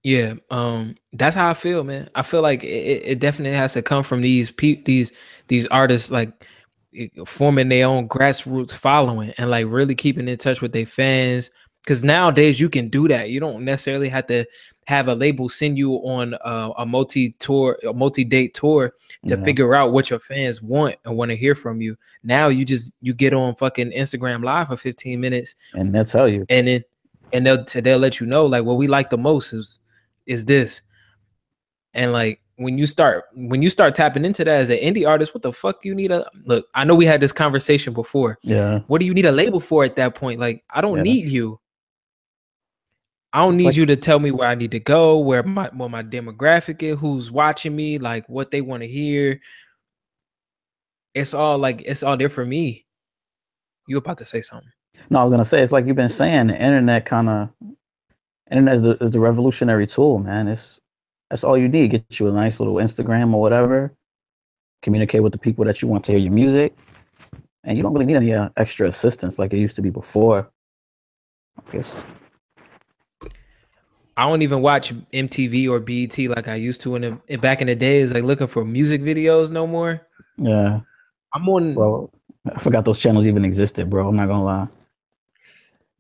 Yeah, 0.05 0.35
um, 0.51 0.95
that's 1.13 1.35
how 1.35 1.51
I 1.51 1.55
feel, 1.55 1.83
man. 1.83 2.09
I 2.15 2.23
feel 2.23 2.41
like 2.41 2.63
it, 2.63 3.03
it 3.05 3.19
definitely 3.19 3.57
has 3.57 3.73
to 3.73 3.83
come 3.83 4.03
from 4.03 4.23
these 4.23 4.51
pe- 4.51 4.83
these 4.83 5.13
these 5.49 5.67
artists 5.67 6.11
like 6.11 6.47
forming 7.27 7.69
their 7.69 7.87
own 7.87 8.09
grassroots 8.09 8.73
following 8.73 9.33
and 9.39 9.51
like 9.51 9.67
really 9.69 9.95
keeping 9.95 10.29
in 10.29 10.39
touch 10.39 10.61
with 10.61 10.73
their 10.73 10.87
fans. 10.87 11.51
Because 11.89 12.05
nowadays 12.05 12.61
you 12.61 12.69
can 12.69 12.91
do 12.91 13.09
that. 13.09 13.31
You 13.31 13.41
don't 13.41 13.65
necessarily 13.65 14.11
have 14.11 14.27
to 14.27 14.45
have 14.87 15.09
a 15.09 15.15
label 15.15 15.49
send 15.49 15.79
you 15.79 15.95
on 15.95 16.35
uh, 16.35 16.73
a, 16.77 16.83
a 16.83 16.87
multi 16.87 17.31
tour, 17.39 17.79
a 17.83 17.95
multi 17.95 18.25
date 18.25 18.53
tour 18.53 18.93
to 19.27 19.39
yeah. 19.39 19.43
figure 19.43 19.75
out 19.75 19.91
what 19.91 20.11
your 20.11 20.19
fans 20.19 20.61
want 20.61 20.97
and 21.07 21.17
want 21.17 21.31
to 21.31 21.37
hear 21.37 21.55
from 21.55 21.81
you. 21.81 21.97
Now 22.23 22.49
you 22.49 22.67
just 22.67 22.93
you 23.01 23.15
get 23.15 23.33
on 23.33 23.55
fucking 23.55 23.93
Instagram 23.93 24.45
live 24.45 24.69
for 24.69 24.77
15 24.77 25.19
minutes 25.19 25.55
and 25.73 25.95
they'll 25.95 26.05
tell 26.05 26.29
you, 26.29 26.45
and 26.51 26.69
then 26.69 26.85
and 27.33 27.47
they'll 27.47 27.65
they'll 27.65 27.99
let 27.99 28.21
you 28.21 28.27
know 28.27 28.45
like 28.45 28.65
what 28.65 28.77
we 28.77 28.87
like 28.87 29.09
the 29.09 29.17
most 29.17 29.55
is 29.55 29.79
is 30.27 30.45
this, 30.45 30.83
and 31.95 32.13
like 32.13 32.43
when 32.57 32.77
you 32.77 32.87
start 32.87 33.25
when 33.33 33.63
you 33.63 33.71
start 33.71 33.95
tapping 33.95 34.27
into 34.27 34.45
that 34.45 34.61
as 34.61 34.69
an 34.69 34.77
indie 34.77 35.09
artist, 35.09 35.33
what 35.33 35.41
the 35.43 35.55
fuck 35.55 35.83
you 35.87 35.95
need 35.95 36.13
a 36.13 36.29
look? 36.45 36.67
I 36.75 36.85
know 36.85 36.95
we 36.95 37.07
had 37.07 37.23
this 37.23 37.33
conversation 37.33 37.95
before. 37.95 38.39
Yeah. 38.43 38.81
What 38.89 39.01
do 39.01 39.07
you 39.07 39.15
need 39.15 39.25
a 39.25 39.33
label 39.33 39.59
for 39.59 39.85
at 39.85 39.97
that 39.97 40.15
point? 40.15 40.39
Like 40.39 40.65
I 40.69 40.83
don't 40.83 40.99
yeah. 40.99 41.03
need 41.05 41.31
you. 41.31 41.59
I 43.33 43.41
don't 43.41 43.57
need 43.57 43.67
like, 43.67 43.77
you 43.77 43.87
to 43.87 43.97
tell 43.97 44.19
me 44.19 44.31
where 44.31 44.49
I 44.49 44.55
need 44.55 44.71
to 44.71 44.81
go, 44.81 45.19
where 45.19 45.43
my 45.43 45.69
what 45.75 45.91
my 45.91 46.03
demographic 46.03 46.83
is, 46.83 46.99
who's 46.99 47.31
watching 47.31 47.77
me, 47.77 47.99
like 47.99 48.27
what 48.29 48.51
they 48.51 48.63
want 48.63 48.83
to 48.83 48.89
hear. 48.89 49.41
It's 51.15 51.35
all 51.35 51.59
like 51.59 51.83
it's 51.83 52.03
all 52.03 52.17
there 52.17 52.31
for 52.31 52.45
me. 52.45 52.87
You 53.87 53.99
about 53.99 54.19
to 54.19 54.25
say 54.25 54.41
something? 54.41 54.71
No, 55.11 55.21
I 55.21 55.25
was 55.25 55.31
gonna 55.31 55.45
say 55.45 55.63
it's 55.63 55.73
like 55.73 55.87
you've 55.87 55.97
been 55.97 56.09
saying. 56.09 56.49
The 56.49 56.55
internet 56.55 57.05
kind 57.05 57.29
of, 57.29 57.49
internet 58.51 58.77
is 58.77 58.83
the, 58.83 58.97
is 59.05 59.11
the 59.11 59.21
revolutionary 59.21 59.87
tool, 59.87 60.19
man. 60.19 60.49
It's 60.49 60.81
that's 61.29 61.45
all 61.45 61.59
you 61.59 61.69
need. 61.69 61.91
Get 61.91 62.19
you 62.19 62.29
a 62.29 62.33
nice 62.33 62.61
little 62.61 62.77
Instagram 62.77 63.35
or 63.35 63.41
whatever. 63.43 63.95
Communicate 64.83 65.23
with 65.23 65.33
the 65.33 65.39
people 65.39 65.67
that 65.67 65.83
you 65.83 65.89
want 65.89 66.05
to 66.07 66.13
hear 66.13 66.21
your 66.21 66.33
music, 66.33 66.75
and 67.65 67.77
you 67.77 67.83
don't 67.83 67.93
really 67.93 68.07
need 68.07 68.17
any 68.17 68.33
uh, 68.33 68.49
extra 68.57 68.89
assistance 68.89 69.39
like 69.39 69.53
it 69.53 69.59
used 69.59 69.77
to 69.77 69.83
be 69.83 69.91
before. 69.91 70.51
I 71.59 71.73
guess 71.73 71.93
I 74.19 74.29
don't 74.29 74.43
even 74.43 74.63
watch 74.63 74.93
MTV 75.13 75.71
or 75.71 75.79
BET 75.79 76.19
like 76.37 76.49
I 76.49 76.57
used 76.57 76.81
to 76.81 76.97
in 76.97 77.21
the 77.29 77.37
back 77.37 77.61
in 77.61 77.69
the 77.69 77.77
days, 77.77 78.13
like 78.13 78.25
looking 78.25 78.49
for 78.49 78.65
music 78.65 79.01
videos 79.01 79.53
no 79.53 79.65
more. 79.65 80.01
Yeah. 80.37 80.81
I'm 81.33 81.49
on 81.49 81.77
Well, 81.77 82.11
I 82.53 82.59
forgot 82.59 82.85
those 82.85 82.99
channels 82.99 83.29
even 83.29 83.45
existed, 83.45 83.89
bro. 83.89 84.09
I'm 84.09 84.17
not 84.17 84.27
gonna 84.27 84.45
lie. 84.45 84.69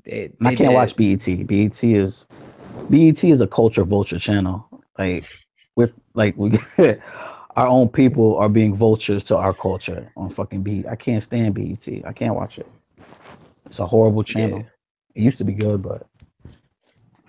They, 0.03 0.33
they 0.41 0.51
I 0.51 0.55
can't 0.57 0.71
did. 0.71 0.75
watch 0.75 0.97
BET. 0.97 1.47
BET 1.47 1.85
is 1.85 2.27
BET 2.91 3.23
is 3.23 3.41
a 3.41 3.47
culture 3.47 3.85
vulture 3.85 4.19
channel. 4.19 4.67
Like 4.99 5.25
with 5.77 5.93
like 6.15 6.37
we 6.37 6.59
our 7.57 7.69
own 7.69 7.89
people 7.89 8.37
are 8.39 8.49
being 8.49 8.75
vultures 8.75 9.23
to 9.25 9.37
our 9.37 9.55
culture 9.55 10.11
on 10.17 10.29
fucking 10.29 10.65
BET. 10.65 10.89
I 10.89 10.97
can't 10.97 11.23
stand 11.23 11.55
BET. 11.55 11.87
I 12.05 12.13
can't 12.13 12.35
watch 12.35 12.59
it. 12.59 12.67
It's 13.67 13.79
a 13.79 13.87
horrible 13.87 14.25
channel. 14.25 14.59
Yeah. 14.59 14.65
It 15.15 15.23
used 15.23 15.39
to 15.39 15.45
be 15.45 15.53
good, 15.53 15.83
but 15.83 16.05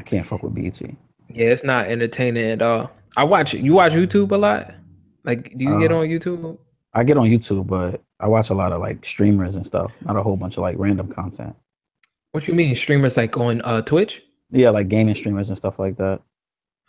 can't 0.09 0.25
fuck 0.25 0.43
with 0.43 0.55
BET. 0.55 0.81
Yeah, 1.29 1.45
it's 1.47 1.63
not 1.63 1.85
entertaining 1.87 2.49
at 2.49 2.61
all. 2.61 2.91
I 3.15 3.23
watch 3.23 3.53
you 3.53 3.73
watch 3.73 3.93
YouTube 3.93 4.31
a 4.31 4.37
lot. 4.37 4.73
Like, 5.23 5.55
do 5.57 5.65
you 5.65 5.75
uh, 5.75 5.79
get 5.79 5.91
on 5.91 6.07
YouTube? 6.07 6.57
I 6.93 7.03
get 7.03 7.17
on 7.17 7.27
YouTube, 7.27 7.67
but 7.67 8.01
I 8.19 8.27
watch 8.27 8.49
a 8.49 8.55
lot 8.55 8.71
of 8.71 8.81
like 8.81 9.05
streamers 9.05 9.55
and 9.55 9.65
stuff, 9.65 9.91
not 10.03 10.15
a 10.15 10.23
whole 10.23 10.35
bunch 10.35 10.57
of 10.57 10.61
like 10.63 10.75
random 10.79 11.11
content. 11.11 11.55
What 12.31 12.47
you 12.47 12.53
mean 12.53 12.75
streamers 12.75 13.17
like 13.17 13.37
on 13.37 13.61
uh 13.61 13.81
Twitch? 13.83 14.23
Yeah, 14.51 14.71
like 14.71 14.89
gaming 14.89 15.15
streamers 15.15 15.49
and 15.49 15.57
stuff 15.57 15.77
like 15.77 15.97
that. 15.97 16.21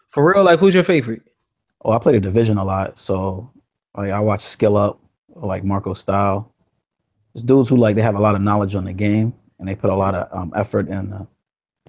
For 0.09 0.27
real, 0.27 0.45
like 0.45 0.59
who's 0.59 0.75
your 0.75 0.85
favorite? 0.85 1.23
Oh, 1.85 1.93
I 1.93 1.99
play 1.99 2.13
the 2.13 2.21
division 2.21 2.57
a 2.57 2.65
lot, 2.65 2.99
so 2.99 3.51
like 3.97 4.11
I 4.11 4.21
watch 4.21 4.43
Skill 4.43 4.77
Up 4.77 5.01
or 5.29 5.47
like 5.47 5.65
Marco 5.65 5.93
Style. 5.93 6.55
It's 7.35 7.45
dudes 7.45 7.69
who 7.69 7.77
like 7.77 7.97
they 7.97 8.03
have 8.03 8.17
a 8.17 8.21
lot 8.21 8.35
of 8.35 8.41
knowledge 8.41 8.75
on 8.75 8.85
the 8.85 8.93
game 8.93 9.35
and 9.59 9.69
they 9.69 9.75
put 9.75 9.91
a 9.91 9.95
lot 9.95 10.15
of 10.15 10.29
um, 10.37 10.53
effort 10.57 10.89
in 10.89 11.13
uh, 11.13 11.25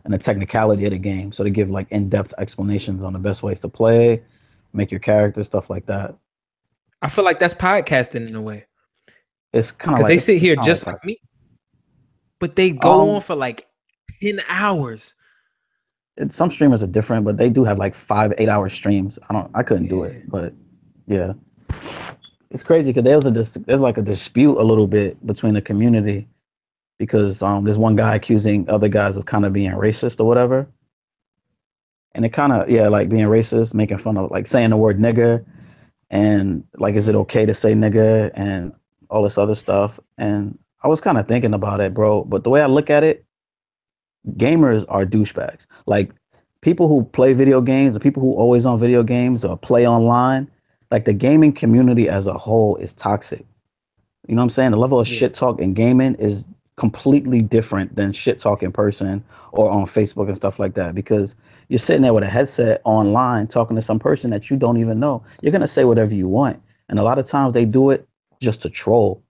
and 0.04 0.14
the 0.14 0.18
technicality 0.18 0.86
of 0.86 0.92
the 0.92 0.98
game. 0.98 1.32
So 1.32 1.44
they 1.44 1.50
give 1.50 1.70
like 1.70 1.88
in-depth 1.92 2.34
explanations 2.38 3.04
on 3.04 3.14
the 3.14 3.20
best 3.20 3.44
ways 3.44 3.60
to 3.62 3.70
play, 3.70 4.24
make 4.74 4.92
your 4.92 5.00
character, 5.00 5.44
stuff 5.44 5.70
like 5.70 5.86
that. 5.86 6.16
I 7.02 7.10
feel 7.10 7.24
like 7.24 7.40
that's 7.40 7.54
podcasting 7.54 8.28
in 8.28 8.36
a 8.36 8.42
way. 8.42 8.66
It's 9.54 9.72
kind 9.72 9.94
of 9.94 9.98
because 9.98 10.04
like, 10.04 10.14
they 10.14 10.18
sit 10.18 10.38
here 10.40 10.56
just 10.56 10.86
like, 10.86 10.96
like 10.96 11.06
me, 11.06 11.22
but 12.40 12.56
they 12.56 12.72
go 12.72 13.02
um, 13.02 13.10
on 13.10 13.22
for 13.22 13.36
like 13.36 13.68
ten 14.22 14.42
hours. 14.48 15.14
It, 16.18 16.34
some 16.34 16.52
streamers 16.52 16.82
are 16.82 16.88
different, 16.88 17.26
but 17.26 17.38
they 17.38 17.50
do 17.50 17.64
have 17.64 17.78
like 17.78 17.96
five, 17.96 18.34
eight 18.38 18.50
hour 18.50 18.70
streams. 18.70 19.20
I 19.30 19.34
don't, 19.34 19.52
I 19.54 19.64
couldn't 19.64 19.86
yeah. 19.86 19.90
do 19.90 20.04
it, 20.04 20.30
but 20.30 20.54
yeah, 21.08 21.34
it's 22.50 22.64
crazy 22.64 22.94
because 22.94 23.04
there 23.04 23.16
was 23.16 23.26
a 23.26 23.60
there's 23.60 23.82
like 23.82 23.98
a 23.98 24.02
dispute 24.02 24.58
a 24.58 24.64
little 24.64 24.88
bit 24.88 25.26
between 25.26 25.54
the 25.54 25.62
community 25.62 26.28
because 27.02 27.42
um, 27.42 27.64
there's 27.64 27.80
one 27.80 27.96
guy 27.96 28.14
accusing 28.14 28.70
other 28.70 28.88
guys 28.88 29.18
of 29.18 29.26
kind 29.26 29.44
of 29.44 29.52
being 29.52 29.72
racist 29.72 30.20
or 30.20 30.26
whatever. 30.26 30.68
And 32.14 32.24
it 32.24 32.30
kind 32.30 32.54
of, 32.54 32.70
yeah, 32.70 32.90
like 32.90 33.10
being 33.10 33.26
racist, 33.26 33.73
making 33.73 33.98
fun 33.98 34.17
of, 34.17 34.30
like 34.30 34.46
saying 34.46 34.69
the 34.69 34.78
word 34.78 35.00
nigger 35.00 35.44
and 36.12 36.63
like, 36.75 36.94
is 36.94 37.08
it 37.08 37.15
okay 37.15 37.44
to 37.44 37.56
say 37.56 37.73
nigger 37.73 38.30
and 38.36 38.71
all 39.10 39.23
this 39.23 39.40
other 39.40 39.56
stuff. 39.56 40.00
And 40.19 40.60
I 40.84 40.90
was 40.90 41.02
kind 41.02 41.17
of 41.17 41.28
thinking 41.28 41.56
about 41.56 41.82
it, 41.82 41.92
bro. 41.92 42.23
But 42.23 42.44
the 42.44 42.52
way 42.52 42.62
I 42.62 42.67
look 42.67 42.92
at 42.92 43.04
it, 43.04 43.25
gamers 44.38 44.86
are 44.88 45.04
douchebags. 45.04 45.65
Like 45.88 46.12
people 46.62 46.88
who 46.88 47.04
play 47.04 47.34
video 47.34 47.62
games, 47.62 47.96
the 47.96 48.00
people 48.00 48.21
who 48.21 48.36
always 48.36 48.63
on 48.63 48.80
video 48.80 49.02
games 49.02 49.44
or 49.44 49.58
play 49.58 49.88
online, 49.88 50.48
like 50.92 51.06
the 51.06 51.13
gaming 51.13 51.52
community 51.52 52.08
as 52.08 52.28
a 52.28 52.38
whole 52.38 52.75
is 52.75 52.94
toxic. 52.94 53.44
You 54.28 54.36
know 54.36 54.42
what 54.42 54.44
I'm 54.44 54.50
saying? 54.52 54.69
The 54.69 54.78
level 54.78 55.00
of 55.00 55.08
yeah. 55.08 55.17
shit 55.17 55.34
talk 55.34 55.60
in 55.60 55.73
gaming 55.73 56.13
is 56.19 56.46
completely 56.82 57.44
different 57.44 57.96
than 57.96 58.12
shit 58.12 58.40
talk 58.40 58.63
in 58.63 58.71
person 58.71 59.23
or 59.52 59.69
on 59.69 59.86
Facebook 59.86 60.27
and 60.27 60.36
stuff 60.36 60.58
like 60.58 60.73
that 60.73 60.96
because 60.96 61.36
you're 61.69 61.77
sitting 61.77 62.02
there 62.02 62.12
with 62.12 62.23
a 62.23 62.27
headset 62.27 62.82
online 62.86 63.46
talking 63.46 63.75
to 63.75 63.84
some 63.84 64.00
person 64.00 64.32
that 64.32 64.50
you 64.50 64.58
don't 64.58 64.77
even 64.77 65.00
know. 65.00 65.23
You're 65.42 65.52
going 65.52 65.62
to 65.62 65.67
say 65.67 65.84
whatever 65.86 66.12
you 66.12 66.27
want. 66.27 66.60
And 66.90 66.98
a 66.98 67.04
lot 67.04 67.19
of 67.19 67.27
times 67.27 67.54
they 67.54 67.65
do 67.65 67.92
it 67.92 68.08
just 68.42 68.63
to 68.63 68.69
troll. 68.71 69.21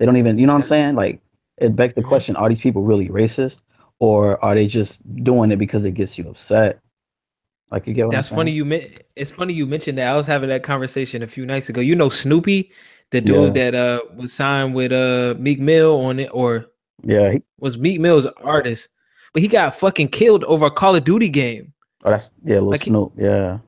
They 0.00 0.06
don't 0.06 0.16
even, 0.16 0.38
you 0.38 0.46
know 0.48 0.54
what 0.54 0.62
I'm 0.62 0.68
saying? 0.68 0.96
Like 0.96 1.20
it 1.56 1.76
begs 1.76 1.94
the 1.94 2.00
mm-hmm. 2.00 2.08
question, 2.08 2.34
are 2.34 2.48
these 2.48 2.60
people 2.60 2.82
really 2.82 3.08
racist 3.08 3.60
or 4.00 4.44
are 4.44 4.56
they 4.56 4.66
just 4.66 4.98
doing 5.22 5.52
it 5.52 5.56
because 5.56 5.84
it 5.84 5.92
gets 5.92 6.18
you 6.18 6.28
upset? 6.28 6.80
Like 7.70 7.86
you 7.86 7.94
get 7.94 8.06
what 8.06 8.10
That's 8.10 8.32
I'm 8.32 8.38
funny 8.38 8.50
you 8.50 8.64
men- 8.64 8.90
it's 9.14 9.30
funny 9.30 9.52
you 9.52 9.66
mentioned 9.66 9.98
that. 9.98 10.10
I 10.10 10.16
was 10.16 10.26
having 10.26 10.48
that 10.48 10.64
conversation 10.64 11.22
a 11.22 11.28
few 11.28 11.46
nights 11.46 11.68
ago. 11.68 11.80
You 11.80 11.94
know 11.94 12.08
Snoopy, 12.08 12.72
the 13.10 13.20
dude 13.20 13.54
that 13.54 13.74
uh 13.76 14.00
was 14.16 14.32
signed 14.32 14.74
with 14.74 14.90
uh 14.90 15.36
Meek 15.38 15.60
Mill 15.60 16.00
on 16.00 16.18
it 16.18 16.30
or 16.32 16.66
Yeah. 17.02 17.32
He, 17.32 17.42
was 17.58 17.76
Meek 17.78 18.00
Mill's 18.00 18.26
artist, 18.26 18.88
but 19.32 19.42
he 19.42 19.48
got 19.48 19.74
fucking 19.74 20.08
killed 20.08 20.44
over 20.44 20.66
a 20.66 20.70
Call 20.70 20.96
of 20.96 21.04
Duty 21.04 21.28
game. 21.28 21.72
oh, 22.04 22.10
that's 22.10 22.30
yeah, 22.44 22.54
little 22.54 22.70
Like 22.70 22.82
he- 22.82 22.90
Snupe. 22.90 23.12
Yeah. 23.16 23.58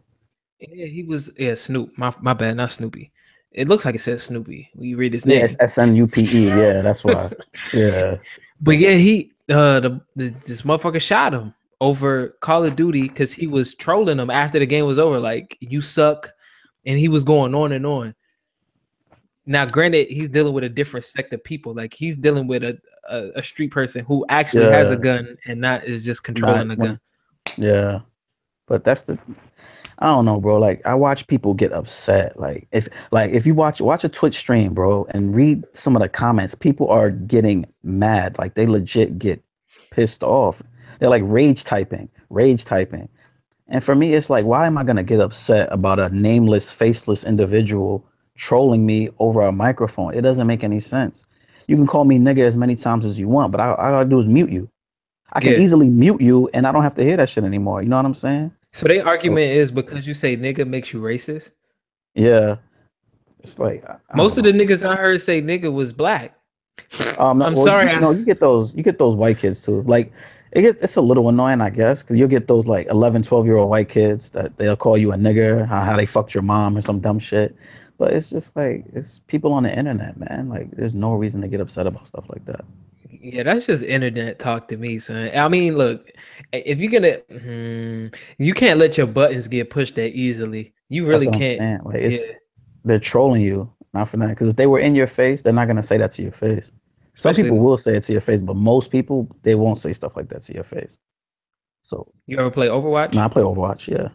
Yeah, 0.60 0.86
he 0.86 1.02
was 1.04 1.30
yeah, 1.38 1.52
Snupe. 1.52 1.96
My 1.96 2.12
my 2.20 2.34
bad, 2.34 2.56
not 2.56 2.70
Snoopy. 2.70 3.10
It 3.52 3.66
looks 3.66 3.84
like 3.84 3.94
it 3.94 4.00
says 4.00 4.22
Snoopy 4.24 4.68
when 4.74 4.88
you 4.88 4.96
read 4.96 5.12
his 5.14 5.24
Yeah, 5.24 5.38
name. 5.38 5.44
it's 5.46 5.56
S 5.60 5.78
N 5.78 5.96
U 5.96 6.06
P 6.06 6.22
E. 6.22 6.48
Yeah, 6.48 6.82
that's 6.82 7.02
why. 7.02 7.30
yeah. 7.74 8.16
But 8.60 8.76
yeah, 8.78 8.92
he 8.92 9.32
uh 9.50 9.80
the, 9.80 10.00
the 10.16 10.28
this 10.46 10.62
motherfucker 10.62 11.00
shot 11.00 11.32
him 11.32 11.54
over 11.80 12.28
Call 12.40 12.64
of 12.64 12.76
Duty 12.76 13.02
because 13.08 13.32
he 13.32 13.46
was 13.46 13.74
trolling 13.74 14.18
him 14.18 14.28
after 14.30 14.58
the 14.58 14.66
game 14.66 14.84
was 14.84 14.98
over, 14.98 15.18
like 15.18 15.56
you 15.60 15.80
suck, 15.80 16.30
and 16.84 16.98
he 16.98 17.08
was 17.08 17.24
going 17.24 17.54
on 17.54 17.72
and 17.72 17.86
on. 17.86 18.14
Now, 19.50 19.66
granted, 19.66 20.06
he's 20.08 20.28
dealing 20.28 20.54
with 20.54 20.62
a 20.62 20.68
different 20.68 21.04
sect 21.04 21.32
of 21.32 21.42
people. 21.42 21.74
Like 21.74 21.92
he's 21.92 22.16
dealing 22.16 22.46
with 22.46 22.62
a 22.62 22.78
a, 23.10 23.30
a 23.34 23.42
street 23.42 23.72
person 23.72 24.04
who 24.04 24.24
actually 24.28 24.66
has 24.66 24.92
a 24.92 24.96
gun 24.96 25.36
and 25.44 25.60
not 25.60 25.82
is 25.82 26.04
just 26.04 26.22
controlling 26.22 26.68
Not 26.68 26.78
the 26.78 26.86
gun. 26.86 27.00
Yeah. 27.56 28.00
But 28.68 28.84
that's 28.84 29.02
the 29.02 29.18
I 29.98 30.06
don't 30.06 30.24
know, 30.24 30.40
bro. 30.40 30.56
Like 30.58 30.86
I 30.86 30.94
watch 30.94 31.26
people 31.26 31.52
get 31.52 31.72
upset. 31.72 32.38
Like 32.38 32.68
if 32.70 32.88
like 33.10 33.32
if 33.32 33.44
you 33.44 33.56
watch 33.56 33.80
watch 33.80 34.04
a 34.04 34.08
Twitch 34.08 34.36
stream, 34.36 34.72
bro, 34.72 35.04
and 35.10 35.34
read 35.34 35.64
some 35.74 35.96
of 35.96 36.02
the 36.02 36.08
comments, 36.08 36.54
people 36.54 36.88
are 36.88 37.10
getting 37.10 37.66
mad. 37.82 38.38
Like 38.38 38.54
they 38.54 38.68
legit 38.68 39.18
get 39.18 39.42
pissed 39.90 40.22
off. 40.22 40.62
They're 41.00 41.10
like 41.10 41.24
rage 41.26 41.64
typing, 41.64 42.08
rage 42.28 42.64
typing. 42.64 43.08
And 43.66 43.82
for 43.82 43.96
me, 43.96 44.14
it's 44.14 44.30
like, 44.30 44.44
why 44.44 44.68
am 44.68 44.78
I 44.78 44.84
gonna 44.84 45.02
get 45.02 45.20
upset 45.20 45.68
about 45.72 45.98
a 45.98 46.08
nameless, 46.10 46.70
faceless 46.70 47.24
individual 47.24 48.06
trolling 48.40 48.86
me 48.86 49.10
over 49.18 49.42
a 49.42 49.52
microphone? 49.52 50.14
It 50.14 50.22
doesn't 50.22 50.46
make 50.46 50.64
any 50.64 50.80
sense. 50.80 51.24
You 51.66 51.76
can 51.76 51.86
call 51.86 52.04
me 52.04 52.18
nigga 52.18 52.40
as 52.44 52.56
many 52.56 52.74
times 52.74 53.04
as 53.04 53.18
you 53.18 53.28
want, 53.28 53.52
but 53.52 53.60
I, 53.60 53.68
all 53.68 53.76
I 53.78 53.90
gotta 53.90 54.08
do 54.08 54.18
is 54.18 54.26
mute 54.26 54.50
you. 54.50 54.68
I 55.34 55.40
can 55.40 55.52
Yeah. 55.52 55.58
easily 55.58 55.88
mute 55.88 56.20
you, 56.20 56.48
and 56.54 56.66
I 56.66 56.72
don't 56.72 56.82
have 56.82 56.94
to 56.96 57.04
hear 57.04 57.16
that 57.18 57.28
shit 57.28 57.44
anymore. 57.44 57.82
You 57.82 57.88
know 57.88 57.96
what 57.96 58.06
I'm 58.06 58.14
saying? 58.14 58.50
So 58.72 58.88
their 58.88 59.06
argument 59.06 59.52
is 59.52 59.70
because 59.70 60.06
you 60.06 60.14
say 60.14 60.36
nigga 60.36 60.66
makes 60.66 60.92
you 60.92 61.00
racist. 61.00 61.52
Yeah. 62.14 62.56
It's 63.40 63.58
like 63.58 63.84
Most 64.14 64.38
of 64.38 64.44
the 64.44 64.52
niggas 64.52 64.86
I 64.86 64.96
heard 64.96 65.20
say 65.22 65.40
nigga 65.40 65.72
was 65.72 65.92
black. 65.92 66.36
Um, 67.18 67.42
I'm 67.42 67.54
well, 67.54 67.64
sorry, 67.64 67.90
You, 67.90 67.96
I- 67.96 68.00
know, 68.00 68.10
you 68.10 68.24
get 68.24 68.40
those. 68.40 68.74
You 68.74 68.82
get 68.82 68.98
those 68.98 69.14
white 69.14 69.38
kids 69.38 69.62
too. 69.62 69.82
Like 69.82 70.12
it 70.52 70.62
gets. 70.62 70.82
It's 70.82 70.96
a 70.96 71.00
little 71.00 71.28
annoying, 71.28 71.60
I 71.60 71.70
guess, 71.70 72.02
because 72.02 72.16
you'll 72.16 72.28
get 72.28 72.48
those 72.48 72.66
like 72.66 72.86
11, 72.88 73.22
12 73.22 73.46
year 73.46 73.56
old 73.56 73.70
white 73.70 73.88
kids 73.88 74.30
that 74.30 74.56
they'll 74.56 74.76
call 74.76 74.96
you 74.98 75.12
a 75.12 75.16
nigger, 75.16 75.66
how, 75.68 75.82
how 75.84 75.96
they 75.96 76.06
fucked 76.06 76.34
your 76.34 76.42
mom 76.42 76.76
or 76.76 76.82
some 76.82 76.98
dumb 77.00 77.18
shit. 77.20 77.54
But 78.00 78.14
it's 78.14 78.30
just 78.30 78.56
like 78.56 78.86
it's 78.94 79.20
people 79.26 79.52
on 79.52 79.64
the 79.64 79.78
internet, 79.78 80.18
man. 80.18 80.48
Like 80.48 80.70
there's 80.70 80.94
no 80.94 81.12
reason 81.12 81.42
to 81.42 81.48
get 81.48 81.60
upset 81.60 81.86
about 81.86 82.06
stuff 82.06 82.24
like 82.30 82.42
that. 82.46 82.64
Yeah, 83.10 83.42
that's 83.42 83.66
just 83.66 83.82
internet 83.82 84.38
talk 84.38 84.68
to 84.68 84.78
me, 84.78 84.98
son. 84.98 85.30
I 85.36 85.48
mean, 85.48 85.76
look, 85.76 86.10
if 86.50 86.80
you're 86.80 86.90
gonna, 86.90 87.18
hmm, 87.38 88.06
you 88.38 88.54
can't 88.54 88.78
let 88.78 88.96
your 88.96 89.06
buttons 89.06 89.48
get 89.48 89.68
pushed 89.68 89.96
that 89.96 90.12
easily. 90.12 90.72
You 90.88 91.04
really 91.04 91.26
can't. 91.26 91.84
Like 91.84 91.96
it's 91.96 92.26
yeah, 92.26 92.36
they're 92.86 92.98
trolling 92.98 93.42
you, 93.42 93.70
not 93.92 94.08
for 94.08 94.16
that. 94.16 94.30
Because 94.30 94.48
if 94.48 94.56
they 94.56 94.66
were 94.66 94.78
in 94.78 94.94
your 94.94 95.06
face, 95.06 95.42
they're 95.42 95.52
not 95.52 95.66
gonna 95.66 95.82
say 95.82 95.98
that 95.98 96.12
to 96.12 96.22
your 96.22 96.32
face. 96.32 96.72
Some 97.12 97.32
especially 97.32 97.50
people 97.50 97.58
will 97.58 97.76
say 97.76 97.96
it 97.96 98.04
to 98.04 98.12
your 98.12 98.22
face, 98.22 98.40
but 98.40 98.56
most 98.56 98.90
people 98.90 99.28
they 99.42 99.56
won't 99.56 99.78
say 99.78 99.92
stuff 99.92 100.16
like 100.16 100.30
that 100.30 100.40
to 100.44 100.54
your 100.54 100.64
face. 100.64 100.98
So 101.82 102.10
you 102.26 102.38
ever 102.38 102.50
play 102.50 102.68
Overwatch? 102.68 103.12
no, 103.12 103.20
I 103.20 103.28
play 103.28 103.42
Overwatch. 103.42 103.88
Yeah, 103.88 104.08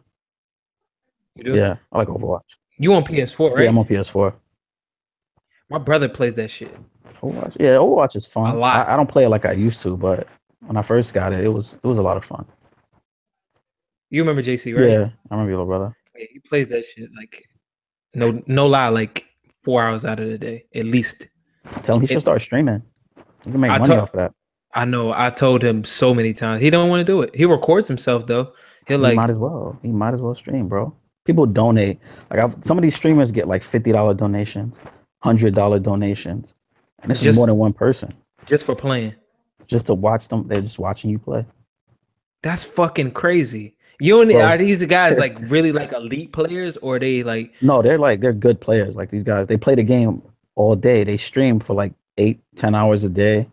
You 1.36 1.44
do? 1.44 1.54
yeah, 1.54 1.76
I 1.92 2.00
like 2.00 2.08
Overwatch. 2.08 2.56
You 2.78 2.94
on 2.94 3.04
PS4, 3.04 3.54
right? 3.56 3.64
Yeah, 3.64 3.70
I'm 3.70 3.78
on 3.78 3.86
PS4. 3.86 4.34
My 5.70 5.78
brother 5.78 6.10
plays 6.10 6.36
that 6.36 6.50
shit. 6.52 6.76
Overwatch. 7.22 7.56
Yeah, 7.60 7.72
Overwatch 7.76 8.16
is 8.16 8.28
fun. 8.28 8.56
A 8.56 8.58
lot. 8.58 8.88
I, 8.88 8.94
I 8.94 8.98
don't 8.98 9.10
play 9.10 9.24
it 9.26 9.30
like 9.30 9.46
I 9.46 9.54
used 9.54 9.82
to, 9.82 9.96
but 9.98 10.28
when 10.60 10.78
I 10.78 10.82
first 10.82 11.14
got 11.14 11.34
it, 11.34 11.44
it 11.44 11.48
was 11.50 11.74
it 11.82 11.88
was 11.88 11.98
a 11.98 12.02
lot 12.04 12.18
of 12.18 12.26
fun. 12.26 12.46
You 14.10 14.22
remember 14.22 14.42
JC, 14.44 14.76
right? 14.76 14.90
Yeah, 14.90 15.10
I 15.30 15.34
remember 15.34 15.52
your 15.52 15.60
little 15.60 15.66
brother. 15.66 15.96
Yeah, 16.18 16.26
he 16.32 16.40
plays 16.40 16.68
that 16.68 16.86
shit 16.86 17.10
like 17.18 17.44
no 18.14 18.42
no 18.48 18.68
lie, 18.68 18.90
like 18.90 19.26
four 19.64 19.82
hours 19.84 20.06
out 20.06 20.20
of 20.20 20.28
the 20.30 20.38
day 20.38 20.66
at 20.76 20.86
least. 20.86 21.28
Tell 21.84 21.96
him 21.96 22.02
he 22.02 22.08
should 22.08 22.18
It- 22.18 22.22
start 22.22 22.42
streaming. 22.42 22.84
You 23.46 23.52
can 23.52 23.62
make 23.62 23.72
I 23.72 23.78
money 23.78 23.88
told- 23.88 24.00
off 24.00 24.14
of 24.14 24.18
that. 24.18 24.34
I 24.74 24.84
know. 24.84 25.14
I 25.16 25.30
told 25.30 25.64
him 25.64 25.86
so 25.86 26.14
many 26.14 26.34
times. 26.34 26.62
He 26.62 26.70
don't 26.70 26.90
want 26.90 27.00
to 27.00 27.06
do 27.06 27.22
it. 27.22 27.34
He 27.34 27.46
records 27.46 27.88
himself 27.88 28.28
though. 28.28 28.52
He'll 28.88 28.98
he 28.98 29.04
like 29.04 29.16
might 29.16 29.30
as 29.30 29.38
well. 29.38 29.80
He 29.82 29.88
might 29.88 30.14
as 30.14 30.22
well 30.22 30.36
stream, 30.36 30.68
bro. 30.68 30.94
People 31.26 31.46
donate. 31.46 32.00
Like 32.30 32.40
I've, 32.40 32.56
some 32.64 32.78
of 32.78 32.82
these 32.84 32.96
streamers 32.96 33.32
get 33.32 33.48
like 33.48 33.64
fifty 33.64 33.92
dollar 33.92 34.14
donations, 34.14 34.80
hundred 35.24 35.54
dollar 35.56 35.80
donations, 35.80 36.56
and 37.02 37.10
this 37.12 37.26
is 37.26 37.36
more 37.36 37.48
than 37.48 37.58
one 37.58 37.74
person 37.74 38.14
just 38.46 38.66
for 38.66 38.76
playing. 38.76 39.16
just 39.68 39.88
to 39.88 39.94
watch 39.94 40.28
them. 40.28 40.48
They're 40.48 40.62
just 40.62 40.78
watching 40.80 41.10
you 41.10 41.20
play. 41.20 41.46
That's 42.44 42.64
fucking 42.64 43.12
crazy. 43.12 43.76
You 44.00 44.22
and 44.22 44.30
Bro. 44.30 44.42
are 44.42 44.58
these 44.58 44.86
guys 44.86 45.18
like 45.18 45.36
really 45.50 45.72
like 45.72 45.94
elite 45.94 46.32
players 46.32 46.78
or 46.78 47.00
they 47.00 47.24
like 47.24 47.54
No, 47.62 47.82
they're 47.82 47.98
like 47.98 48.20
they're 48.22 48.34
good 48.34 48.60
players. 48.62 48.96
Like 48.96 49.10
these 49.10 49.24
guys, 49.24 49.48
they 49.48 49.58
play 49.58 49.74
the 49.76 49.84
game 49.84 50.22
all 50.56 50.76
day. 50.76 51.04
They 51.04 51.18
stream 51.18 51.60
for 51.60 51.74
like 51.74 51.94
eight, 52.18 52.40
ten 52.56 52.76
hours 52.76 53.04
a 53.04 53.10
day. 53.10 53.50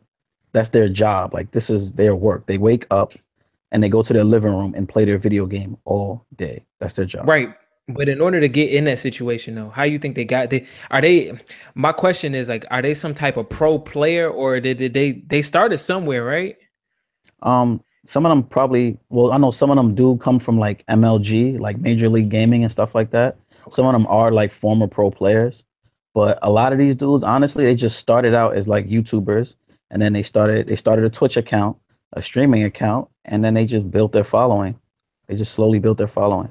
That's 0.52 0.68
their 0.68 0.88
job. 0.90 1.32
Like 1.32 1.52
this 1.52 1.70
is 1.70 1.92
their 1.92 2.14
work. 2.14 2.46
They 2.46 2.58
wake 2.58 2.86
up 2.90 3.14
and 3.70 3.82
they 3.82 3.88
go 3.88 4.02
to 4.02 4.12
their 4.12 4.24
living 4.24 4.52
room 4.54 4.74
and 4.76 4.86
play 4.86 5.04
their 5.06 5.16
video 5.16 5.46
game 5.46 5.78
all 5.86 6.26
day. 6.36 6.64
That's 6.80 6.92
their 6.94 7.06
job. 7.06 7.26
right? 7.26 7.54
But 7.88 8.08
in 8.08 8.20
order 8.20 8.40
to 8.40 8.48
get 8.48 8.70
in 8.70 8.84
that 8.84 9.00
situation 9.00 9.56
though, 9.56 9.70
how 9.70 9.82
you 9.82 9.98
think 9.98 10.14
they 10.14 10.24
got 10.24 10.50
they 10.50 10.66
are 10.90 11.00
they 11.00 11.32
my 11.74 11.90
question 11.92 12.34
is 12.34 12.48
like 12.48 12.64
are 12.70 12.80
they 12.80 12.94
some 12.94 13.12
type 13.12 13.36
of 13.36 13.48
pro 13.48 13.78
player 13.78 14.30
or 14.30 14.60
did, 14.60 14.78
did 14.78 14.94
they 14.94 15.12
they 15.12 15.42
started 15.42 15.78
somewhere, 15.78 16.24
right? 16.24 16.56
Um, 17.42 17.82
some 18.06 18.24
of 18.24 18.30
them 18.30 18.44
probably. 18.44 18.98
Well, 19.10 19.32
I 19.32 19.38
know 19.38 19.50
some 19.50 19.70
of 19.70 19.76
them 19.76 19.94
do 19.94 20.16
come 20.18 20.38
from 20.38 20.58
like 20.58 20.86
MLG, 20.86 21.58
like 21.58 21.78
Major 21.78 22.08
League 22.08 22.28
Gaming 22.28 22.62
and 22.62 22.70
stuff 22.72 22.94
like 22.94 23.10
that. 23.10 23.36
Some 23.70 23.86
of 23.86 23.92
them 23.92 24.06
are 24.08 24.30
like 24.30 24.52
former 24.52 24.86
pro 24.86 25.10
players, 25.10 25.64
but 26.14 26.38
a 26.42 26.50
lot 26.50 26.72
of 26.72 26.78
these 26.78 26.96
dudes, 26.96 27.22
honestly, 27.22 27.64
they 27.64 27.74
just 27.76 27.98
started 27.98 28.34
out 28.34 28.56
as 28.56 28.66
like 28.66 28.88
YouTubers, 28.88 29.54
and 29.90 30.02
then 30.02 30.12
they 30.12 30.22
started 30.22 30.68
they 30.68 30.76
started 30.76 31.04
a 31.04 31.10
Twitch 31.10 31.36
account, 31.36 31.76
a 32.12 32.22
streaming 32.22 32.64
account, 32.64 33.08
and 33.24 33.44
then 33.44 33.54
they 33.54 33.66
just 33.66 33.90
built 33.90 34.12
their 34.12 34.24
following. 34.24 34.78
They 35.28 35.36
just 35.36 35.52
slowly 35.52 35.78
built 35.78 35.98
their 35.98 36.08
following. 36.08 36.50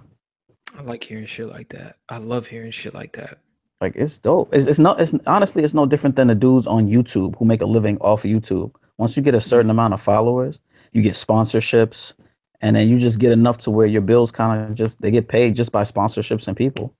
I 0.78 0.82
like 0.84 1.03
hearing 1.03 1.26
shit 1.26 1.47
like 1.47 1.69
that. 1.69 1.95
I 2.09 2.17
love 2.17 2.47
hearing 2.47 2.72
shit 2.72 2.93
like 2.93 3.13
that. 3.13 3.39
Like 3.82 3.95
it's 3.95 4.19
dope. 4.19 4.53
It's 4.53 4.65
it's 4.67 4.80
not. 4.80 5.01
It's 5.01 5.13
honestly, 5.26 5.63
it's 5.63 5.74
no 5.74 5.86
different 5.86 6.15
than 6.15 6.28
the 6.28 6.36
dudes 6.36 6.67
on 6.67 6.88
YouTube 6.88 7.36
who 7.38 7.45
make 7.45 7.61
a 7.61 7.65
living 7.65 7.97
off 7.99 8.24
of 8.24 8.30
YouTube. 8.30 8.74
Once 8.97 9.17
you 9.17 9.24
get 9.24 9.34
a 9.34 9.41
certain 9.41 9.63
mm-hmm. 9.63 9.72
amount 9.72 9.93
of 9.95 10.01
followers, 10.01 10.59
you 10.93 11.01
get 11.01 11.15
sponsorships, 11.15 12.13
and 12.61 12.76
then 12.76 12.88
you 12.88 12.99
just 12.99 13.17
get 13.17 13.32
enough 13.32 13.57
to 13.59 13.72
where 13.72 13.88
your 13.88 14.01
bills 14.01 14.32
kind 14.32 14.69
of 14.69 14.76
just 14.76 15.01
they 15.01 15.09
get 15.09 15.28
paid 15.28 15.55
just 15.55 15.72
by 15.72 15.84
sponsorships 15.84 16.47
and 16.47 16.55
people. 16.55 16.93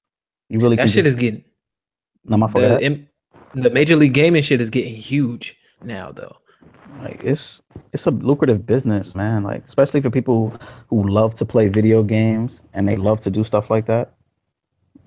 You 0.50 0.60
really 0.60 0.76
That 0.76 0.90
shit 0.90 1.06
just, 1.06 1.16
is 1.16 1.22
getting 1.22 1.44
no, 2.26 2.38
my 2.38 2.48
fault, 2.48 2.64
the, 2.64 2.78
ahead. 2.78 3.08
the 3.54 3.70
major 3.70 3.96
league 3.96 4.14
gaming 4.14 4.42
shit 4.42 4.60
is 4.60 4.70
getting 4.70 4.96
huge 4.96 5.56
now 5.84 6.12
though. 6.12 6.36
Like 7.00 7.24
it's 7.24 7.62
it's 7.94 8.06
a 8.06 8.12
lucrative 8.12 8.66
business, 8.66 9.16
man. 9.16 9.44
Like 9.44 9.66
especially 9.66 10.02
for 10.02 10.10
people 10.10 10.56
who 10.88 11.08
love 11.08 11.36
to 11.36 11.46
play 11.46 11.68
video 11.68 12.04
games 12.04 12.62
and 12.74 12.88
they 12.88 12.96
love 12.96 13.22
to 13.22 13.32
do 13.32 13.44
stuff 13.44 13.70
like 13.70 13.86
that. 13.88 14.14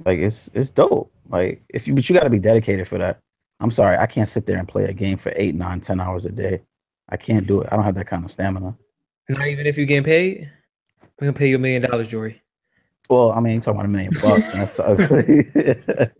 Like 0.04 0.18
it's 0.18 0.50
it's 0.54 0.70
dope. 0.70 1.12
Like 1.28 1.62
if 1.68 1.86
you 1.86 1.94
but 1.94 2.08
you 2.08 2.14
got 2.14 2.24
to 2.24 2.30
be 2.30 2.38
dedicated 2.38 2.88
for 2.88 2.98
that. 2.98 3.20
I'm 3.60 3.70
sorry, 3.70 3.96
I 3.96 4.06
can't 4.06 4.28
sit 4.28 4.46
there 4.46 4.58
and 4.58 4.66
play 4.66 4.84
a 4.84 4.92
game 4.92 5.16
for 5.16 5.32
eight, 5.36 5.54
nine, 5.54 5.80
ten 5.80 6.00
hours 6.00 6.26
a 6.26 6.32
day. 6.32 6.60
I 7.08 7.16
can't 7.16 7.46
do 7.46 7.60
it. 7.60 7.68
I 7.70 7.76
don't 7.76 7.84
have 7.84 7.94
that 7.94 8.06
kind 8.06 8.24
of 8.24 8.30
stamina. 8.30 8.76
Not 9.28 9.46
even 9.46 9.66
if 9.66 9.78
you 9.78 9.86
getting 9.86 10.04
paid, 10.04 10.50
we're 11.20 11.26
gonna 11.28 11.38
pay 11.38 11.48
you 11.48 11.56
a 11.56 11.58
million 11.58 11.82
dollars, 11.82 12.08
Jory. 12.08 12.42
Well, 13.08 13.32
I 13.32 13.40
mean, 13.40 13.60
talking 13.60 13.80
about 13.80 13.86
a 13.86 13.88
million 13.88 14.12
bucks. 14.22 14.78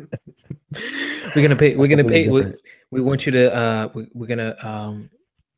We're 1.35 1.43
gonna 1.43 1.57
pay. 1.57 1.77
We're 1.77 1.89
gonna 1.89 2.05
pay. 2.05 2.29
We, 2.29 2.53
we 2.91 3.01
want 3.01 3.25
you 3.27 3.33
to. 3.33 3.55
Uh, 3.55 3.89
we, 3.95 4.07
we're 4.13 4.27
gonna. 4.27 4.55
Um, 4.63 5.11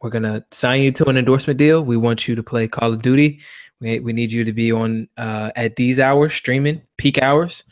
we're 0.07 0.11
gonna 0.11 0.45
sign 0.53 0.83
you 0.83 0.93
to 0.93 1.09
an 1.09 1.17
endorsement 1.17 1.59
deal. 1.59 1.83
We 1.83 1.97
want 1.97 2.29
you 2.29 2.37
to 2.37 2.43
play 2.43 2.69
Call 2.69 2.93
of 2.93 3.03
Duty. 3.03 3.41
We 3.81 3.99
we 3.99 4.13
need 4.13 4.31
you 4.31 4.45
to 4.45 4.53
be 4.53 4.71
on 4.71 5.09
uh 5.17 5.51
at 5.57 5.75
these 5.75 5.99
hours 5.99 6.33
streaming 6.33 6.81
peak 6.97 7.21
hours, 7.21 7.65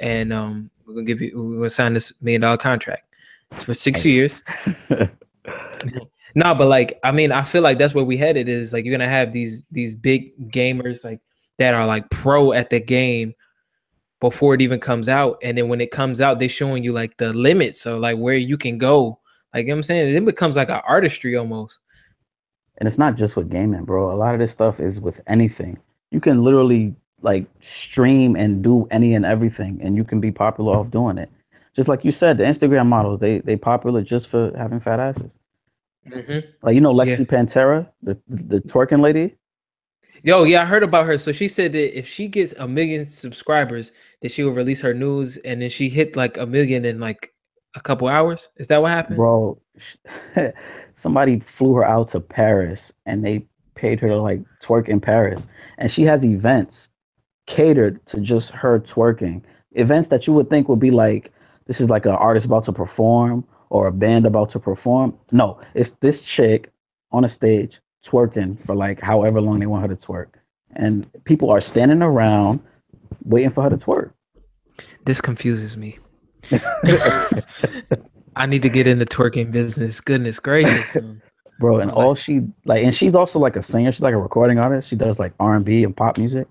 and 0.00 0.32
um, 0.32 0.70
we're 0.86 0.94
gonna 0.94 1.04
give 1.04 1.20
you. 1.20 1.32
We're 1.36 1.56
gonna 1.58 1.68
sign 1.68 1.92
this 1.92 2.14
million 2.22 2.40
dollar 2.40 2.56
contract. 2.56 3.14
It's 3.50 3.64
for 3.64 3.74
six 3.74 4.06
years. 4.06 4.42
No, 6.34 6.54
but 6.54 6.68
like 6.68 6.98
I 7.04 7.12
mean, 7.12 7.30
I 7.30 7.42
feel 7.42 7.60
like 7.60 7.76
that's 7.76 7.94
where 7.94 8.04
we 8.06 8.16
headed 8.16 8.48
is 8.48 8.72
like 8.72 8.86
you're 8.86 8.94
gonna 8.96 9.06
have 9.06 9.32
these 9.32 9.66
these 9.70 9.94
big 9.94 10.50
gamers 10.50 11.04
like 11.04 11.20
that 11.58 11.74
are 11.74 11.86
like 11.86 12.08
pro 12.08 12.54
at 12.54 12.70
the 12.70 12.80
game 12.80 13.34
before 14.18 14.54
it 14.54 14.62
even 14.62 14.80
comes 14.80 15.10
out, 15.10 15.36
and 15.42 15.58
then 15.58 15.68
when 15.68 15.82
it 15.82 15.90
comes 15.90 16.22
out, 16.22 16.38
they're 16.38 16.48
showing 16.48 16.82
you 16.82 16.94
like 16.94 17.18
the 17.18 17.34
limits 17.34 17.84
of 17.84 18.00
like 18.00 18.16
where 18.16 18.36
you 18.36 18.56
can 18.56 18.78
go. 18.78 19.18
Like 19.54 19.64
you 19.64 19.68
know 19.68 19.74
what 19.74 19.78
I'm 19.78 19.82
saying, 19.84 20.14
it 20.14 20.24
becomes 20.24 20.56
like 20.56 20.70
an 20.70 20.80
artistry 20.86 21.36
almost. 21.36 21.80
And 22.78 22.86
it's 22.86 22.98
not 22.98 23.16
just 23.16 23.36
with 23.36 23.50
gaming, 23.50 23.84
bro. 23.84 24.12
A 24.12 24.16
lot 24.16 24.34
of 24.34 24.40
this 24.40 24.52
stuff 24.52 24.80
is 24.80 25.00
with 25.00 25.20
anything. 25.26 25.78
You 26.10 26.20
can 26.20 26.42
literally 26.42 26.94
like 27.20 27.46
stream 27.60 28.34
and 28.36 28.62
do 28.62 28.86
any 28.90 29.14
and 29.14 29.24
everything, 29.24 29.80
and 29.82 29.96
you 29.96 30.04
can 30.04 30.20
be 30.20 30.32
popular 30.32 30.76
off 30.76 30.90
doing 30.90 31.18
it. 31.18 31.30
Just 31.74 31.88
like 31.88 32.04
you 32.04 32.12
said, 32.12 32.38
the 32.38 32.44
Instagram 32.44 32.86
models 32.86 33.20
they 33.20 33.38
they 33.40 33.56
popular 33.56 34.02
just 34.02 34.28
for 34.28 34.52
having 34.56 34.80
fat 34.80 35.00
asses. 35.00 35.32
Mm-hmm. 36.08 36.48
Like 36.62 36.74
you 36.74 36.80
know 36.80 36.98
Yeah. 37.02 37.16
Lexi 37.16 37.26
Pantera, 37.26 37.88
the 38.02 38.18
the 38.28 38.60
twerking 38.60 39.00
lady. 39.00 39.36
Yo, 40.24 40.44
yeah, 40.44 40.62
I 40.62 40.66
heard 40.66 40.82
about 40.84 41.06
her. 41.06 41.18
So 41.18 41.32
she 41.32 41.48
said 41.48 41.72
that 41.72 41.98
if 41.98 42.06
she 42.06 42.28
gets 42.28 42.52
a 42.54 42.68
million 42.68 43.04
subscribers, 43.06 43.90
that 44.20 44.30
she 44.30 44.44
will 44.44 44.52
release 44.52 44.80
her 44.80 44.94
news, 44.94 45.36
and 45.38 45.62
then 45.62 45.70
she 45.70 45.88
hit 45.88 46.16
like 46.16 46.36
a 46.36 46.46
million 46.46 46.84
in 46.84 47.00
like 47.00 47.31
a 47.74 47.80
couple 47.80 48.08
hours. 48.08 48.48
Is 48.56 48.68
that 48.68 48.82
what 48.82 48.90
happened? 48.90 49.16
Bro, 49.16 49.60
somebody 50.94 51.40
flew 51.40 51.74
her 51.74 51.84
out 51.84 52.08
to 52.10 52.20
Paris 52.20 52.92
and 53.06 53.24
they 53.24 53.46
paid 53.74 54.00
her 54.00 54.08
to 54.08 54.20
like 54.20 54.40
twerk 54.62 54.88
in 54.88 55.00
Paris. 55.00 55.46
And 55.78 55.90
she 55.90 56.02
has 56.04 56.24
events 56.24 56.88
catered 57.46 58.04
to 58.06 58.20
just 58.20 58.50
her 58.50 58.80
twerking. 58.80 59.42
Events 59.72 60.08
that 60.08 60.26
you 60.26 60.32
would 60.32 60.50
think 60.50 60.68
would 60.68 60.78
be 60.78 60.90
like, 60.90 61.32
this 61.66 61.80
is 61.80 61.88
like 61.88 62.06
an 62.06 62.12
artist 62.12 62.46
about 62.46 62.64
to 62.64 62.72
perform 62.72 63.44
or 63.70 63.86
a 63.86 63.92
band 63.92 64.26
about 64.26 64.50
to 64.50 64.58
perform. 64.58 65.16
No, 65.30 65.60
it's 65.74 65.90
this 66.00 66.22
chick 66.22 66.70
on 67.10 67.24
a 67.24 67.28
stage 67.28 67.80
twerking 68.04 68.64
for 68.66 68.74
like 68.74 69.00
however 69.00 69.40
long 69.40 69.60
they 69.60 69.66
want 69.66 69.82
her 69.82 69.94
to 69.94 70.06
twerk. 70.06 70.28
And 70.74 71.08
people 71.24 71.50
are 71.50 71.60
standing 71.60 72.02
around 72.02 72.60
waiting 73.24 73.50
for 73.50 73.62
her 73.62 73.70
to 73.70 73.76
twerk. 73.76 74.12
This 75.04 75.20
confuses 75.20 75.76
me. 75.76 75.98
I 78.36 78.46
need 78.46 78.62
to 78.62 78.68
get 78.68 78.86
in 78.86 78.98
the 78.98 79.06
twerking 79.06 79.52
business. 79.52 80.00
Goodness 80.00 80.40
gracious. 80.40 80.96
bro 81.62 81.78
and 81.78 81.90
I 81.90 81.94
all 81.94 82.14
she 82.14 82.42
like 82.64 82.82
and 82.82 82.94
she's 82.94 83.14
also 83.14 83.38
like 83.38 83.56
a 83.56 83.62
singer. 83.62 83.92
She's 83.92 84.02
like 84.02 84.14
a 84.14 84.18
recording 84.18 84.58
artist. 84.58 84.88
She 84.88 84.96
does 84.96 85.18
like 85.18 85.32
r&b 85.40 85.84
and 85.84 85.96
pop 85.96 86.18
music. 86.18 86.46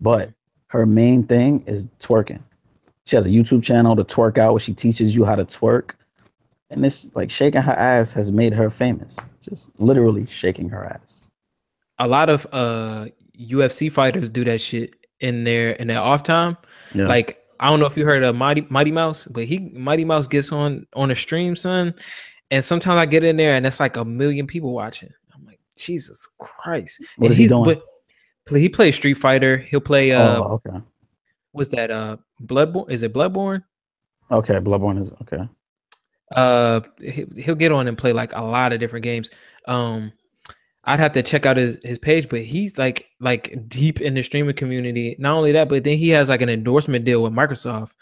But 0.00 0.32
her 0.68 0.86
main 0.86 1.24
thing 1.24 1.62
is 1.66 1.86
twerking. 2.00 2.40
She 3.04 3.16
has 3.16 3.24
a 3.24 3.28
youtube 3.28 3.62
channel 3.62 3.94
to 3.94 4.04
twerk 4.04 4.38
out 4.38 4.52
where 4.52 4.60
she 4.60 4.74
teaches 4.74 5.14
you 5.14 5.24
how 5.24 5.36
to 5.36 5.44
twerk. 5.44 5.90
And 6.70 6.82
this 6.82 7.10
like 7.14 7.30
shaking 7.30 7.62
her 7.62 7.72
ass 7.72 8.12
has 8.12 8.32
made 8.32 8.52
her 8.54 8.70
famous. 8.70 9.14
Just 9.42 9.70
literally 9.78 10.26
shaking 10.26 10.68
her 10.70 10.84
ass. 10.84 11.20
A 11.98 12.08
lot 12.08 12.30
of 12.30 12.46
uh 12.52 13.06
UFC 13.38 13.92
fighters 13.92 14.30
do 14.30 14.44
that 14.44 14.60
shit 14.60 14.96
in 15.20 15.44
their 15.44 15.72
in 15.72 15.86
their 15.88 16.00
off 16.00 16.22
time. 16.22 16.56
yeah. 16.94 17.06
Like 17.06 17.42
I 17.60 17.70
don't 17.70 17.80
know 17.80 17.86
if 17.86 17.96
you 17.96 18.04
heard 18.04 18.22
of 18.22 18.36
Mighty 18.36 18.66
Mighty 18.70 18.92
Mouse, 18.92 19.26
but 19.26 19.44
he 19.44 19.70
Mighty 19.72 20.04
Mouse 20.04 20.26
gets 20.26 20.52
on 20.52 20.86
on 20.94 21.10
a 21.10 21.14
stream, 21.14 21.56
son, 21.56 21.94
and 22.50 22.64
sometimes 22.64 22.98
I 22.98 23.06
get 23.06 23.24
in 23.24 23.36
there 23.36 23.54
and 23.54 23.66
it's 23.66 23.80
like 23.80 23.96
a 23.96 24.04
million 24.04 24.46
people 24.46 24.72
watching. 24.72 25.10
I'm 25.34 25.44
like, 25.44 25.60
Jesus 25.76 26.28
Christ! 26.38 27.04
What 27.16 27.30
is 27.32 27.36
he 27.36 27.44
he's 27.44 27.52
doing? 27.52 27.80
but 28.48 28.60
he 28.60 28.68
plays 28.68 28.94
Street 28.96 29.14
Fighter. 29.14 29.58
He'll 29.58 29.80
play 29.80 30.12
uh, 30.12 30.40
oh 30.40 30.60
okay 30.64 30.78
what's 31.52 31.70
that? 31.70 31.90
Uh, 31.90 32.16
Bloodborne? 32.44 32.90
Is 32.90 33.02
it 33.02 33.12
Bloodborne? 33.12 33.62
okay 34.30 34.54
bloodborne 34.54 35.00
is 35.00 35.12
okay 35.22 35.48
Uh, 36.34 36.80
he, 37.00 37.24
he'll 37.36 37.54
get 37.54 37.70
on 37.70 37.86
and 37.86 37.96
play 37.96 38.12
like 38.12 38.32
a 38.34 38.42
lot 38.42 38.72
of 38.72 38.80
different 38.80 39.04
games. 39.04 39.30
Um, 39.68 40.12
I'd 40.88 41.00
have 41.00 41.12
to 41.12 41.22
check 41.22 41.46
out 41.46 41.56
his 41.56 41.78
his 41.82 41.98
page, 41.98 42.28
but 42.28 42.42
he's 42.42 42.78
like 42.78 43.06
like 43.20 43.56
deep 43.68 44.00
in 44.00 44.14
the 44.14 44.22
streaming 44.22 44.54
community. 44.54 45.16
Not 45.18 45.36
only 45.36 45.52
that, 45.52 45.68
but 45.68 45.82
then 45.84 45.98
he 45.98 46.08
has 46.10 46.28
like 46.28 46.42
an 46.42 46.48
endorsement 46.48 47.04
deal 47.04 47.22
with 47.22 47.32
Microsoft. 47.32 47.92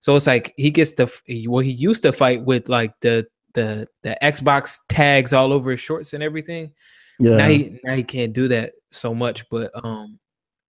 So 0.00 0.14
it's 0.16 0.26
like 0.26 0.54
he 0.56 0.70
gets 0.70 0.92
to 0.94 1.04
f- 1.04 1.22
he- 1.26 1.48
well, 1.48 1.62
he 1.62 1.70
used 1.72 2.02
to 2.04 2.12
fight 2.12 2.44
with 2.44 2.68
like 2.68 2.98
the 3.00 3.26
the 3.54 3.86
the 4.02 4.16
Xbox 4.22 4.78
tags 4.88 5.32
all 5.32 5.52
over 5.52 5.72
his 5.72 5.80
shorts 5.80 6.12
and 6.12 6.22
everything. 6.22 6.72
yeah 7.18 7.36
Now 7.36 7.48
he 7.48 7.78
now 7.84 7.94
he 7.94 8.02
can't 8.04 8.32
do 8.32 8.46
that 8.48 8.72
so 8.90 9.12
much. 9.14 9.48
But 9.50 9.70
um, 9.84 10.18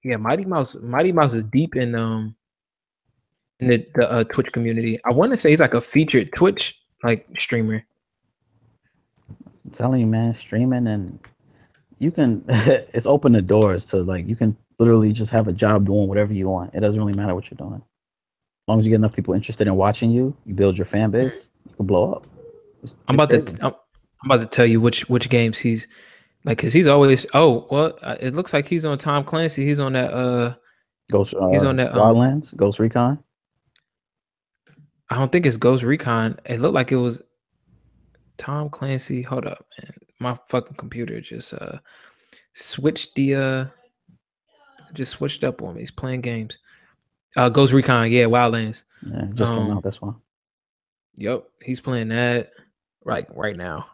yeah, 0.03 0.17
Mighty 0.17 0.45
Mouse 0.45 0.75
Mighty 0.81 1.11
Mouse 1.11 1.33
is 1.35 1.43
deep 1.45 1.75
in 1.75 1.93
um 1.95 2.35
in 3.59 3.67
the, 3.69 3.87
the 3.95 4.11
uh, 4.11 4.23
Twitch 4.25 4.51
community. 4.51 4.99
I 5.05 5.11
want 5.11 5.31
to 5.31 5.37
say 5.37 5.51
he's 5.51 5.59
like 5.59 5.75
a 5.75 5.81
featured 5.81 6.33
Twitch 6.33 6.79
like 7.03 7.27
streamer. 7.37 7.85
I'm 9.65 9.71
telling 9.71 10.01
you 10.01 10.07
man 10.07 10.35
streaming 10.35 10.87
and 10.87 11.19
you 12.03 12.11
can 12.11 12.43
it's 12.49 13.05
open 13.05 13.31
the 13.33 13.41
doors 13.41 13.85
to 13.87 14.03
like 14.03 14.27
you 14.27 14.35
can 14.35 14.55
literally 14.79 15.13
just 15.13 15.31
have 15.31 15.47
a 15.47 15.53
job 15.53 15.85
doing 15.85 16.07
whatever 16.07 16.33
you 16.33 16.47
want 16.49 16.73
it 16.75 16.81
doesn't 16.81 16.99
really 17.01 17.17
matter 17.17 17.33
what 17.33 17.49
you're 17.49 17.57
doing 17.57 17.81
as 17.81 18.67
long 18.67 18.79
as 18.79 18.85
you 18.85 18.89
get 18.89 18.95
enough 18.97 19.13
people 19.13 19.33
interested 19.33 19.67
in 19.67 19.75
watching 19.75 20.11
you 20.11 20.35
you 20.45 20.53
build 20.53 20.77
your 20.77 20.85
fan 20.85 21.09
base 21.11 21.49
you 21.69 21.75
can 21.75 21.85
blow 21.85 22.13
up 22.13 22.23
It's- 22.83 22.95
I'm 23.07 23.15
about 23.15 23.29
to 23.31 23.41
crazy. 23.41 23.57
I'm, 23.61 23.73
I'm 24.23 24.31
about 24.31 24.41
to 24.41 24.47
tell 24.47 24.65
you 24.65 24.79
which 24.81 25.07
which 25.09 25.29
games 25.29 25.57
he's 25.57 25.87
like 26.45 26.57
because 26.57 26.73
he's 26.73 26.87
always 26.87 27.25
oh 27.33 27.67
well 27.71 27.97
uh, 28.01 28.17
it 28.19 28.35
looks 28.35 28.51
like 28.53 28.67
he's 28.67 28.83
on 28.85 28.97
Tom 28.97 29.23
Clancy. 29.23 29.65
He's 29.65 29.79
on 29.79 29.93
that 29.93 30.11
uh 30.13 30.55
ghost 31.11 31.33
uh, 31.33 31.47
he's 31.49 31.63
on 31.63 31.75
that, 31.77 31.91
um, 31.93 31.99
wildlands 31.99 32.55
ghost 32.55 32.79
recon 32.79 33.17
I 35.09 35.17
don't 35.17 35.31
think 35.31 35.45
it's 35.45 35.57
Ghost 35.57 35.83
Recon. 35.83 36.39
It 36.45 36.59
looked 36.59 36.73
like 36.73 36.91
it 36.91 36.95
was 36.95 37.21
Tom 38.37 38.69
Clancy. 38.69 39.21
Hold 39.21 39.45
up, 39.45 39.65
man. 39.79 39.93
My 40.19 40.37
fucking 40.47 40.77
computer 40.77 41.19
just 41.21 41.53
uh 41.53 41.77
switched 42.53 43.15
the 43.15 43.35
uh 43.35 43.65
just 44.93 45.13
switched 45.13 45.43
up 45.43 45.61
on 45.61 45.75
me. 45.75 45.81
He's 45.81 45.91
playing 45.91 46.21
games. 46.21 46.59
Uh 47.35 47.49
Ghost 47.49 47.73
Recon, 47.73 48.11
yeah, 48.11 48.25
Wildlands. 48.25 48.83
yeah 49.05 49.25
just 49.33 49.51
came 49.51 49.59
um, 49.63 49.77
out 49.77 49.83
this 49.83 50.01
one 50.01 50.15
Yep, 51.15 51.43
he's 51.61 51.79
playing 51.79 52.09
that 52.09 52.51
right 53.05 53.27
right 53.35 53.55
now. 53.55 53.85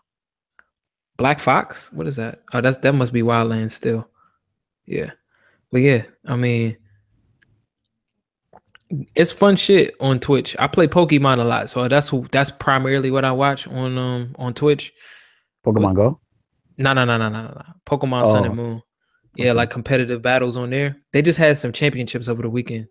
Black 1.17 1.39
Fox, 1.39 1.91
what 1.91 2.07
is 2.07 2.15
that? 2.15 2.39
Oh, 2.53 2.61
that's 2.61 2.77
that 2.77 2.93
must 2.93 3.11
be 3.11 3.23
Wildlands 3.23 3.71
still. 3.71 4.07
Yeah, 4.85 5.11
but 5.71 5.79
yeah, 5.79 6.03
I 6.25 6.35
mean, 6.35 6.77
it's 9.15 9.31
fun 9.31 9.55
shit 9.55 9.93
on 9.99 10.19
Twitch. 10.19 10.55
I 10.59 10.67
play 10.67 10.87
Pokemon 10.87 11.39
a 11.39 11.43
lot, 11.43 11.69
so 11.69 11.87
that's 11.87 12.09
who 12.09 12.25
that's 12.31 12.49
primarily 12.51 13.11
what 13.11 13.25
I 13.25 13.31
watch 13.31 13.67
on 13.67 13.97
um 13.97 14.35
on 14.37 14.53
Twitch. 14.53 14.93
pokemon 15.65 15.95
go 15.95 16.19
No, 16.77 16.93
no, 16.93 17.05
no, 17.05 17.17
no, 17.17 17.29
no, 17.29 17.43
no. 17.43 17.61
Pokemon 17.85 18.25
Sun 18.25 18.45
and 18.45 18.53
Oh, 18.53 18.55
Moon. 18.55 18.81
Yeah, 19.35 19.47
okay. 19.47 19.53
like 19.53 19.69
competitive 19.69 20.21
battles 20.21 20.57
on 20.57 20.69
there. 20.71 20.97
They 21.13 21.21
just 21.21 21.37
had 21.37 21.57
some 21.57 21.71
championships 21.71 22.27
over 22.27 22.41
the 22.41 22.49
weekend, 22.49 22.87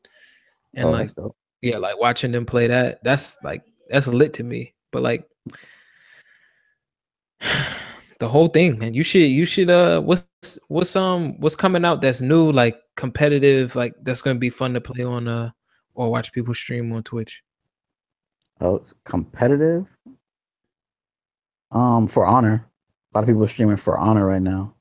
and 0.74 0.88
oh, 0.88 0.92
like 0.92 1.10
yeah, 1.62 1.78
like 1.78 1.98
watching 1.98 2.30
them 2.32 2.46
play 2.46 2.68
that, 2.68 3.02
that's 3.02 3.36
like 3.42 3.62
that's 3.88 4.06
lit 4.08 4.34
to 4.34 4.44
me. 4.44 4.74
But 4.92 5.02
like 5.02 5.26
the 8.20 8.28
whole 8.28 8.48
thing, 8.48 8.78
man. 8.78 8.94
You 8.94 9.02
should 9.02 9.20
you 9.28 9.44
should 9.44 9.70
uh 9.70 10.00
what's 10.00 10.58
what's 10.68 10.94
um 10.96 11.40
what's 11.40 11.56
coming 11.56 11.84
out 11.84 12.00
that's 12.00 12.20
new, 12.20 12.52
like 12.52 12.78
competitive, 12.96 13.74
like 13.74 13.94
that's 14.02 14.22
gonna 14.22 14.38
be 14.38 14.50
fun 14.50 14.74
to 14.74 14.80
play 14.80 15.04
on 15.04 15.26
uh 15.28 15.50
or 15.98 16.12
watch 16.12 16.32
people 16.32 16.54
stream 16.54 16.92
on 16.92 17.02
Twitch. 17.02 17.42
oh 18.60 18.76
it's 18.76 18.94
competitive? 19.04 19.84
Um 21.72 22.06
for 22.06 22.24
honor. 22.24 22.64
A 23.12 23.18
lot 23.18 23.24
of 23.24 23.26
people 23.26 23.44
are 23.44 23.48
streaming 23.48 23.76
for 23.76 23.98
honor 23.98 24.24
right 24.24 24.40
now. 24.40 24.74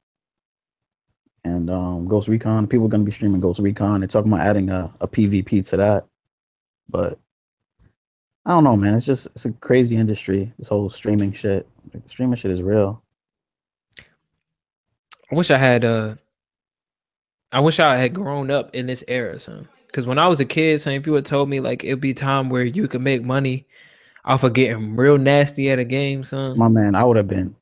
And 1.43 1.69
um 1.71 2.07
ghost 2.07 2.27
recon 2.27 2.67
people 2.67 2.85
are 2.85 2.89
going 2.89 3.01
to 3.01 3.09
be 3.09 3.11
streaming 3.11 3.41
ghost 3.41 3.59
recon. 3.59 4.01
They're 4.01 4.07
talking 4.07 4.31
about 4.31 4.45
adding 4.45 4.69
a, 4.69 4.93
a 5.01 5.07
pvp 5.07 5.65
to 5.69 5.77
that. 5.77 6.05
But 6.87 7.19
i 8.45 8.51
don't 8.51 8.63
know 8.63 8.77
man. 8.77 8.93
It's 8.93 9.05
just 9.05 9.25
it's 9.27 9.45
a 9.45 9.51
crazy 9.53 9.97
industry 9.97 10.53
this 10.59 10.69
whole 10.69 10.89
streaming 10.89 11.33
shit. 11.33 11.67
Like, 11.93 12.03
streaming 12.07 12.37
shit 12.37 12.51
is 12.51 12.61
real. 12.61 13.01
I 15.31 15.35
wish 15.35 15.49
I 15.49 15.57
had 15.57 15.83
uh 15.83 16.15
I 17.51 17.59
wish 17.61 17.79
I 17.79 17.95
had 17.95 18.13
grown 18.13 18.51
up 18.51 18.75
in 18.75 18.85
this 18.85 19.03
era, 19.07 19.39
son. 19.39 19.67
Because 19.97 20.05
when 20.05 20.19
I 20.19 20.27
was 20.27 20.39
a 20.39 20.45
kid, 20.45 20.79
son, 20.79 20.93
if 20.93 21.07
you 21.07 21.13
had 21.15 21.25
told 21.25 21.49
me 21.49 21.59
like 21.59 21.83
it'd 21.83 21.99
be 21.99 22.13
time 22.13 22.51
where 22.51 22.63
you 22.63 22.87
could 22.87 23.01
make 23.01 23.23
money 23.23 23.65
off 24.25 24.43
of 24.43 24.53
getting 24.53 24.95
real 24.95 25.17
nasty 25.17 25.71
at 25.71 25.79
a 25.79 25.83
game, 25.83 26.23
son. 26.23 26.55
my 26.55 26.67
man 26.67 26.93
i 26.93 27.03
would 27.03 27.17
have 27.17 27.27
been 27.27 27.55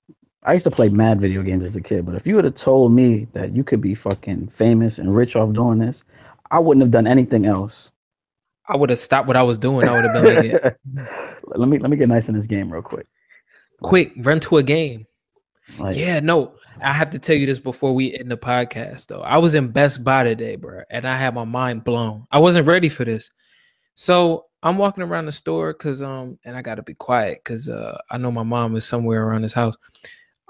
i 0.43 0.51
used 0.51 0.65
to 0.65 0.69
play 0.71 0.89
mad 0.89 1.21
video 1.21 1.41
games 1.43 1.63
as 1.63 1.77
a 1.77 1.81
kid 1.81 2.05
but 2.05 2.13
if 2.13 2.27
you 2.27 2.35
would 2.35 2.43
have 2.43 2.55
told 2.55 2.91
me 2.91 3.25
that 3.31 3.55
you 3.55 3.63
could 3.63 3.79
be 3.79 3.95
fucking 3.95 4.47
famous 4.49 4.99
and 4.99 5.15
rich 5.15 5.37
off 5.37 5.53
doing 5.53 5.79
this 5.79 6.03
i 6.51 6.59
wouldn't 6.59 6.81
have 6.81 6.91
done 6.91 7.07
anything 7.07 7.45
else 7.45 7.89
I 8.67 8.75
would 8.75 8.89
have 8.89 8.99
stopped 8.99 9.27
what 9.27 9.37
I 9.37 9.43
was 9.43 9.59
doing. 9.59 9.87
I 9.87 9.93
would 9.93 10.05
have 10.05 10.13
been 10.15 10.35
like, 10.35 10.75
yeah, 10.95 11.05
let 11.55 11.69
me 11.69 11.77
let 11.77 11.91
me 11.91 11.95
get 11.97 12.09
nice 12.09 12.27
in 12.27 12.35
this 12.35 12.47
game 12.47 12.73
real 12.73 12.81
quick. 12.81 13.05
quick, 13.83 14.11
run 14.17 14.39
to 14.39 14.57
a 14.57 14.63
game. 14.63 15.05
Like, 15.79 15.95
Yeah, 15.95 16.19
no, 16.19 16.55
I 16.81 16.93
have 16.93 17.09
to 17.11 17.19
tell 17.19 17.35
you 17.35 17.45
this 17.45 17.59
before 17.59 17.93
we 17.93 18.15
end 18.15 18.29
the 18.31 18.37
podcast, 18.37 19.07
though. 19.07 19.21
I 19.21 19.37
was 19.37 19.55
in 19.55 19.69
Best 19.69 20.03
Buy 20.03 20.23
today, 20.23 20.55
bro, 20.55 20.81
and 20.89 21.05
I 21.05 21.17
had 21.17 21.33
my 21.33 21.43
mind 21.45 21.83
blown. 21.83 22.27
I 22.31 22.39
wasn't 22.39 22.67
ready 22.67 22.89
for 22.89 23.03
this. 23.05 23.31
So 23.95 24.45
I'm 24.61 24.77
walking 24.77 25.03
around 25.03 25.25
the 25.25 25.31
store 25.31 25.73
because 25.73 26.01
um, 26.01 26.37
and 26.45 26.55
I 26.55 26.61
gotta 26.61 26.83
be 26.83 26.93
quiet 26.95 27.39
because 27.43 27.69
uh, 27.69 27.97
I 28.11 28.17
know 28.17 28.31
my 28.31 28.43
mom 28.43 28.75
is 28.75 28.85
somewhere 28.85 29.25
around 29.25 29.41
this 29.43 29.53
house. 29.53 29.75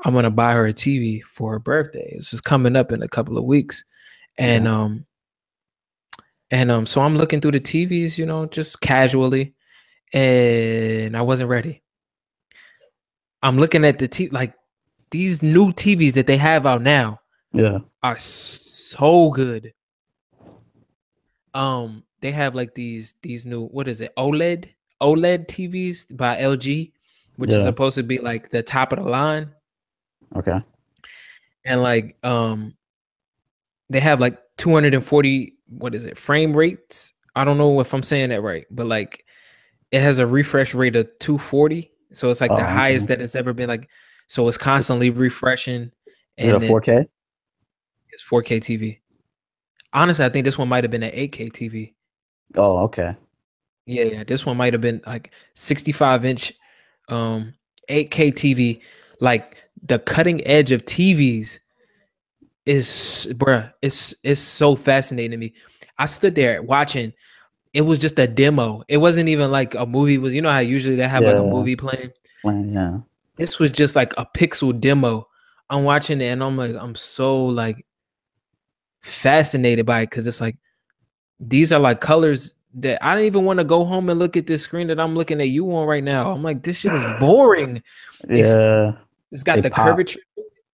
I'm 0.04 0.14
gonna 0.14 0.32
buy 0.32 0.54
her 0.54 0.68
a 0.68 0.74
TV 0.74 1.22
for 1.24 1.52
her 1.52 1.60
birthday. 1.60 2.10
It's 2.16 2.32
just 2.32 2.44
coming 2.44 2.76
up 2.76 2.92
in 2.92 3.02
a 3.04 3.08
couple 3.08 3.38
of 3.38 3.46
weeks, 3.46 3.84
and 4.38 4.66
Yeah. 4.66 4.80
um, 4.82 5.06
and 6.52 6.72
um, 6.72 6.86
so 6.86 7.02
I'm 7.02 7.18
looking 7.18 7.40
through 7.42 7.52
the 7.52 7.60
TVs, 7.60 8.18
you 8.18 8.26
know, 8.26 8.46
just 8.46 8.82
casually, 8.82 9.54
and 10.14 11.16
I 11.16 11.22
wasn't 11.22 11.50
ready. 11.50 11.82
I'm 13.42 13.58
looking 13.58 13.86
at 13.86 14.00
the 14.00 14.08
T 14.08 14.30
like 14.30 14.54
these 15.16 15.42
new 15.42 15.72
TVs 15.72 16.12
that 16.12 16.28
they 16.28 16.36
have 16.36 16.66
out 16.66 16.82
now 16.82 17.22
Yeah. 17.54 17.78
are 18.04 18.18
so 18.20 19.30
good. 19.32 19.74
Um, 21.54 22.04
they 22.20 22.34
have 22.34 22.54
like 22.54 22.76
these 22.76 23.16
these 23.22 23.46
new 23.46 23.68
what 23.68 23.88
is 23.88 24.02
it 24.02 24.14
OLED 24.18 24.68
OLED 25.02 25.48
TVs 25.48 26.18
by 26.18 26.36
LG, 26.42 26.92
which 27.38 27.54
is 27.54 27.64
supposed 27.64 27.96
to 27.96 28.04
be 28.04 28.18
like 28.20 28.50
the 28.50 28.62
top 28.62 28.92
of 28.92 29.00
the 29.02 29.10
line, 29.10 29.52
Okay. 30.36 30.60
and 31.64 31.82
like 31.82 32.18
um, 32.26 32.76
they 33.90 34.02
have 34.02 34.20
like 34.20 34.38
240 34.58 35.54
what 35.70 35.96
is 35.96 36.06
it 36.06 36.18
frame 36.18 36.54
rates? 36.54 37.14
I 37.38 37.46
don't 37.46 37.58
know 37.58 37.80
if 37.80 37.94
I'm 37.94 38.04
saying 38.04 38.30
that 38.32 38.42
right, 38.42 38.66
but 38.70 38.86
like 38.86 39.24
it 39.92 40.02
has 40.02 40.20
a 40.20 40.28
refresh 40.28 40.74
rate 40.74 40.98
of 40.98 41.08
240, 41.20 41.90
so 42.12 42.30
it's 42.30 42.42
like 42.42 42.52
Oh, 42.52 42.58
the 42.58 42.64
okay. 42.64 42.74
highest 42.74 43.08
that 43.08 43.22
it's 43.22 43.36
ever 43.36 43.54
been. 43.54 43.70
Like, 43.70 43.90
so 44.28 44.48
it's 44.48 44.58
constantly 44.58 45.10
refreshing, 45.10 45.92
Is 46.38 46.50
it 46.50 46.56
a 46.56 46.60
4K? 46.60 47.08
it's 48.12 48.24
4K 48.24 48.60
TV. 48.60 49.00
Honestly, 49.94 50.26
I 50.26 50.30
think 50.30 50.46
this 50.46 50.58
one 50.58 50.68
might 50.68 50.84
have 50.84 50.92
been 50.92 51.04
an 51.04 51.12
8K 51.12 51.52
TV. 51.52 51.94
Oh, 52.56 52.80
okay. 52.80 53.16
Yeah, 53.86 54.04
yeah. 54.04 54.24
This 54.24 54.46
one 54.46 54.58
might 54.58 54.74
have 54.74 54.82
been 54.82 55.02
like 55.06 55.32
65 55.54 56.26
inch, 56.26 56.54
um, 57.10 57.54
8K 57.90 58.34
TV. 58.34 58.82
Like 59.20 59.58
the 59.84 60.00
cutting 60.00 60.46
edge 60.48 60.72
of 60.72 60.84
TVs 60.86 61.60
is, 62.66 63.28
bruh, 63.34 63.72
it's 63.82 64.16
it's 64.24 64.42
so 64.42 64.76
fascinating 64.76 65.32
to 65.32 65.38
me. 65.38 65.54
I 65.98 66.08
stood 66.08 66.36
there 66.36 66.62
watching. 66.62 67.14
It 67.74 67.82
was 67.82 68.00
just 68.00 68.18
a 68.20 68.28
demo. 68.28 68.84
It 68.88 68.98
wasn't 68.98 69.30
even 69.30 69.52
like 69.52 69.76
a 69.76 69.86
movie. 69.86 70.18
Was 70.18 70.34
you 70.34 70.42
know 70.42 70.52
how 70.52 70.60
usually 70.60 70.96
they 70.96 71.08
have 71.08 71.24
like 71.24 71.38
a 71.38 71.44
movie 71.44 71.76
playing. 71.76 72.12
Plan, 72.42 72.74
yeah. 72.74 72.98
This 73.38 73.60
was 73.60 73.72
just 73.72 73.96
like 73.96 74.14
a 74.18 74.26
pixel 74.26 74.78
demo. 74.80 75.28
I'm 75.70 75.84
watching 75.84 76.22
it 76.22 76.26
and 76.28 76.44
I'm 76.44 76.56
like, 76.58 76.76
I'm 76.80 76.96
so 76.96 77.46
like 77.46 77.86
fascinated 79.02 79.86
by 79.86 80.02
it 80.02 80.10
because 80.10 80.28
it's 80.28 80.42
like 80.42 80.58
these 81.40 81.72
are 81.72 81.80
like 81.80 82.02
colors 82.02 82.54
that 82.76 83.04
I 83.06 83.16
don't 83.16 83.24
even 83.26 83.46
want 83.46 83.60
to 83.60 83.64
go 83.64 83.86
home 83.86 84.10
and 84.10 84.20
look 84.20 84.36
at 84.38 84.48
this 84.48 84.62
screen 84.64 84.88
that 84.88 85.00
I'm 85.00 85.16
looking 85.16 85.40
at 85.42 85.50
you 85.50 85.74
on 85.76 85.88
right 85.88 86.04
now. 86.04 86.32
I'm 86.32 86.44
like, 86.44 86.64
this 86.64 86.80
shit 86.80 86.94
is 86.94 87.04
boring. 87.20 87.78
It's- 88.30 88.54
Yeah. 88.54 88.94
It's 89.32 89.44
got 89.44 89.56
They 89.56 89.62
the 89.62 89.72
pop. 89.72 89.88
curvature. 89.88 90.20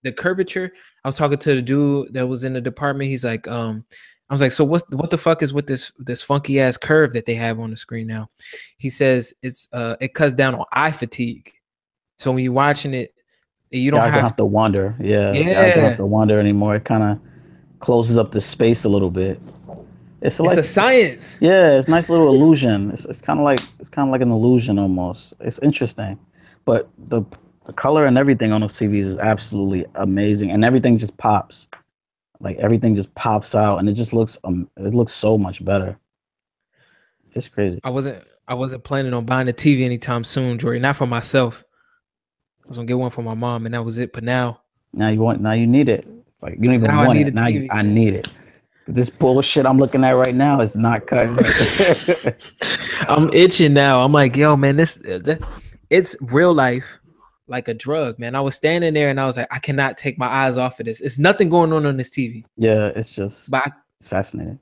The 0.04 0.12
curvature. 0.12 0.72
I 1.04 1.08
was 1.08 1.16
talking 1.16 1.38
to 1.38 1.56
the 1.56 1.62
dude 1.62 2.14
that 2.14 2.28
was 2.28 2.44
in 2.44 2.54
the 2.54 2.62
department. 2.62 3.10
He's 3.10 3.24
like, 3.24 3.48
um, 3.48 3.86
I 4.30 4.34
was 4.34 4.42
like, 4.42 4.52
so 4.52 4.64
what's 4.64 4.84
what 4.92 5.10
the 5.10 5.18
fuck 5.18 5.42
is 5.42 5.52
with 5.54 5.68
this 5.68 5.92
this 6.00 6.22
funky 6.22 6.60
ass 6.60 6.78
curve 6.78 7.12
that 7.14 7.26
they 7.26 7.34
have 7.36 7.60
on 7.60 7.72
the 7.72 7.78
screen 7.78 8.08
now? 8.08 8.30
He 8.78 8.90
says 8.90 9.34
it's 9.42 9.68
uh 9.74 9.96
it 10.00 10.14
cuts 10.14 10.34
down 10.34 10.54
on 10.56 10.66
eye 10.74 10.92
fatigue. 10.92 11.52
So 12.22 12.32
when 12.32 12.44
you're 12.44 12.54
watching 12.54 12.94
it, 12.94 13.16
you 13.72 13.90
don't 13.90 14.00
have, 14.00 14.14
don't 14.14 14.22
have 14.22 14.36
to 14.36 14.46
wander. 14.46 14.96
Yeah. 15.00 15.34
Guys 15.34 15.44
don't 15.44 15.48
Yeah. 15.48 15.76
have 15.88 15.98
to 15.98 16.06
wander 16.06 16.40
anymore. 16.40 16.76
It 16.76 16.86
kind 16.86 17.02
of 17.02 17.20
closes 17.80 18.16
up 18.16 18.32
the 18.32 18.40
space 18.40 18.84
a 18.84 18.90
little 18.90 19.10
bit. 19.10 19.42
It's 20.22 20.40
it's 20.40 20.40
like 20.40 20.58
a 20.60 20.62
science. 20.62 21.40
Yeah, 21.42 21.80
it's 21.80 21.88
a 21.88 21.92
nice 21.92 22.10
little 22.10 22.28
illusion. 22.28 22.92
It's 22.92 23.06
it's 23.06 23.22
kind 23.22 23.40
of 23.40 23.44
like 23.44 23.60
it's 23.80 23.90
kind 23.90 24.08
of 24.08 24.12
like 24.12 24.22
an 24.22 24.30
illusion 24.30 24.78
almost. 24.78 25.34
It's 25.40 25.58
interesting, 25.60 26.20
but 26.64 26.90
the 27.08 27.24
the 27.66 27.74
color 27.74 28.06
and 28.06 28.20
everything 28.20 28.52
on 28.52 28.62
those 28.62 28.74
TVs 28.74 29.06
is 29.06 29.18
absolutely 29.18 29.88
amazing, 29.96 30.52
and 30.52 30.64
everything 30.64 31.00
just 31.00 31.18
pops. 31.18 31.70
Like 32.40 32.58
everything 32.58 32.96
just 32.96 33.12
pops 33.16 33.56
out, 33.56 33.80
and 33.80 33.90
it 33.90 33.94
just 33.94 34.14
looks 34.14 34.38
um 34.44 34.70
it 34.78 34.94
looks 34.94 35.14
so 35.14 35.40
much 35.40 35.66
better. 35.66 35.98
It's 37.34 37.48
crazy. 37.48 37.80
I 37.84 37.90
wasn't 37.90 38.24
I 38.48 38.54
wasn't 38.54 38.84
planning 38.84 39.16
on 39.16 39.26
buying 39.26 39.50
a 39.50 39.54
TV 39.54 39.82
anytime 39.86 40.24
soon, 40.24 40.60
Jory. 40.60 40.78
Not 40.78 40.98
for 40.98 41.08
myself. 41.08 41.64
I 42.72 42.74
was 42.74 42.78
gonna 42.78 42.88
get 42.88 43.00
one 43.00 43.10
for 43.10 43.22
my 43.22 43.34
mom, 43.34 43.66
and 43.66 43.76
that 43.76 43.84
was 43.84 43.98
it. 43.98 44.14
But 44.14 44.24
now, 44.24 44.62
Now 44.94 45.10
you 45.10 45.20
want 45.20 45.42
now 45.42 45.52
you 45.52 45.68
need 45.68 45.90
it. 45.90 46.08
Like 46.42 46.54
you 46.54 46.64
don't 46.64 46.76
even 46.76 46.96
want 46.96 47.20
it. 47.20 47.34
Now 47.34 47.48
you, 47.48 47.68
I 47.70 47.82
need 47.82 48.14
it. 48.14 48.30
This 48.88 49.10
bullshit 49.10 49.66
I'm 49.66 49.78
looking 49.78 50.06
at 50.06 50.12
right 50.12 50.34
now 50.34 50.62
is 50.62 50.74
not 50.74 51.06
cutting. 51.06 51.38
I'm 53.10 53.30
itching 53.34 53.74
now. 53.74 54.02
I'm 54.02 54.14
like, 54.14 54.38
yo, 54.38 54.56
man, 54.56 54.78
this 54.78 54.98
uh, 55.00 55.20
th- 55.20 55.42
it's 55.90 56.16
real 56.22 56.54
life, 56.54 56.98
like 57.50 57.68
a 57.68 57.74
drug, 57.74 58.18
man. 58.18 58.36
I 58.36 58.40
was 58.40 58.56
standing 58.56 58.94
there 58.94 59.10
and 59.10 59.20
I 59.20 59.26
was 59.26 59.36
like, 59.36 59.50
I 59.52 59.60
cannot 59.60 59.98
take 59.98 60.18
my 60.18 60.28
eyes 60.28 60.58
off 60.58 60.80
of 60.80 60.86
this. 60.86 61.02
It's 61.02 61.20
nothing 61.20 61.50
going 61.50 61.74
on 61.74 61.86
on 61.86 61.98
this 61.98 62.10
TV, 62.10 62.46
yeah, 62.56 62.94
it's 62.96 63.10
just 63.10 63.52
but 63.52 63.68
I, 63.68 63.72
it's 64.00 64.08
fascinating. 64.08 64.60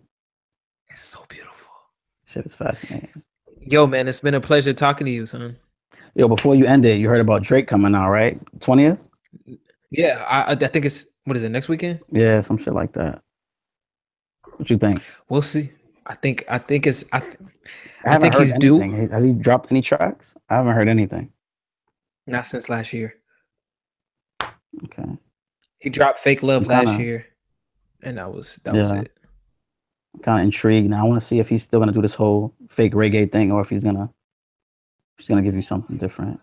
it's 0.89 1.03
so 1.03 1.23
beautiful. 1.29 1.75
Shit 2.25 2.47
is 2.47 2.55
fascinating. 2.55 3.21
Yo, 3.61 3.85
man, 3.85 4.07
it's 4.07 4.19
been 4.19 4.33
a 4.33 4.41
pleasure 4.41 4.73
talking 4.73 5.05
to 5.05 5.11
you, 5.11 5.27
son. 5.27 5.55
Yo, 6.15 6.27
before 6.27 6.55
you 6.55 6.65
end 6.65 6.85
it, 6.85 6.99
you 6.99 7.07
heard 7.09 7.21
about 7.21 7.43
Drake 7.43 7.67
coming 7.67 7.95
out, 7.95 8.09
right? 8.09 8.39
Twentieth. 8.59 8.97
Yeah, 9.91 10.23
I, 10.27 10.41
I 10.41 10.51
I 10.51 10.55
think 10.55 10.85
it's 10.85 11.05
what 11.25 11.37
is 11.37 11.43
it 11.43 11.49
next 11.49 11.69
weekend? 11.69 11.99
Yeah, 12.09 12.41
some 12.41 12.57
shit 12.57 12.73
like 12.73 12.93
that. 12.93 13.21
What 14.57 14.69
you 14.69 14.77
think? 14.77 15.01
We'll 15.29 15.41
see. 15.41 15.71
I 16.07 16.15
think 16.15 16.43
I 16.49 16.57
think 16.57 16.87
it's 16.87 17.05
I, 17.13 17.19
th- 17.19 17.35
I 18.05 18.13
haven't 18.13 18.31
think 18.31 18.35
he's 18.43 18.53
due. 18.55 18.81
anything. 18.81 19.09
Has 19.09 19.23
he 19.23 19.33
dropped 19.33 19.71
any 19.71 19.81
tracks? 19.81 20.35
I 20.49 20.55
haven't 20.55 20.73
heard 20.73 20.89
anything. 20.89 21.31
not 22.27 22.47
since 22.47 22.69
last 22.69 22.91
year. 22.93 23.15
Okay. 24.85 25.17
He 25.79 25.89
dropped 25.89 26.19
"Fake 26.19 26.43
Love" 26.43 26.67
kinda- 26.67 26.85
last 26.91 26.99
year, 26.99 27.25
and 28.01 28.17
that 28.17 28.31
was 28.33 28.59
that 28.63 28.73
was 28.73 28.91
it. 28.91 29.11
Kind 30.23 30.41
of 30.41 30.45
intrigued. 30.45 30.89
Now 30.89 31.05
I 31.05 31.07
want 31.07 31.21
to 31.21 31.25
see 31.27 31.39
if 31.39 31.47
he's 31.47 31.63
still 31.63 31.79
gonna 31.79 31.91
do 31.91 32.01
this 32.01 32.15
whole 32.15 32.53
fake 32.69 32.93
reggae 32.93 33.31
thing, 33.31 33.51
or 33.51 33.61
if 33.61 33.69
he's 33.69 33.83
gonna 33.83 34.09
he's 35.19 35.27
gonna 35.27 35.41
give 35.41 35.55
you 35.55 35.61
something 35.61 35.97
different. 35.97 36.39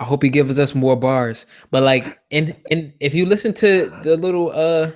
I 0.00 0.04
hope 0.04 0.22
he 0.22 0.28
gives 0.28 0.58
us 0.58 0.74
more 0.74 0.96
bars. 0.96 1.46
But 1.70 1.84
like 1.84 2.18
in 2.30 2.54
in 2.70 2.92
if 3.00 3.14
you 3.14 3.24
listen 3.24 3.54
to 3.54 3.96
the 4.02 4.16
little 4.16 4.50
uh 4.52 4.90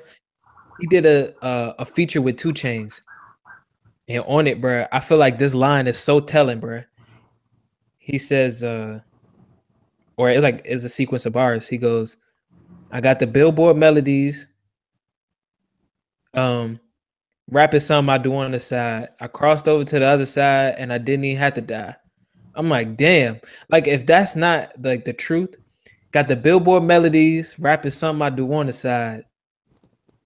he 0.80 0.86
did 0.86 1.06
a 1.06 1.34
uh, 1.44 1.74
a 1.78 1.86
feature 1.86 2.20
with 2.20 2.36
2 2.36 2.52
Chainz. 2.52 3.00
And 4.08 4.24
on 4.26 4.46
it, 4.46 4.60
bruh, 4.60 4.88
I 4.90 5.00
feel 5.00 5.18
like 5.18 5.38
this 5.38 5.54
line 5.54 5.86
is 5.86 5.98
so 5.98 6.18
telling, 6.20 6.60
bruh. 6.60 6.84
He 7.98 8.16
says, 8.16 8.64
uh, 8.64 9.00
or 10.16 10.30
it's 10.30 10.42
like 10.42 10.62
it's 10.64 10.84
a 10.84 10.88
sequence 10.88 11.26
of 11.26 11.32
bars. 11.32 11.68
He 11.68 11.78
goes, 11.78 12.16
I 12.90 13.00
got 13.00 13.18
the 13.18 13.26
billboard 13.26 13.76
melodies. 13.76 14.48
Um 16.34 16.80
rap 17.50 17.74
is 17.74 17.86
something 17.86 18.10
I 18.10 18.18
do 18.18 18.34
on 18.36 18.50
the 18.50 18.60
side. 18.60 19.08
I 19.20 19.28
crossed 19.28 19.68
over 19.68 19.84
to 19.84 19.98
the 19.98 20.04
other 20.04 20.26
side 20.26 20.74
and 20.78 20.92
I 20.92 20.98
didn't 20.98 21.24
even 21.24 21.38
have 21.38 21.54
to 21.54 21.60
die. 21.60 21.96
I'm 22.58 22.68
like, 22.68 22.96
damn. 22.96 23.40
Like 23.70 23.86
if 23.86 24.04
that's 24.04 24.34
not 24.36 24.72
like 24.82 25.04
the 25.04 25.12
truth, 25.12 25.54
got 26.10 26.26
the 26.26 26.36
billboard 26.36 26.82
melodies, 26.82 27.56
rap 27.58 27.86
is 27.86 27.96
something 27.96 28.20
I 28.20 28.30
do 28.30 28.52
on 28.52 28.66
the 28.66 28.72
side. 28.72 29.22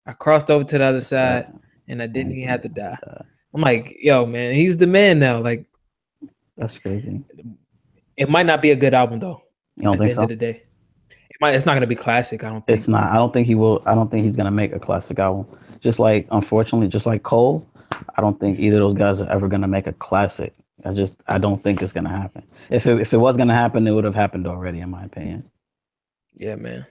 I 0.06 0.12
crossed 0.12 0.50
over 0.50 0.64
to 0.64 0.78
the 0.78 0.84
other 0.84 1.00
side 1.02 1.52
and 1.88 2.02
I 2.02 2.06
didn't 2.06 2.32
even 2.32 2.48
have 2.48 2.62
to 2.62 2.68
die. 2.68 2.96
I'm 3.54 3.60
like, 3.60 3.96
yo, 4.00 4.24
man, 4.24 4.54
he's 4.54 4.78
the 4.78 4.86
man 4.86 5.18
now. 5.18 5.40
Like, 5.40 5.66
That's 6.56 6.78
crazy. 6.78 7.22
it 8.16 8.30
might 8.30 8.46
not 8.46 8.62
be 8.62 8.70
a 8.70 8.76
good 8.76 8.94
album 8.94 9.20
though. 9.20 9.42
You 9.76 9.84
don't 9.84 9.94
at 9.94 9.98
the 9.98 10.04
think 10.04 10.10
end 10.10 10.16
so? 10.16 10.22
of 10.22 10.28
the 10.30 10.36
day, 10.36 10.62
it 11.10 11.36
might. 11.40 11.54
It's 11.54 11.66
not 11.66 11.74
gonna 11.74 11.86
be 11.86 11.94
classic. 11.94 12.44
I 12.44 12.48
don't 12.48 12.66
think. 12.66 12.78
It's 12.78 12.88
not. 12.88 13.04
I 13.04 13.16
don't 13.16 13.32
think 13.32 13.46
he 13.46 13.54
will. 13.54 13.82
I 13.84 13.94
don't 13.94 14.10
think 14.10 14.24
he's 14.24 14.36
gonna 14.36 14.50
make 14.50 14.72
a 14.72 14.78
classic 14.78 15.18
album. 15.18 15.46
Just 15.80 15.98
like, 15.98 16.26
unfortunately, 16.30 16.88
just 16.88 17.06
like 17.06 17.22
Cole, 17.22 17.66
I 18.16 18.20
don't 18.20 18.38
think 18.40 18.58
either 18.58 18.76
of 18.76 18.82
those 18.82 18.94
guys 18.94 19.20
are 19.20 19.28
ever 19.30 19.48
gonna 19.48 19.68
make 19.68 19.86
a 19.86 19.92
classic. 19.94 20.54
I 20.84 20.92
just, 20.94 21.14
I 21.28 21.38
don't 21.38 21.62
think 21.62 21.82
it's 21.82 21.92
gonna 21.92 22.08
happen. 22.08 22.42
If 22.70 22.86
it, 22.86 23.00
if 23.00 23.12
it 23.12 23.18
was 23.18 23.36
gonna 23.36 23.54
happen, 23.54 23.86
it 23.86 23.92
would 23.92 24.04
have 24.04 24.14
happened 24.14 24.46
already, 24.46 24.80
in 24.80 24.90
my 24.90 25.04
opinion. 25.04 25.48
Yeah, 26.34 26.56
man. 26.56 26.86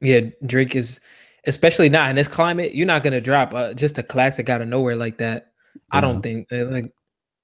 Yeah, 0.00 0.20
Drake 0.46 0.74
is, 0.76 1.00
especially 1.46 1.88
not 1.88 2.10
in 2.10 2.16
this 2.16 2.28
climate. 2.28 2.74
You're 2.74 2.86
not 2.86 3.02
gonna 3.02 3.20
drop 3.20 3.54
uh, 3.54 3.74
just 3.74 3.98
a 3.98 4.02
classic 4.02 4.48
out 4.48 4.60
of 4.60 4.68
nowhere 4.68 4.96
like 4.96 5.18
that. 5.18 5.52
I 5.90 6.00
don't 6.00 6.20
think. 6.22 6.52
uh, 6.52 6.66
Like, 6.66 6.92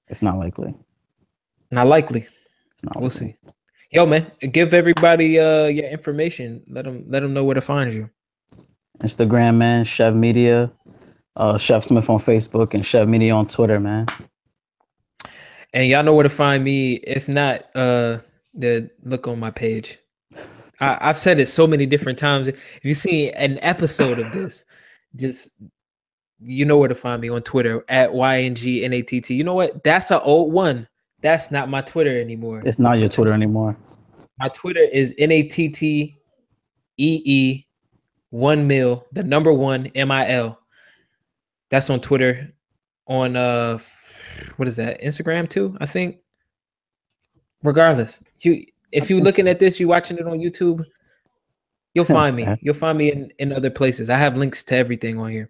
It's 0.07 0.21
not 0.21 0.37
likely. 0.37 0.75
not 1.71 1.87
likely. 1.87 2.21
It's 2.21 2.83
not. 2.83 2.95
We'll 2.95 3.05
likely. 3.09 3.27
see. 3.29 3.35
Yo, 3.91 4.05
man, 4.05 4.31
give 4.51 4.73
everybody 4.75 5.39
uh 5.39 5.65
your 5.65 5.89
information. 5.89 6.63
Let 6.69 6.85
them 6.85 7.05
let 7.07 7.21
them 7.21 7.33
know 7.33 7.43
where 7.43 7.55
to 7.55 7.61
find 7.61 7.91
you. 7.91 8.09
Instagram, 9.01 9.55
man. 9.55 9.85
Chev 9.85 10.15
Media, 10.15 10.71
uh, 11.35 11.57
Chev 11.57 11.83
Smith 11.83 12.09
on 12.09 12.19
Facebook, 12.19 12.73
and 12.75 12.85
Chev 12.85 13.07
Media 13.07 13.33
on 13.33 13.47
Twitter, 13.47 13.79
man. 13.79 14.05
And 15.73 15.87
y'all 15.87 16.03
know 16.03 16.13
where 16.13 16.23
to 16.23 16.29
find 16.29 16.63
me. 16.63 16.95
If 16.95 17.27
not, 17.27 17.65
uh, 17.75 18.19
the 18.53 18.89
look 19.03 19.27
on 19.27 19.39
my 19.39 19.51
page. 19.51 19.99
I, 20.79 20.97
I've 21.01 21.17
said 21.17 21.39
it 21.39 21.47
so 21.47 21.67
many 21.67 21.85
different 21.85 22.17
times. 22.17 22.47
If 22.47 22.79
you 22.83 22.93
see 22.93 23.31
an 23.31 23.59
episode 23.61 24.19
of 24.19 24.31
this, 24.31 24.65
just 25.15 25.51
you 26.41 26.65
know 26.65 26.77
where 26.77 26.87
to 26.87 26.95
find 26.95 27.21
me 27.21 27.29
on 27.29 27.41
Twitter 27.41 27.83
at 27.89 28.11
YNGNATT. 28.11 29.29
You 29.29 29.43
know 29.43 29.53
what? 29.53 29.83
That's 29.83 30.11
an 30.11 30.21
old 30.23 30.53
one. 30.53 30.87
That's 31.21 31.51
not 31.51 31.69
my 31.69 31.81
Twitter 31.81 32.19
anymore. 32.19 32.61
It's 32.65 32.79
not 32.79 32.99
your 32.99 33.09
Twitter 33.09 33.33
anymore. 33.33 33.77
My 34.39 34.47
Twitter 34.49 34.79
is 34.79 35.13
N 35.17 35.31
A 35.31 35.43
T 35.43 35.67
T 35.69 36.15
E 36.97 37.21
E 37.25 37.65
one 38.29 38.67
mil, 38.67 39.05
the 39.11 39.23
number 39.23 39.51
one 39.51 39.87
M 39.95 40.11
I 40.11 40.29
L. 40.29 40.59
That's 41.69 41.89
on 41.89 41.99
Twitter. 41.99 42.53
On 43.07 43.35
uh 43.35 43.79
what 44.57 44.67
is 44.67 44.75
that? 44.77 45.01
Instagram 45.01 45.47
too, 45.47 45.77
I 45.79 45.85
think. 45.85 46.17
Regardless. 47.63 48.23
You 48.39 48.65
if 48.91 49.09
you're 49.09 49.21
looking 49.21 49.47
at 49.47 49.59
this, 49.59 49.79
you're 49.79 49.89
watching 49.89 50.17
it 50.17 50.25
on 50.25 50.39
YouTube, 50.39 50.83
You'll 51.93 52.05
find 52.19 52.35
me. 52.35 52.47
You'll 52.61 52.73
find 52.73 52.97
me 52.97 53.11
in, 53.11 53.31
in 53.39 53.53
other 53.53 53.69
places. 53.69 54.09
I 54.09 54.17
have 54.17 54.37
links 54.37 54.63
to 54.65 54.75
everything 54.75 55.19
on 55.19 55.31
here. 55.31 55.49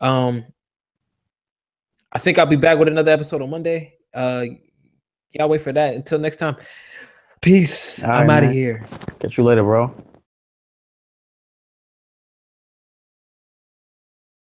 Um, 0.00 0.44
I 2.12 2.18
think 2.18 2.38
I'll 2.38 2.46
be 2.46 2.56
back 2.56 2.78
with 2.78 2.88
another 2.88 3.12
episode 3.12 3.42
on 3.42 3.50
Monday. 3.50 3.94
Uh, 4.12 4.44
y'all 5.30 5.48
wait 5.48 5.62
for 5.62 5.72
that. 5.72 5.94
Until 5.94 6.18
next 6.18 6.36
time, 6.36 6.56
peace. 7.40 8.02
I'm 8.02 8.28
out 8.28 8.44
of 8.44 8.50
here. 8.50 8.86
Catch 9.20 9.38
you 9.38 9.44
later, 9.44 9.62
bro. 9.62 9.94